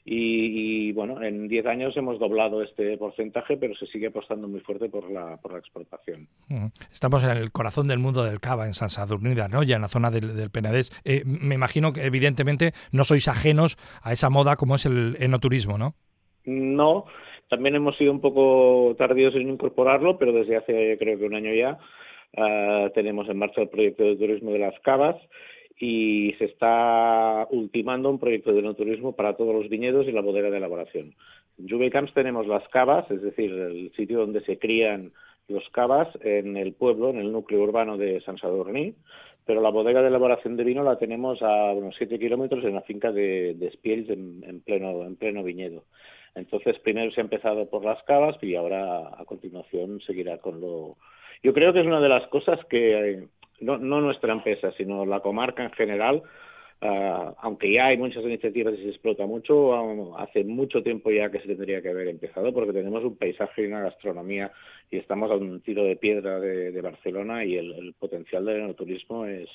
Y, 0.08 0.88
y 0.88 0.92
bueno, 0.92 1.20
en 1.20 1.48
10 1.48 1.66
años 1.66 1.96
hemos 1.96 2.20
doblado 2.20 2.62
este 2.62 2.96
porcentaje, 2.96 3.56
pero 3.56 3.74
se 3.74 3.86
sigue 3.86 4.06
apostando 4.06 4.46
muy 4.46 4.60
fuerte 4.60 4.88
por 4.88 5.10
la, 5.10 5.36
por 5.38 5.52
la 5.52 5.58
exportación. 5.58 6.28
Estamos 6.92 7.24
en 7.24 7.30
el 7.30 7.50
corazón 7.50 7.88
del 7.88 7.98
mundo 7.98 8.22
del 8.22 8.38
cava, 8.38 8.68
en 8.68 8.74
San 8.74 8.88
Sadurnida, 8.88 9.48
¿no? 9.48 9.64
ya 9.64 9.74
en 9.74 9.82
la 9.82 9.88
zona 9.88 10.12
del, 10.12 10.36
del 10.36 10.50
Penedés. 10.50 10.92
Eh, 11.04 11.24
me 11.24 11.56
imagino 11.56 11.92
que 11.92 12.04
evidentemente 12.04 12.72
no 12.92 13.02
sois 13.02 13.26
ajenos 13.26 13.78
a 14.00 14.12
esa 14.12 14.30
moda 14.30 14.54
como 14.54 14.76
es 14.76 14.86
el 14.86 15.16
enoturismo, 15.18 15.76
¿no? 15.76 15.96
No, 16.44 17.06
también 17.48 17.76
hemos 17.76 17.96
sido 17.96 18.12
un 18.12 18.20
poco 18.20 18.94
tardíos 18.96 19.34
en 19.34 19.48
incorporarlo, 19.50 20.18
pero 20.18 20.32
desde 20.32 20.56
hace 20.56 20.96
creo 20.98 21.18
que 21.18 21.26
un 21.26 21.34
año 21.34 21.52
ya 21.54 21.78
uh, 22.36 22.90
tenemos 22.90 23.28
en 23.28 23.38
marcha 23.38 23.62
el 23.62 23.68
proyecto 23.68 24.04
de 24.04 24.16
turismo 24.16 24.50
de 24.52 24.58
las 24.58 24.78
cavas 24.80 25.16
y 25.78 26.34
se 26.38 26.46
está 26.46 27.46
ultimando 27.50 28.08
un 28.08 28.18
proyecto 28.18 28.52
de 28.52 28.62
no 28.62 28.74
turismo 28.74 29.14
para 29.14 29.36
todos 29.36 29.54
los 29.54 29.68
viñedos 29.68 30.06
y 30.06 30.12
la 30.12 30.22
bodega 30.22 30.50
de 30.50 30.56
elaboración. 30.56 31.14
En 31.58 31.68
Juve 31.68 31.90
tenemos 32.14 32.46
las 32.46 32.66
cavas, 32.68 33.10
es 33.10 33.22
decir, 33.22 33.52
el 33.52 33.92
sitio 33.94 34.20
donde 34.20 34.40
se 34.42 34.58
crían 34.58 35.12
los 35.48 35.68
cavas 35.70 36.08
en 36.22 36.56
el 36.56 36.72
pueblo, 36.72 37.10
en 37.10 37.18
el 37.18 37.32
núcleo 37.32 37.62
urbano 37.62 37.96
de 37.96 38.20
San 38.22 38.38
Sadurní, 38.38 38.94
pero 39.44 39.60
la 39.60 39.70
bodega 39.70 40.02
de 40.02 40.08
elaboración 40.08 40.56
de 40.56 40.64
vino 40.64 40.82
la 40.82 40.98
tenemos 40.98 41.40
a 41.40 41.72
unos 41.72 41.94
7 41.96 42.18
kilómetros 42.18 42.64
en 42.64 42.74
la 42.74 42.82
finca 42.82 43.12
de, 43.12 43.54
de 43.54 43.78
en, 43.84 44.60
pleno, 44.62 45.04
en 45.04 45.16
pleno 45.16 45.44
viñedo. 45.44 45.84
Entonces, 46.36 46.78
primero 46.80 47.10
se 47.12 47.20
ha 47.20 47.24
empezado 47.24 47.68
por 47.68 47.84
las 47.84 48.02
cavas 48.04 48.36
y 48.42 48.54
ahora 48.54 49.08
a 49.18 49.24
continuación 49.24 50.00
seguirá 50.02 50.38
con 50.38 50.60
lo. 50.60 50.96
Yo 51.42 51.52
creo 51.54 51.72
que 51.72 51.80
es 51.80 51.86
una 51.86 52.00
de 52.00 52.10
las 52.10 52.26
cosas 52.28 52.62
que, 52.66 53.26
no, 53.60 53.78
no 53.78 54.00
nuestra 54.00 54.32
empresa, 54.32 54.70
sino 54.76 55.06
la 55.06 55.20
comarca 55.20 55.64
en 55.64 55.72
general, 55.72 56.22
uh, 56.82 57.32
aunque 57.40 57.72
ya 57.72 57.86
hay 57.86 57.96
muchas 57.96 58.22
iniciativas 58.22 58.74
y 58.74 58.82
se 58.82 58.90
explota 58.90 59.26
mucho, 59.26 59.70
um, 59.70 60.14
hace 60.16 60.44
mucho 60.44 60.82
tiempo 60.82 61.10
ya 61.10 61.30
que 61.30 61.40
se 61.40 61.48
tendría 61.48 61.80
que 61.80 61.88
haber 61.88 62.08
empezado 62.08 62.52
porque 62.52 62.72
tenemos 62.72 63.02
un 63.02 63.16
paisaje 63.16 63.62
y 63.62 63.66
una 63.66 63.80
gastronomía 63.80 64.52
y 64.90 64.98
estamos 64.98 65.30
a 65.30 65.34
un 65.36 65.60
tiro 65.62 65.84
de 65.84 65.96
piedra 65.96 66.38
de, 66.38 66.70
de 66.70 66.80
Barcelona 66.82 67.44
y 67.44 67.56
el, 67.56 67.72
el 67.72 67.94
potencial 67.94 68.44
del 68.44 68.74
turismo 68.74 69.24
es, 69.24 69.48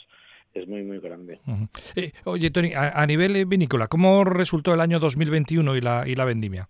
es 0.54 0.68
muy, 0.68 0.84
muy 0.84 1.00
grande. 1.00 1.40
Uh 1.48 1.52
-huh. 1.52 1.70
eh, 1.96 2.12
oye, 2.26 2.52
Tony, 2.52 2.74
a, 2.74 3.02
a, 3.02 3.06
nivel 3.06 3.46
vinícola, 3.46 3.88
¿cómo 3.88 4.24
resultó 4.24 4.74
el 4.74 4.82
año 4.82 5.00
2021 5.00 5.76
y 5.76 5.82
la, 5.82 6.04
y 6.08 6.16
la 6.16 6.26
vendimia? 6.26 6.68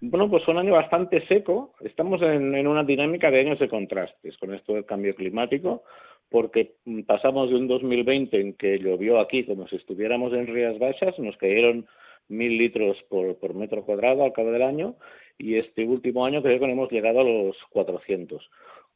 Bueno, 0.00 0.30
pues 0.30 0.44
fue 0.44 0.54
un 0.54 0.60
año 0.60 0.72
bastante 0.72 1.26
seco. 1.26 1.74
Estamos 1.80 2.22
en, 2.22 2.54
en 2.54 2.66
una 2.66 2.84
dinámica 2.84 3.30
de 3.30 3.40
años 3.40 3.58
de 3.58 3.68
contrastes 3.68 4.36
con 4.38 4.54
esto 4.54 4.72
del 4.74 4.86
cambio 4.86 5.14
climático, 5.14 5.82
porque 6.30 6.72
pasamos 7.06 7.50
de 7.50 7.56
un 7.56 7.68
2020 7.68 8.40
en 8.40 8.54
que 8.54 8.78
llovió 8.78 9.20
aquí 9.20 9.44
como 9.44 9.68
si 9.68 9.76
estuviéramos 9.76 10.32
en 10.32 10.46
Rías 10.46 10.78
Baixas, 10.78 11.18
nos 11.18 11.36
cayeron 11.36 11.86
mil 12.28 12.56
litros 12.56 12.96
por, 13.08 13.36
por 13.38 13.54
metro 13.54 13.84
cuadrado 13.84 14.24
al 14.24 14.32
cabo 14.32 14.52
del 14.52 14.62
año, 14.62 14.94
y 15.36 15.56
este 15.56 15.84
último 15.84 16.24
año 16.24 16.42
creo 16.42 16.58
que 16.58 16.70
hemos 16.70 16.90
llegado 16.90 17.20
a 17.20 17.24
los 17.24 17.56
400 17.70 18.48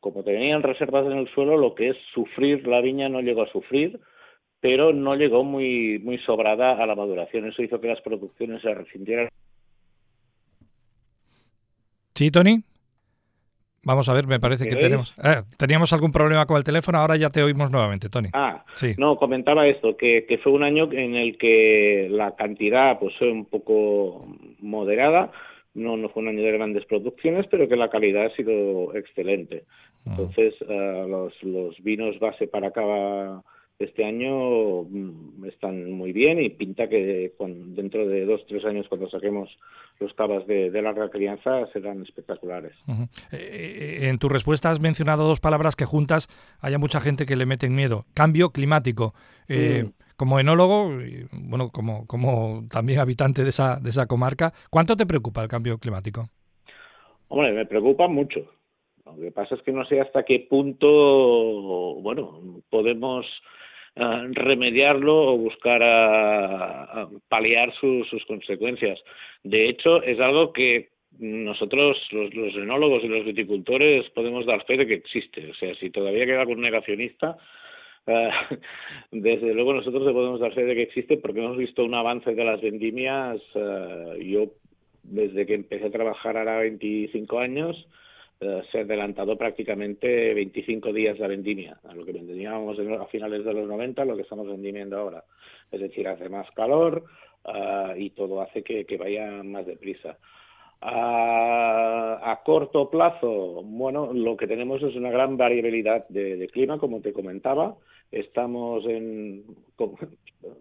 como 0.04 0.22
tenían 0.22 0.62
reservas 0.62 1.06
en 1.06 1.16
el 1.16 1.28
suelo, 1.32 1.56
lo 1.56 1.74
que 1.74 1.88
es 1.88 1.96
sufrir 2.12 2.68
la 2.68 2.82
viña 2.82 3.08
no 3.08 3.22
llegó 3.22 3.40
a 3.40 3.50
sufrir, 3.50 3.98
pero 4.60 4.92
no 4.92 5.14
llegó 5.14 5.44
muy, 5.44 5.98
muy 5.98 6.18
sobrada 6.18 6.72
a 6.72 6.84
la 6.84 6.94
maduración. 6.94 7.46
Eso 7.48 7.62
hizo 7.62 7.80
que 7.80 7.88
las 7.88 8.02
producciones 8.02 8.60
se 8.60 8.74
resintieran. 8.74 9.30
Sí, 12.14 12.30
Tony. 12.30 12.62
Vamos 13.82 14.06
a 14.10 14.12
ver, 14.12 14.26
me 14.26 14.38
parece 14.38 14.68
que 14.68 14.76
tenemos. 14.76 15.14
Eh, 15.24 15.40
teníamos 15.56 15.90
algún 15.94 16.12
problema 16.12 16.44
con 16.44 16.58
el 16.58 16.64
teléfono, 16.64 16.98
ahora 16.98 17.16
ya 17.16 17.30
te 17.30 17.42
oímos 17.42 17.70
nuevamente, 17.70 18.10
Tony. 18.10 18.28
Ah, 18.34 18.62
sí. 18.74 18.92
No, 18.98 19.16
comentaba 19.16 19.66
esto, 19.66 19.96
que, 19.96 20.26
que 20.28 20.36
fue 20.36 20.52
un 20.52 20.64
año 20.64 20.92
en 20.92 21.14
el 21.14 21.38
que 21.38 22.08
la 22.10 22.34
cantidad 22.36 22.98
pues 22.98 23.14
fue 23.18 23.32
un 23.32 23.46
poco 23.46 24.26
moderada, 24.60 25.32
no, 25.74 25.96
no 25.96 26.08
fue 26.08 26.22
un 26.22 26.28
año 26.28 26.42
de 26.42 26.52
grandes 26.52 26.84
producciones, 26.86 27.46
pero 27.50 27.68
que 27.68 27.76
la 27.76 27.90
calidad 27.90 28.26
ha 28.26 28.36
sido 28.36 28.94
excelente. 28.94 29.64
Entonces, 30.06 30.54
uh, 30.62 31.08
los, 31.08 31.42
los 31.42 31.82
vinos 31.82 32.18
base 32.18 32.46
para 32.46 32.70
cava 32.70 33.42
este 33.78 34.04
año 34.04 34.84
mm, 34.84 35.46
están 35.46 35.90
muy 35.90 36.12
bien 36.12 36.40
y 36.40 36.48
pinta 36.50 36.88
que 36.88 37.32
con, 37.36 37.74
dentro 37.74 38.06
de 38.06 38.24
dos 38.24 38.44
tres 38.46 38.64
años 38.64 38.86
cuando 38.88 39.10
saquemos 39.10 39.50
los 39.98 40.14
cavas 40.14 40.46
de, 40.46 40.70
de 40.70 40.82
larga 40.82 41.10
crianza 41.10 41.66
serán 41.72 42.02
espectaculares. 42.02 42.72
Uh 42.86 42.92
-huh. 42.92 43.08
eh, 43.32 44.08
en 44.08 44.18
tu 44.18 44.28
respuesta 44.28 44.70
has 44.70 44.80
mencionado 44.80 45.24
dos 45.24 45.40
palabras 45.40 45.74
que 45.74 45.84
juntas 45.84 46.28
haya 46.60 46.78
mucha 46.78 47.00
gente 47.00 47.26
que 47.26 47.36
le 47.36 47.46
meten 47.46 47.74
miedo. 47.74 48.06
Cambio 48.14 48.50
climático. 48.50 49.12
Eh, 49.48 49.84
mm. 49.86 50.03
Como 50.16 50.38
enólogo, 50.38 50.90
bueno, 51.32 51.70
como, 51.70 52.06
como 52.06 52.64
también 52.70 53.00
habitante 53.00 53.42
de 53.42 53.50
esa, 53.50 53.80
de 53.80 53.90
esa 53.90 54.06
comarca, 54.06 54.52
¿cuánto 54.70 54.96
te 54.96 55.06
preocupa 55.06 55.42
el 55.42 55.48
cambio 55.48 55.78
climático? 55.78 56.28
Hombre, 57.28 57.52
me 57.52 57.66
preocupa 57.66 58.06
mucho. 58.06 58.48
Lo 59.04 59.16
que 59.16 59.32
pasa 59.32 59.54
es 59.54 59.62
que 59.62 59.72
no 59.72 59.84
sé 59.86 60.00
hasta 60.00 60.24
qué 60.24 60.46
punto, 60.48 60.86
bueno, 62.00 62.40
podemos 62.70 63.26
uh, 63.96 64.32
remediarlo 64.32 65.32
o 65.32 65.38
buscar 65.38 65.82
a 65.82 67.08
paliar 67.28 67.74
su, 67.80 68.04
sus 68.08 68.24
consecuencias. 68.26 68.98
De 69.42 69.68
hecho, 69.68 70.02
es 70.02 70.18
algo 70.20 70.52
que 70.52 70.90
nosotros, 71.18 71.96
los, 72.10 72.34
los 72.34 72.54
enólogos 72.54 73.04
y 73.04 73.08
los 73.08 73.24
viticultores, 73.24 74.08
podemos 74.10 74.46
dar 74.46 74.64
fe 74.64 74.76
de 74.76 74.86
que 74.86 74.94
existe. 74.94 75.50
O 75.50 75.54
sea, 75.54 75.74
si 75.76 75.90
todavía 75.90 76.26
queda 76.26 76.40
algún 76.40 76.60
negacionista, 76.60 77.36
desde 79.10 79.54
luego 79.54 79.72
nosotros 79.72 80.04
le 80.04 80.12
podemos 80.12 80.40
dar 80.40 80.52
fe 80.52 80.64
de 80.64 80.74
que 80.74 80.82
existe 80.82 81.16
porque 81.16 81.40
hemos 81.40 81.56
visto 81.56 81.84
un 81.84 81.94
avance 81.94 82.34
de 82.34 82.44
las 82.44 82.60
vendimias. 82.60 83.40
Eh, 83.54 84.26
yo, 84.26 84.46
desde 85.02 85.46
que 85.46 85.54
empecé 85.54 85.86
a 85.86 85.90
trabajar 85.90 86.36
ahora 86.36 86.58
25 86.58 87.38
años, 87.38 87.88
eh, 88.40 88.62
se 88.70 88.78
ha 88.78 88.82
adelantado 88.82 89.36
prácticamente 89.38 90.34
25 90.34 90.92
días 90.92 91.18
la 91.18 91.28
vendimia, 91.28 91.78
a 91.88 91.94
lo 91.94 92.04
que 92.04 92.12
vendíamos 92.12 92.78
a 92.78 93.06
finales 93.06 93.44
de 93.44 93.54
los 93.54 93.66
90, 93.66 94.02
a 94.02 94.04
lo 94.04 94.16
que 94.16 94.22
estamos 94.22 94.46
vendimiendo 94.46 94.98
ahora. 94.98 95.24
Es 95.70 95.80
decir, 95.80 96.06
hace 96.08 96.28
más 96.28 96.50
calor 96.52 97.04
y 97.96 98.08
todo 98.10 98.40
hace 98.40 98.62
que, 98.62 98.86
que 98.86 98.96
vaya 98.96 99.42
más 99.42 99.66
deprisa. 99.66 100.16
A, 100.86 102.40
corto 102.44 102.90
plazo, 102.90 103.62
bueno, 103.64 104.12
lo 104.12 104.36
que 104.36 104.46
tenemos 104.46 104.82
es 104.82 104.94
una 104.96 105.10
gran 105.10 105.38
variabilidad 105.38 106.06
de, 106.08 106.46
clima, 106.52 106.78
como 106.78 107.00
te 107.00 107.14
comentaba. 107.14 107.76
Estamos 108.14 108.84
en 108.86 109.44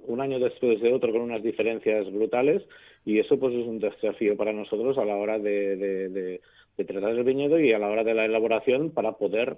un 0.07 0.21
año 0.21 0.39
después 0.39 0.81
de 0.81 0.91
otro 0.91 1.11
con 1.11 1.21
unas 1.21 1.43
diferencias 1.43 2.11
brutales 2.11 2.63
y 3.05 3.19
eso 3.19 3.37
pues 3.37 3.53
es 3.53 3.67
un 3.67 3.79
desafío 3.79 4.35
para 4.35 4.53
nosotros 4.53 4.97
a 4.97 5.05
la 5.05 5.15
hora 5.15 5.37
de, 5.37 6.41
tratar 6.75 7.11
el 7.11 7.23
viñedo 7.23 7.59
y 7.59 7.71
a 7.71 7.79
la 7.79 7.89
hora 7.89 8.03
de 8.03 8.13
la 8.13 8.25
elaboración 8.25 8.91
para 8.91 9.13
poder, 9.13 9.57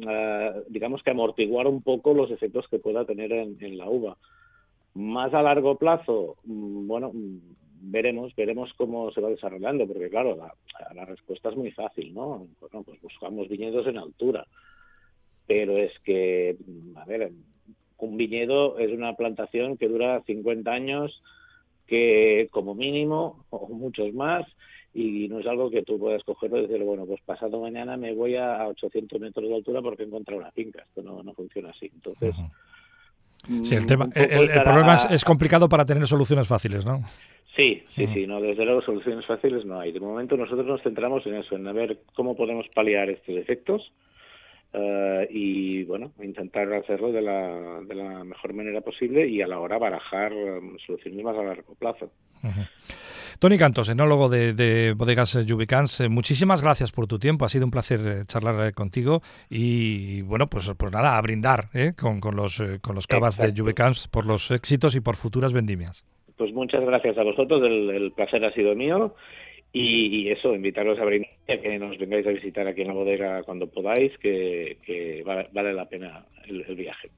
eh, 0.00 0.52
digamos 0.68 1.02
que 1.02 1.10
amortiguar 1.10 1.66
un 1.66 1.82
poco 1.82 2.14
los 2.14 2.30
efectos 2.30 2.66
que 2.68 2.78
pueda 2.78 3.04
tener 3.04 3.32
en 3.32 3.78
la 3.78 3.88
uva. 3.88 4.16
Más 4.94 5.34
a 5.34 5.42
largo 5.42 5.76
plazo, 5.76 6.36
mm, 6.44 6.86
bueno, 6.86 7.12
veremos, 7.84 8.34
veremos 8.34 8.72
cómo 8.76 9.10
se 9.10 9.20
va 9.20 9.28
desarrollando, 9.28 9.86
porque 9.86 10.08
claro, 10.08 10.36
la, 10.94 11.04
respuesta 11.04 11.50
es 11.50 11.56
muy 11.56 11.70
fácil, 11.72 12.14
¿no? 12.14 12.46
Pues 12.60 13.02
buscamos 13.02 13.48
viñedos 13.48 13.86
en 13.86 13.98
altura, 13.98 14.46
pero 15.46 15.76
es 15.78 15.92
que, 16.04 16.56
a 16.96 17.04
ver, 17.04 17.30
un 17.98 18.16
viñedo 18.16 18.78
es 18.78 18.90
una 18.92 19.14
plantación 19.14 19.76
que 19.76 19.88
dura 19.88 20.22
50 20.26 20.70
años, 20.70 21.22
que 21.86 22.48
como 22.50 22.74
mínimo, 22.74 23.44
o 23.50 23.68
muchos 23.68 24.12
más, 24.14 24.46
y 24.94 25.28
no 25.28 25.40
es 25.40 25.46
algo 25.46 25.70
que 25.70 25.82
tú 25.82 25.98
puedas 25.98 26.22
cogerlo 26.22 26.58
y 26.58 26.66
decir, 26.66 26.82
bueno, 26.84 27.04
pues 27.04 27.20
pasado 27.22 27.60
mañana 27.60 27.96
me 27.96 28.14
voy 28.14 28.36
a 28.36 28.66
800 28.68 29.20
metros 29.20 29.48
de 29.48 29.56
altura 29.56 29.82
porque 29.82 30.04
he 30.04 30.06
encontrado 30.06 30.40
una 30.40 30.52
finca. 30.52 30.82
Esto 30.82 31.02
no, 31.02 31.22
no 31.22 31.34
funciona 31.34 31.70
así. 31.70 31.90
Entonces... 31.92 32.34
Sí, 33.62 33.74
el, 33.74 33.84
tema, 33.84 34.08
el, 34.14 34.62
problema 34.62 34.94
es, 34.94 35.06
es, 35.10 35.22
complicado 35.22 35.68
para 35.68 35.84
tener 35.84 36.06
soluciones 36.06 36.48
fáciles, 36.48 36.86
¿no? 36.86 37.02
Sí, 37.54 37.84
sí, 37.90 38.06
sí, 38.06 38.26
no, 38.26 38.40
desde 38.40 38.64
luego 38.64 38.80
soluciones 38.80 39.26
fáciles 39.26 39.66
no 39.66 39.78
hay. 39.78 39.92
De 39.92 40.00
momento 40.00 40.36
nosotros 40.36 40.66
nos 40.66 40.82
centramos 40.82 41.26
en 41.26 41.34
eso, 41.34 41.54
en 41.54 41.64
ver 41.74 41.98
cómo 42.14 42.34
podemos 42.34 42.66
paliar 42.74 43.10
estos 43.10 43.36
efectos 43.36 43.92
eh, 44.76 45.28
y, 45.30 45.84
bueno, 45.84 46.12
intentar 46.20 46.72
hacerlo 46.72 47.12
de 47.12 47.22
la, 47.22 47.80
de 47.86 47.94
la 47.94 48.24
mejor 48.24 48.54
manera 48.54 48.80
posible 48.80 49.28
y 49.28 49.40
a 49.40 49.46
la 49.46 49.60
hora 49.60 49.78
barajar 49.78 50.32
um, 50.32 50.76
soluciones 50.84 51.22
más 51.22 51.36
a 51.36 51.44
largo 51.44 51.74
plazo. 51.76 52.10
Tony 53.38 53.56
Cantos, 53.56 53.88
enólogo 53.88 54.28
de, 54.28 54.52
de 54.52 54.94
Bodegas 54.94 55.38
Jubicans, 55.48 56.00
eh, 56.00 56.08
muchísimas 56.08 56.60
gracias 56.60 56.90
por 56.90 57.06
tu 57.06 57.20
tiempo. 57.20 57.44
Ha 57.44 57.48
sido 57.48 57.64
un 57.64 57.70
placer 57.70 58.00
eh, 58.04 58.24
charlar 58.26 58.74
contigo 58.74 59.22
y, 59.48 60.22
bueno, 60.22 60.48
pues, 60.48 60.72
pues 60.76 60.92
nada, 60.92 61.16
a 61.16 61.22
brindar 61.22 61.68
con, 61.96 62.20
con, 62.20 62.34
los, 62.34 62.60
con 62.80 62.96
los 62.96 63.06
cavas 63.06 63.38
de 63.38 63.52
Jubicans 63.56 64.08
por 64.08 64.26
los 64.26 64.50
éxitos 64.50 64.96
y 64.96 65.00
por 65.00 65.14
futuras 65.14 65.52
vendimias. 65.52 66.04
Pues 66.36 66.52
muchas 66.52 66.84
gracias 66.84 67.16
a 67.16 67.22
vosotros, 67.22 67.62
el, 67.62 68.10
placer 68.12 68.44
ha 68.44 68.52
sido 68.52 68.74
mío. 68.74 69.14
Y, 69.76 70.30
eso, 70.30 70.54
invitaros 70.54 71.00
a 71.00 71.04
venir, 71.04 71.26
que 71.46 71.78
nos 71.80 71.98
vengáis 71.98 72.24
a 72.28 72.30
visitar 72.30 72.68
aquí 72.68 72.82
en 72.82 72.88
la 72.88 72.94
bodega 72.94 73.42
cuando 73.42 73.66
podáis, 73.66 74.16
que, 74.18 75.22
vale, 75.26 75.74
la 75.74 75.88
pena 75.88 76.24
el 76.46 76.62
viaje. 76.76 77.10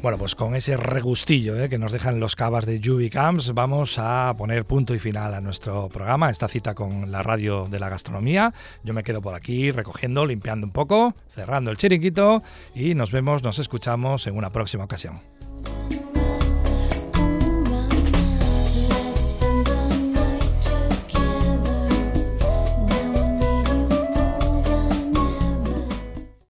Bueno, 0.00 0.18
pues 0.18 0.34
con 0.34 0.54
ese 0.54 0.76
regustillo 0.76 1.62
¿eh? 1.62 1.68
que 1.68 1.78
nos 1.78 1.92
dejan 1.92 2.20
los 2.20 2.36
cavas 2.36 2.66
de 2.66 2.80
Juby 2.82 3.08
Camps, 3.10 3.52
vamos 3.54 3.98
a 3.98 4.34
poner 4.36 4.64
punto 4.64 4.94
y 4.94 4.98
final 4.98 5.32
a 5.32 5.40
nuestro 5.40 5.88
programa, 5.88 6.30
esta 6.30 6.48
cita 6.48 6.74
con 6.74 7.10
la 7.10 7.22
radio 7.22 7.66
de 7.70 7.78
la 7.78 7.88
gastronomía. 7.88 8.52
Yo 8.82 8.92
me 8.94 9.02
quedo 9.02 9.22
por 9.22 9.34
aquí 9.34 9.70
recogiendo, 9.70 10.26
limpiando 10.26 10.66
un 10.66 10.72
poco, 10.72 11.14
cerrando 11.28 11.70
el 11.70 11.78
chiringuito 11.78 12.42
y 12.74 12.94
nos 12.94 13.12
vemos, 13.12 13.42
nos 13.42 13.58
escuchamos 13.58 14.26
en 14.26 14.36
una 14.36 14.50
próxima 14.50 14.84
ocasión. 14.84 15.20
Nothing 15.64 16.13